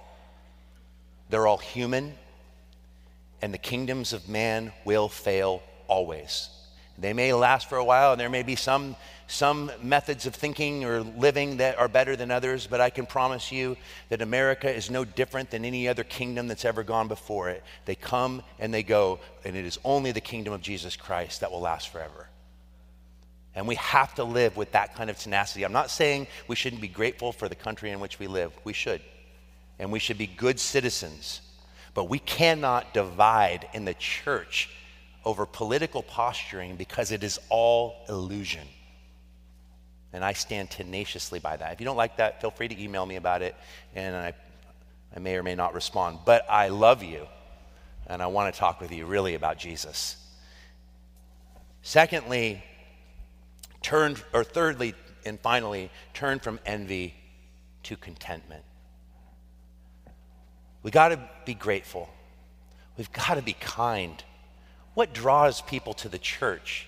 They're 1.30 1.46
all 1.46 1.58
human, 1.58 2.14
and 3.40 3.52
the 3.52 3.58
kingdoms 3.58 4.12
of 4.12 4.28
man 4.28 4.72
will 4.84 5.08
fail 5.08 5.62
always. 5.88 6.48
They 6.98 7.12
may 7.14 7.32
last 7.32 7.68
for 7.68 7.78
a 7.78 7.84
while, 7.84 8.12
and 8.12 8.20
there 8.20 8.28
may 8.28 8.42
be 8.42 8.56
some 8.56 8.96
some 9.32 9.72
methods 9.82 10.26
of 10.26 10.34
thinking 10.34 10.84
or 10.84 11.00
living 11.00 11.56
that 11.56 11.78
are 11.78 11.88
better 11.88 12.16
than 12.16 12.30
others, 12.30 12.66
but 12.66 12.82
I 12.82 12.90
can 12.90 13.06
promise 13.06 13.50
you 13.50 13.78
that 14.10 14.20
America 14.20 14.70
is 14.70 14.90
no 14.90 15.06
different 15.06 15.50
than 15.50 15.64
any 15.64 15.88
other 15.88 16.04
kingdom 16.04 16.48
that's 16.48 16.66
ever 16.66 16.82
gone 16.82 17.08
before 17.08 17.48
it. 17.48 17.62
They 17.86 17.94
come 17.94 18.42
and 18.58 18.74
they 18.74 18.82
go, 18.82 19.20
and 19.42 19.56
it 19.56 19.64
is 19.64 19.78
only 19.84 20.12
the 20.12 20.20
kingdom 20.20 20.52
of 20.52 20.60
Jesus 20.60 20.96
Christ 20.96 21.40
that 21.40 21.50
will 21.50 21.62
last 21.62 21.88
forever. 21.88 22.28
And 23.54 23.68
we 23.68 23.74
have 23.74 24.14
to 24.14 24.24
live 24.24 24.56
with 24.56 24.72
that 24.72 24.94
kind 24.94 25.10
of 25.10 25.18
tenacity. 25.18 25.64
I'm 25.64 25.72
not 25.72 25.90
saying 25.90 26.26
we 26.48 26.56
shouldn't 26.56 26.80
be 26.80 26.88
grateful 26.88 27.32
for 27.32 27.48
the 27.48 27.54
country 27.54 27.90
in 27.90 28.00
which 28.00 28.18
we 28.18 28.26
live. 28.26 28.52
We 28.64 28.72
should. 28.72 29.02
And 29.78 29.92
we 29.92 29.98
should 29.98 30.18
be 30.18 30.26
good 30.26 30.58
citizens. 30.58 31.42
But 31.94 32.08
we 32.08 32.18
cannot 32.18 32.94
divide 32.94 33.68
in 33.74 33.84
the 33.84 33.94
church 33.94 34.70
over 35.24 35.44
political 35.46 36.02
posturing 36.02 36.76
because 36.76 37.12
it 37.12 37.22
is 37.22 37.38
all 37.48 38.04
illusion. 38.08 38.66
And 40.12 40.24
I 40.24 40.32
stand 40.32 40.70
tenaciously 40.70 41.38
by 41.38 41.56
that. 41.56 41.72
If 41.72 41.80
you 41.80 41.84
don't 41.84 41.96
like 41.96 42.16
that, 42.16 42.40
feel 42.40 42.50
free 42.50 42.68
to 42.68 42.82
email 42.82 43.06
me 43.06 43.16
about 43.16 43.42
it, 43.42 43.54
and 43.94 44.14
I, 44.14 44.34
I 45.14 45.18
may 45.20 45.36
or 45.36 45.42
may 45.42 45.54
not 45.54 45.74
respond. 45.74 46.18
But 46.26 46.44
I 46.50 46.68
love 46.68 47.02
you, 47.02 47.26
and 48.06 48.22
I 48.22 48.26
want 48.26 48.52
to 48.52 48.58
talk 48.58 48.80
with 48.80 48.92
you 48.92 49.06
really 49.06 49.34
about 49.34 49.58
Jesus. 49.58 50.16
Secondly, 51.82 52.62
turn, 53.82 54.16
or 54.32 54.44
thirdly, 54.44 54.94
and 55.24 55.38
finally, 55.40 55.90
turn 56.14 56.38
from 56.38 56.58
envy 56.64 57.14
to 57.84 57.96
contentment. 57.96 58.64
We 60.82 60.90
got 60.90 61.08
to 61.08 61.20
be 61.44 61.54
grateful. 61.54 62.08
We've 62.96 63.12
got 63.12 63.34
to 63.34 63.42
be 63.42 63.54
kind. 63.54 64.22
What 64.94 65.12
draws 65.12 65.62
people 65.62 65.94
to 65.94 66.08
the 66.08 66.18
church? 66.18 66.86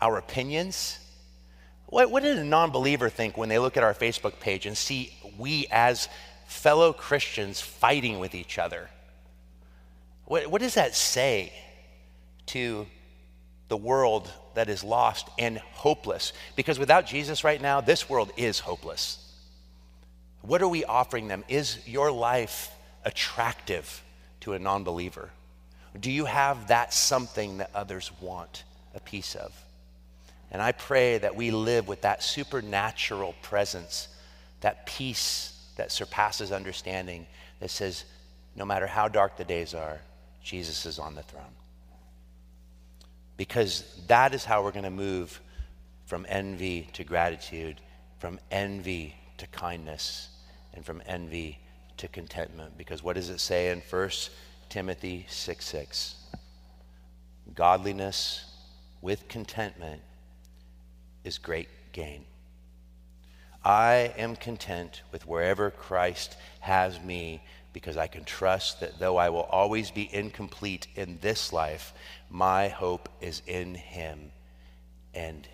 Our 0.00 0.16
opinions? 0.16 0.98
What, 1.86 2.10
what 2.10 2.22
did 2.22 2.38
a 2.38 2.44
non 2.44 2.70
believer 2.70 3.08
think 3.08 3.36
when 3.36 3.48
they 3.48 3.58
look 3.58 3.76
at 3.76 3.82
our 3.82 3.94
Facebook 3.94 4.38
page 4.38 4.66
and 4.66 4.76
see 4.76 5.12
we 5.38 5.66
as 5.70 6.08
fellow 6.46 6.92
Christians 6.92 7.60
fighting 7.60 8.18
with 8.18 8.34
each 8.34 8.58
other? 8.58 8.88
What, 10.24 10.46
what 10.46 10.60
does 10.60 10.74
that 10.74 10.94
say 10.94 11.52
to 12.46 12.86
the 13.68 13.76
world 13.76 14.30
that 14.54 14.68
is 14.68 14.84
lost 14.84 15.28
and 15.38 15.58
hopeless? 15.58 16.32
Because 16.56 16.78
without 16.78 17.06
Jesus 17.06 17.44
right 17.44 17.60
now, 17.60 17.80
this 17.80 18.08
world 18.08 18.32
is 18.36 18.60
hopeless. 18.60 19.18
What 20.42 20.62
are 20.62 20.68
we 20.68 20.84
offering 20.84 21.28
them? 21.28 21.44
Is 21.48 21.78
your 21.86 22.10
life 22.10 22.70
attractive 23.04 24.02
to 24.40 24.54
a 24.54 24.58
non 24.58 24.84
believer? 24.84 25.30
Do 25.98 26.10
you 26.10 26.24
have 26.24 26.68
that 26.68 26.94
something 26.94 27.58
that 27.58 27.70
others 27.74 28.10
want 28.20 28.64
a 28.94 29.00
piece 29.00 29.34
of? 29.34 29.52
And 30.50 30.60
I 30.60 30.72
pray 30.72 31.18
that 31.18 31.36
we 31.36 31.50
live 31.50 31.88
with 31.88 32.02
that 32.02 32.22
supernatural 32.22 33.34
presence, 33.42 34.08
that 34.60 34.86
peace 34.86 35.56
that 35.76 35.92
surpasses 35.92 36.52
understanding, 36.52 37.26
that 37.60 37.70
says, 37.70 38.04
no 38.56 38.64
matter 38.64 38.86
how 38.86 39.08
dark 39.08 39.36
the 39.36 39.44
days 39.44 39.74
are, 39.74 40.00
Jesus 40.42 40.86
is 40.86 40.98
on 40.98 41.14
the 41.14 41.22
throne. 41.22 41.44
Because 43.40 43.84
that 44.06 44.34
is 44.34 44.44
how 44.44 44.62
we're 44.62 44.70
going 44.70 44.84
to 44.84 44.90
move 44.90 45.40
from 46.04 46.26
envy 46.28 46.90
to 46.92 47.04
gratitude, 47.04 47.80
from 48.18 48.38
envy 48.50 49.14
to 49.38 49.46
kindness, 49.46 50.28
and 50.74 50.84
from 50.84 51.00
envy 51.06 51.58
to 51.96 52.08
contentment. 52.08 52.76
Because 52.76 53.02
what 53.02 53.16
does 53.16 53.30
it 53.30 53.40
say 53.40 53.70
in 53.70 53.80
1 53.80 54.10
Timothy 54.68 55.24
6 55.30 55.64
6? 55.64 56.16
Godliness 57.54 58.44
with 59.00 59.26
contentment 59.26 60.02
is 61.24 61.38
great 61.38 61.70
gain. 61.92 62.26
I 63.64 64.12
am 64.18 64.36
content 64.36 65.00
with 65.12 65.26
wherever 65.26 65.70
Christ 65.70 66.36
has 66.60 67.00
me 67.00 67.42
because 67.72 67.96
I 67.96 68.06
can 68.06 68.24
trust 68.24 68.80
that 68.80 68.98
though 68.98 69.16
I 69.16 69.30
will 69.30 69.44
always 69.44 69.90
be 69.90 70.12
incomplete 70.12 70.88
in 70.96 71.18
this 71.20 71.52
life, 71.52 71.94
my 72.30 72.68
hope 72.68 73.08
is 73.20 73.42
in 73.46 73.74
Him. 73.74 74.30
And 75.12 75.46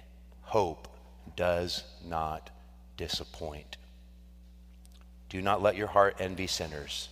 hope 0.42 0.86
does 1.34 1.82
not 2.04 2.50
disappoint. 2.96 3.78
Do 5.28 5.42
not 5.42 5.62
let 5.62 5.76
your 5.76 5.88
heart 5.88 6.16
envy 6.20 6.46
sinners, 6.46 7.08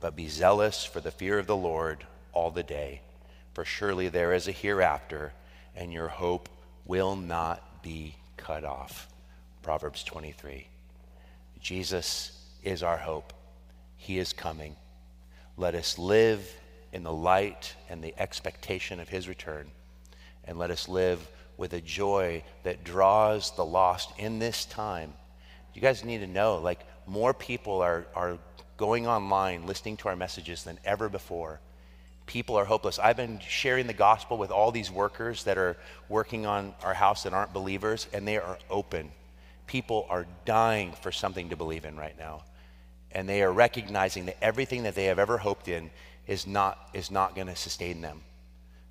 but 0.00 0.16
be 0.16 0.28
zealous 0.28 0.84
for 0.84 1.00
the 1.00 1.10
fear 1.10 1.38
of 1.38 1.46
the 1.46 1.56
Lord 1.56 2.04
all 2.32 2.50
the 2.50 2.62
day. 2.62 3.02
For 3.54 3.64
surely 3.64 4.08
there 4.08 4.32
is 4.32 4.48
a 4.48 4.52
hereafter, 4.52 5.32
and 5.76 5.92
your 5.92 6.08
hope 6.08 6.48
will 6.86 7.14
not 7.14 7.82
be 7.82 8.16
cut 8.36 8.64
off. 8.64 9.08
Proverbs 9.62 10.02
23. 10.04 10.66
Jesus 11.60 12.32
is 12.62 12.82
our 12.82 12.96
hope, 12.96 13.32
He 13.96 14.18
is 14.18 14.32
coming. 14.32 14.76
Let 15.56 15.74
us 15.74 15.98
live 15.98 16.50
in 16.92 17.02
the 17.02 17.12
light 17.12 17.74
and 17.88 18.02
the 18.02 18.14
expectation 18.18 19.00
of 19.00 19.08
his 19.08 19.28
return. 19.28 19.70
And 20.44 20.58
let 20.58 20.70
us 20.70 20.88
live 20.88 21.26
with 21.56 21.72
a 21.72 21.80
joy 21.80 22.42
that 22.62 22.84
draws 22.84 23.54
the 23.56 23.64
lost 23.64 24.12
in 24.18 24.38
this 24.38 24.64
time. 24.64 25.12
You 25.74 25.82
guys 25.82 26.04
need 26.04 26.18
to 26.18 26.26
know 26.26 26.58
like, 26.58 26.80
more 27.06 27.34
people 27.34 27.80
are, 27.80 28.06
are 28.14 28.38
going 28.76 29.06
online 29.06 29.66
listening 29.66 29.96
to 29.98 30.08
our 30.08 30.16
messages 30.16 30.62
than 30.62 30.78
ever 30.84 31.08
before. 31.08 31.60
People 32.26 32.56
are 32.56 32.64
hopeless. 32.64 32.98
I've 32.98 33.16
been 33.16 33.40
sharing 33.40 33.86
the 33.86 33.94
gospel 33.94 34.36
with 34.36 34.50
all 34.50 34.70
these 34.70 34.90
workers 34.90 35.44
that 35.44 35.56
are 35.56 35.76
working 36.08 36.44
on 36.44 36.74
our 36.84 36.94
house 36.94 37.22
that 37.22 37.32
aren't 37.32 37.54
believers, 37.54 38.06
and 38.12 38.28
they 38.28 38.36
are 38.36 38.58
open. 38.68 39.10
People 39.66 40.06
are 40.10 40.26
dying 40.44 40.92
for 40.92 41.10
something 41.10 41.48
to 41.48 41.56
believe 41.56 41.86
in 41.86 41.96
right 41.96 42.18
now. 42.18 42.42
And 43.12 43.26
they 43.26 43.42
are 43.42 43.52
recognizing 43.52 44.26
that 44.26 44.36
everything 44.42 44.82
that 44.82 44.94
they 44.94 45.06
have 45.06 45.18
ever 45.18 45.38
hoped 45.38 45.68
in 45.68 45.90
is 46.28 46.46
not, 46.46 46.90
is 46.92 47.10
not 47.10 47.34
going 47.34 47.48
to 47.48 47.56
sustain 47.56 48.02
them. 48.02 48.20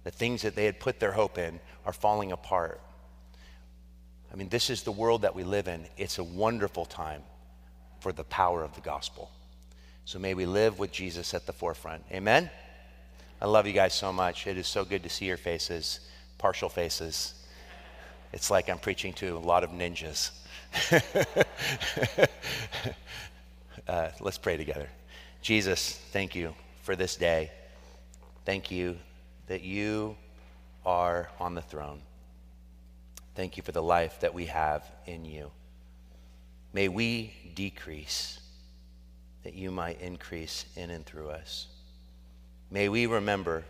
The 0.03 0.11
things 0.11 0.41
that 0.41 0.55
they 0.55 0.65
had 0.65 0.79
put 0.79 0.99
their 0.99 1.11
hope 1.11 1.37
in 1.37 1.59
are 1.85 1.93
falling 1.93 2.31
apart. 2.31 2.81
I 4.33 4.35
mean, 4.35 4.49
this 4.49 4.69
is 4.69 4.83
the 4.83 4.91
world 4.91 5.21
that 5.21 5.35
we 5.35 5.43
live 5.43 5.67
in. 5.67 5.85
It's 5.95 6.17
a 6.17 6.23
wonderful 6.23 6.85
time 6.85 7.21
for 8.01 8.11
the 8.11 8.23
power 8.23 8.63
of 8.63 8.73
the 8.75 8.81
gospel. 8.81 9.31
So 10.05 10.19
may 10.19 10.33
we 10.33 10.45
live 10.45 10.79
with 10.79 10.91
Jesus 10.91 11.33
at 11.33 11.45
the 11.45 11.53
forefront. 11.53 12.03
Amen? 12.11 12.49
I 13.39 13.45
love 13.45 13.67
you 13.67 13.73
guys 13.73 13.93
so 13.93 14.11
much. 14.11 14.47
It 14.47 14.57
is 14.57 14.67
so 14.67 14.83
good 14.83 15.03
to 15.03 15.09
see 15.09 15.25
your 15.25 15.37
faces, 15.37 15.99
partial 16.37 16.69
faces. 16.69 17.33
It's 18.33 18.49
like 18.49 18.69
I'm 18.69 18.79
preaching 18.79 19.13
to 19.13 19.37
a 19.37 19.39
lot 19.39 19.63
of 19.63 19.69
ninjas. 19.71 20.31
uh, 23.87 24.09
let's 24.19 24.37
pray 24.37 24.57
together. 24.57 24.89
Jesus, 25.41 25.99
thank 26.11 26.35
you 26.35 26.53
for 26.87 26.95
this 26.95 27.17
day. 27.17 27.51
Thank 28.45 28.71
you 28.71 28.97
that 29.47 29.61
you 29.61 30.15
are 30.85 31.29
on 31.37 31.53
the 31.53 31.61
throne. 31.61 31.99
Thank 33.35 33.57
you 33.57 33.63
for 33.63 33.73
the 33.73 33.83
life 33.83 34.21
that 34.21 34.33
we 34.33 34.45
have 34.45 34.89
in 35.05 35.25
you. 35.25 35.51
May 36.71 36.87
we 36.87 37.33
decrease 37.55 38.39
that 39.43 39.53
you 39.53 39.69
might 39.69 39.99
increase 39.99 40.63
in 40.77 40.89
and 40.89 41.05
through 41.05 41.27
us. 41.27 41.67
May 42.71 42.87
we 42.87 43.05
remember 43.05 43.65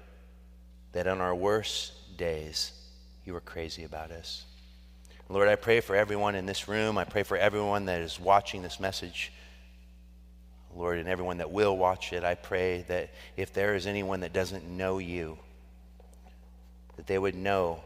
that 0.92 1.08
on 1.08 1.20
our 1.20 1.34
worst 1.34 2.16
days, 2.18 2.72
you 3.26 3.34
were 3.34 3.42
crazy 3.42 3.84
about 3.84 4.12
us. 4.12 4.46
Lord, 5.28 5.48
I 5.48 5.56
pray 5.56 5.80
for 5.80 5.96
everyone 5.96 6.36
in 6.36 6.46
this 6.46 6.68
room. 6.68 7.00
I 7.00 7.04
pray 7.04 7.24
for 7.24 7.36
everyone 7.36 7.86
that 7.86 8.00
is 8.00 8.20
watching 8.20 8.62
this 8.62 8.80
message. 8.80 9.34
Lord, 10.78 11.00
and 11.00 11.10
everyone 11.10 11.38
that 11.38 11.52
will 11.52 11.76
watch 11.78 12.14
it, 12.14 12.24
I 12.24 12.36
pray 12.36 12.86
that 12.88 13.10
if 13.36 13.54
there 13.54 13.76
is 13.76 13.88
anyone 13.88 14.22
that 14.22 14.34
doesn't 14.34 14.68
know 14.68 15.00
you, 15.00 15.38
that 16.96 17.08
they 17.08 17.18
would 17.18 17.36
know 17.36 17.82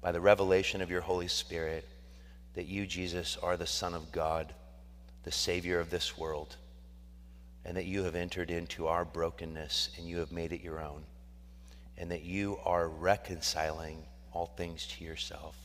by 0.00 0.12
the 0.12 0.20
revelation 0.20 0.80
of 0.80 0.90
your 0.90 1.00
Holy 1.00 1.28
Spirit 1.28 1.86
that 2.54 2.66
you, 2.66 2.86
Jesus, 2.86 3.36
are 3.42 3.56
the 3.56 3.66
Son 3.66 3.94
of 3.94 4.12
God, 4.12 4.52
the 5.24 5.32
Savior 5.32 5.78
of 5.78 5.90
this 5.90 6.18
world 6.18 6.56
and 7.64 7.76
that 7.76 7.86
you 7.86 8.04
have 8.04 8.14
entered 8.14 8.50
into 8.50 8.86
our 8.86 9.04
brokenness 9.04 9.90
and 9.98 10.06
you 10.06 10.18
have 10.18 10.32
made 10.32 10.52
it 10.52 10.62
your 10.62 10.80
own, 10.80 11.04
and 11.98 12.10
that 12.10 12.22
you 12.22 12.58
are 12.64 12.88
reconciling 12.88 14.02
all 14.32 14.46
things 14.46 14.86
to 14.86 15.04
yourself. 15.04 15.56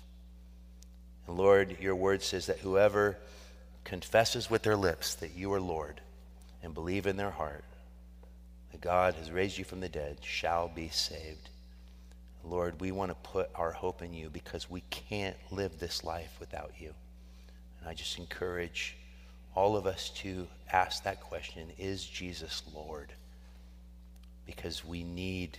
And 1.28 1.38
Lord, 1.38 1.78
your 1.80 1.96
word 1.96 2.22
says 2.22 2.48
that 2.48 2.60
whoever 2.60 3.18
confesses 3.84 4.50
with 4.50 4.64
their 4.64 4.76
lips 4.76 5.16
that 5.16 5.36
you 5.36 5.54
are 5.54 5.62
Lord 5.62 6.02
and 6.66 6.74
believe 6.74 7.06
in 7.06 7.16
their 7.16 7.32
heart 7.32 7.64
that 8.72 8.82
God 8.82 9.14
has 9.16 9.32
raised 9.32 9.58
you 9.58 9.64
from 9.64 9.80
the 9.80 9.88
dead 9.88 10.18
shall 10.22 10.68
be 10.68 10.90
saved. 10.90 11.50
Lord, 12.44 12.82
we 12.82 12.92
want 12.92 13.12
to 13.12 13.30
put 13.30 13.50
our 13.56 13.72
hope 13.72 14.02
in 14.02 14.14
you 14.14 14.30
because 14.30 14.70
we 14.70 14.82
can't 14.90 15.38
live 15.52 15.80
this 15.80 16.04
life 16.04 16.36
without 16.40 16.72
you. 16.80 16.94
And 17.80 17.88
I 17.90 17.94
just 17.94 18.18
encourage 18.18 18.98
all 19.54 19.78
of 19.78 19.86
us 19.86 20.10
to 20.22 20.48
ask 20.72 21.04
that 21.04 21.22
question 21.22 21.72
Is 21.78 22.04
Jesus 22.04 22.64
Lord? 22.74 23.14
Because 24.46 24.84
we 24.84 25.04
need 25.04 25.58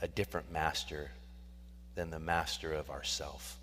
a 0.00 0.08
different 0.08 0.50
master 0.50 1.10
than 1.94 2.10
the 2.10 2.18
master 2.18 2.72
of 2.72 2.90
ourself. 2.90 3.58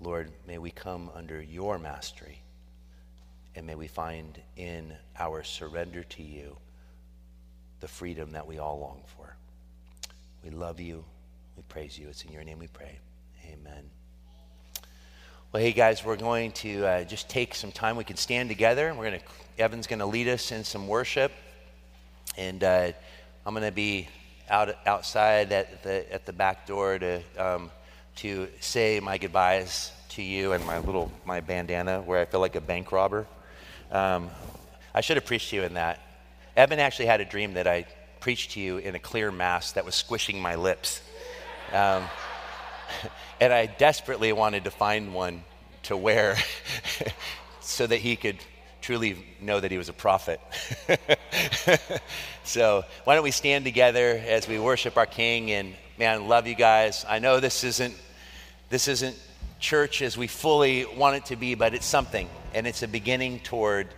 Lord, 0.00 0.30
may 0.46 0.58
we 0.58 0.70
come 0.70 1.10
under 1.14 1.40
your 1.40 1.78
mastery 1.78 2.40
and 3.56 3.66
may 3.66 3.74
we 3.74 3.86
find 3.86 4.40
in 4.56 4.92
our 5.18 5.42
surrender 5.42 6.02
to 6.02 6.22
you 6.22 6.56
the 7.80 7.88
freedom 7.88 8.32
that 8.32 8.46
we 8.46 8.58
all 8.58 8.78
long 8.78 9.02
for. 9.16 9.36
We 10.42 10.50
love 10.50 10.80
you. 10.80 11.04
We 11.56 11.62
praise 11.68 11.98
you. 11.98 12.08
It's 12.08 12.22
in 12.24 12.32
your 12.32 12.44
name 12.44 12.58
we 12.58 12.66
pray. 12.66 12.98
Amen. 13.46 13.90
Well, 15.52 15.62
hey 15.62 15.72
guys, 15.72 16.04
we're 16.04 16.16
going 16.16 16.52
to 16.52 16.84
uh, 16.84 17.04
just 17.04 17.28
take 17.28 17.54
some 17.54 17.70
time. 17.70 17.96
We 17.96 18.04
can 18.04 18.16
stand 18.16 18.48
together. 18.48 18.92
We're 18.92 19.10
going 19.10 19.20
to. 19.20 19.62
Evan's 19.62 19.86
going 19.86 20.00
to 20.00 20.06
lead 20.06 20.26
us 20.26 20.50
in 20.50 20.64
some 20.64 20.88
worship, 20.88 21.30
and 22.36 22.64
uh, 22.64 22.90
I'm 23.46 23.54
going 23.54 23.64
to 23.64 23.70
be 23.70 24.08
out 24.50 24.74
outside 24.84 25.52
at 25.52 25.84
the 25.84 26.12
at 26.12 26.26
the 26.26 26.32
back 26.32 26.66
door 26.66 26.98
to 26.98 27.22
um, 27.38 27.70
to 28.16 28.48
say 28.60 28.98
my 28.98 29.16
goodbyes 29.16 29.92
to 30.10 30.22
you 30.22 30.52
and 30.52 30.66
my 30.66 30.78
little 30.78 31.12
my 31.24 31.40
bandana 31.40 32.02
where 32.02 32.20
I 32.20 32.24
feel 32.24 32.40
like 32.40 32.56
a 32.56 32.60
bank 32.60 32.90
robber. 32.90 33.26
Um, 33.94 34.28
I 34.92 35.02
should 35.02 35.16
have 35.16 35.24
preached 35.24 35.50
to 35.50 35.56
you 35.56 35.62
in 35.62 35.74
that. 35.74 36.00
Evan 36.56 36.80
actually 36.80 37.06
had 37.06 37.20
a 37.20 37.24
dream 37.24 37.54
that 37.54 37.68
I 37.68 37.86
preached 38.18 38.50
to 38.52 38.60
you 38.60 38.78
in 38.78 38.96
a 38.96 38.98
clear 38.98 39.30
mask 39.30 39.76
that 39.76 39.84
was 39.84 39.94
squishing 39.94 40.42
my 40.42 40.56
lips. 40.56 41.00
Um, 41.72 42.02
and 43.40 43.52
I 43.52 43.66
desperately 43.66 44.32
wanted 44.32 44.64
to 44.64 44.72
find 44.72 45.14
one 45.14 45.44
to 45.84 45.96
wear 45.96 46.36
so 47.60 47.86
that 47.86 47.98
he 47.98 48.16
could 48.16 48.38
truly 48.80 49.24
know 49.40 49.60
that 49.60 49.70
he 49.70 49.78
was 49.78 49.88
a 49.88 49.92
prophet. 49.92 50.40
so, 52.44 52.82
why 53.04 53.14
don't 53.14 53.22
we 53.22 53.30
stand 53.30 53.64
together 53.64 54.20
as 54.26 54.48
we 54.48 54.58
worship 54.58 54.96
our 54.96 55.06
King? 55.06 55.52
And 55.52 55.72
man, 56.00 56.26
love 56.26 56.48
you 56.48 56.56
guys. 56.56 57.06
I 57.08 57.20
know 57.20 57.38
this 57.38 57.62
isn't 57.62 57.94
this 58.70 58.88
isn't 58.88 59.16
church 59.64 60.02
as 60.02 60.16
we 60.18 60.26
fully 60.26 60.84
want 60.84 61.16
it 61.16 61.24
to 61.26 61.36
be, 61.36 61.54
but 61.54 61.72
it's 61.72 61.86
something, 61.86 62.28
and 62.52 62.66
it's 62.66 62.82
a 62.82 62.88
beginning 62.88 63.40
toward 63.40 63.88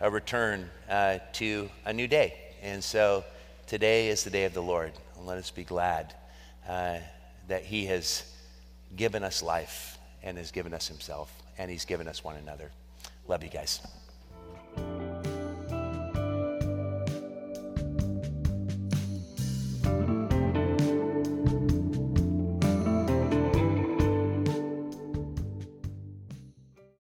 a 0.00 0.08
return 0.08 0.70
uh, 0.88 1.18
to 1.32 1.68
a 1.84 1.92
new 1.92 2.06
day. 2.06 2.34
And 2.62 2.82
so, 2.82 3.24
today 3.66 4.08
is 4.08 4.22
the 4.22 4.30
day 4.30 4.44
of 4.44 4.54
the 4.54 4.62
Lord. 4.62 4.92
And 5.16 5.26
let 5.26 5.36
us 5.36 5.50
be 5.50 5.64
glad 5.64 6.14
uh, 6.68 6.98
that 7.48 7.64
He 7.64 7.86
has 7.86 8.32
given 8.94 9.24
us 9.24 9.42
life 9.42 9.98
and 10.22 10.38
has 10.38 10.52
given 10.52 10.72
us 10.72 10.86
himself, 10.86 11.32
and 11.58 11.70
he's 11.70 11.84
given 11.84 12.06
us 12.08 12.22
one 12.22 12.36
another. 12.36 12.70
Love 13.26 13.42
you 13.42 13.50
guys. 13.50 13.80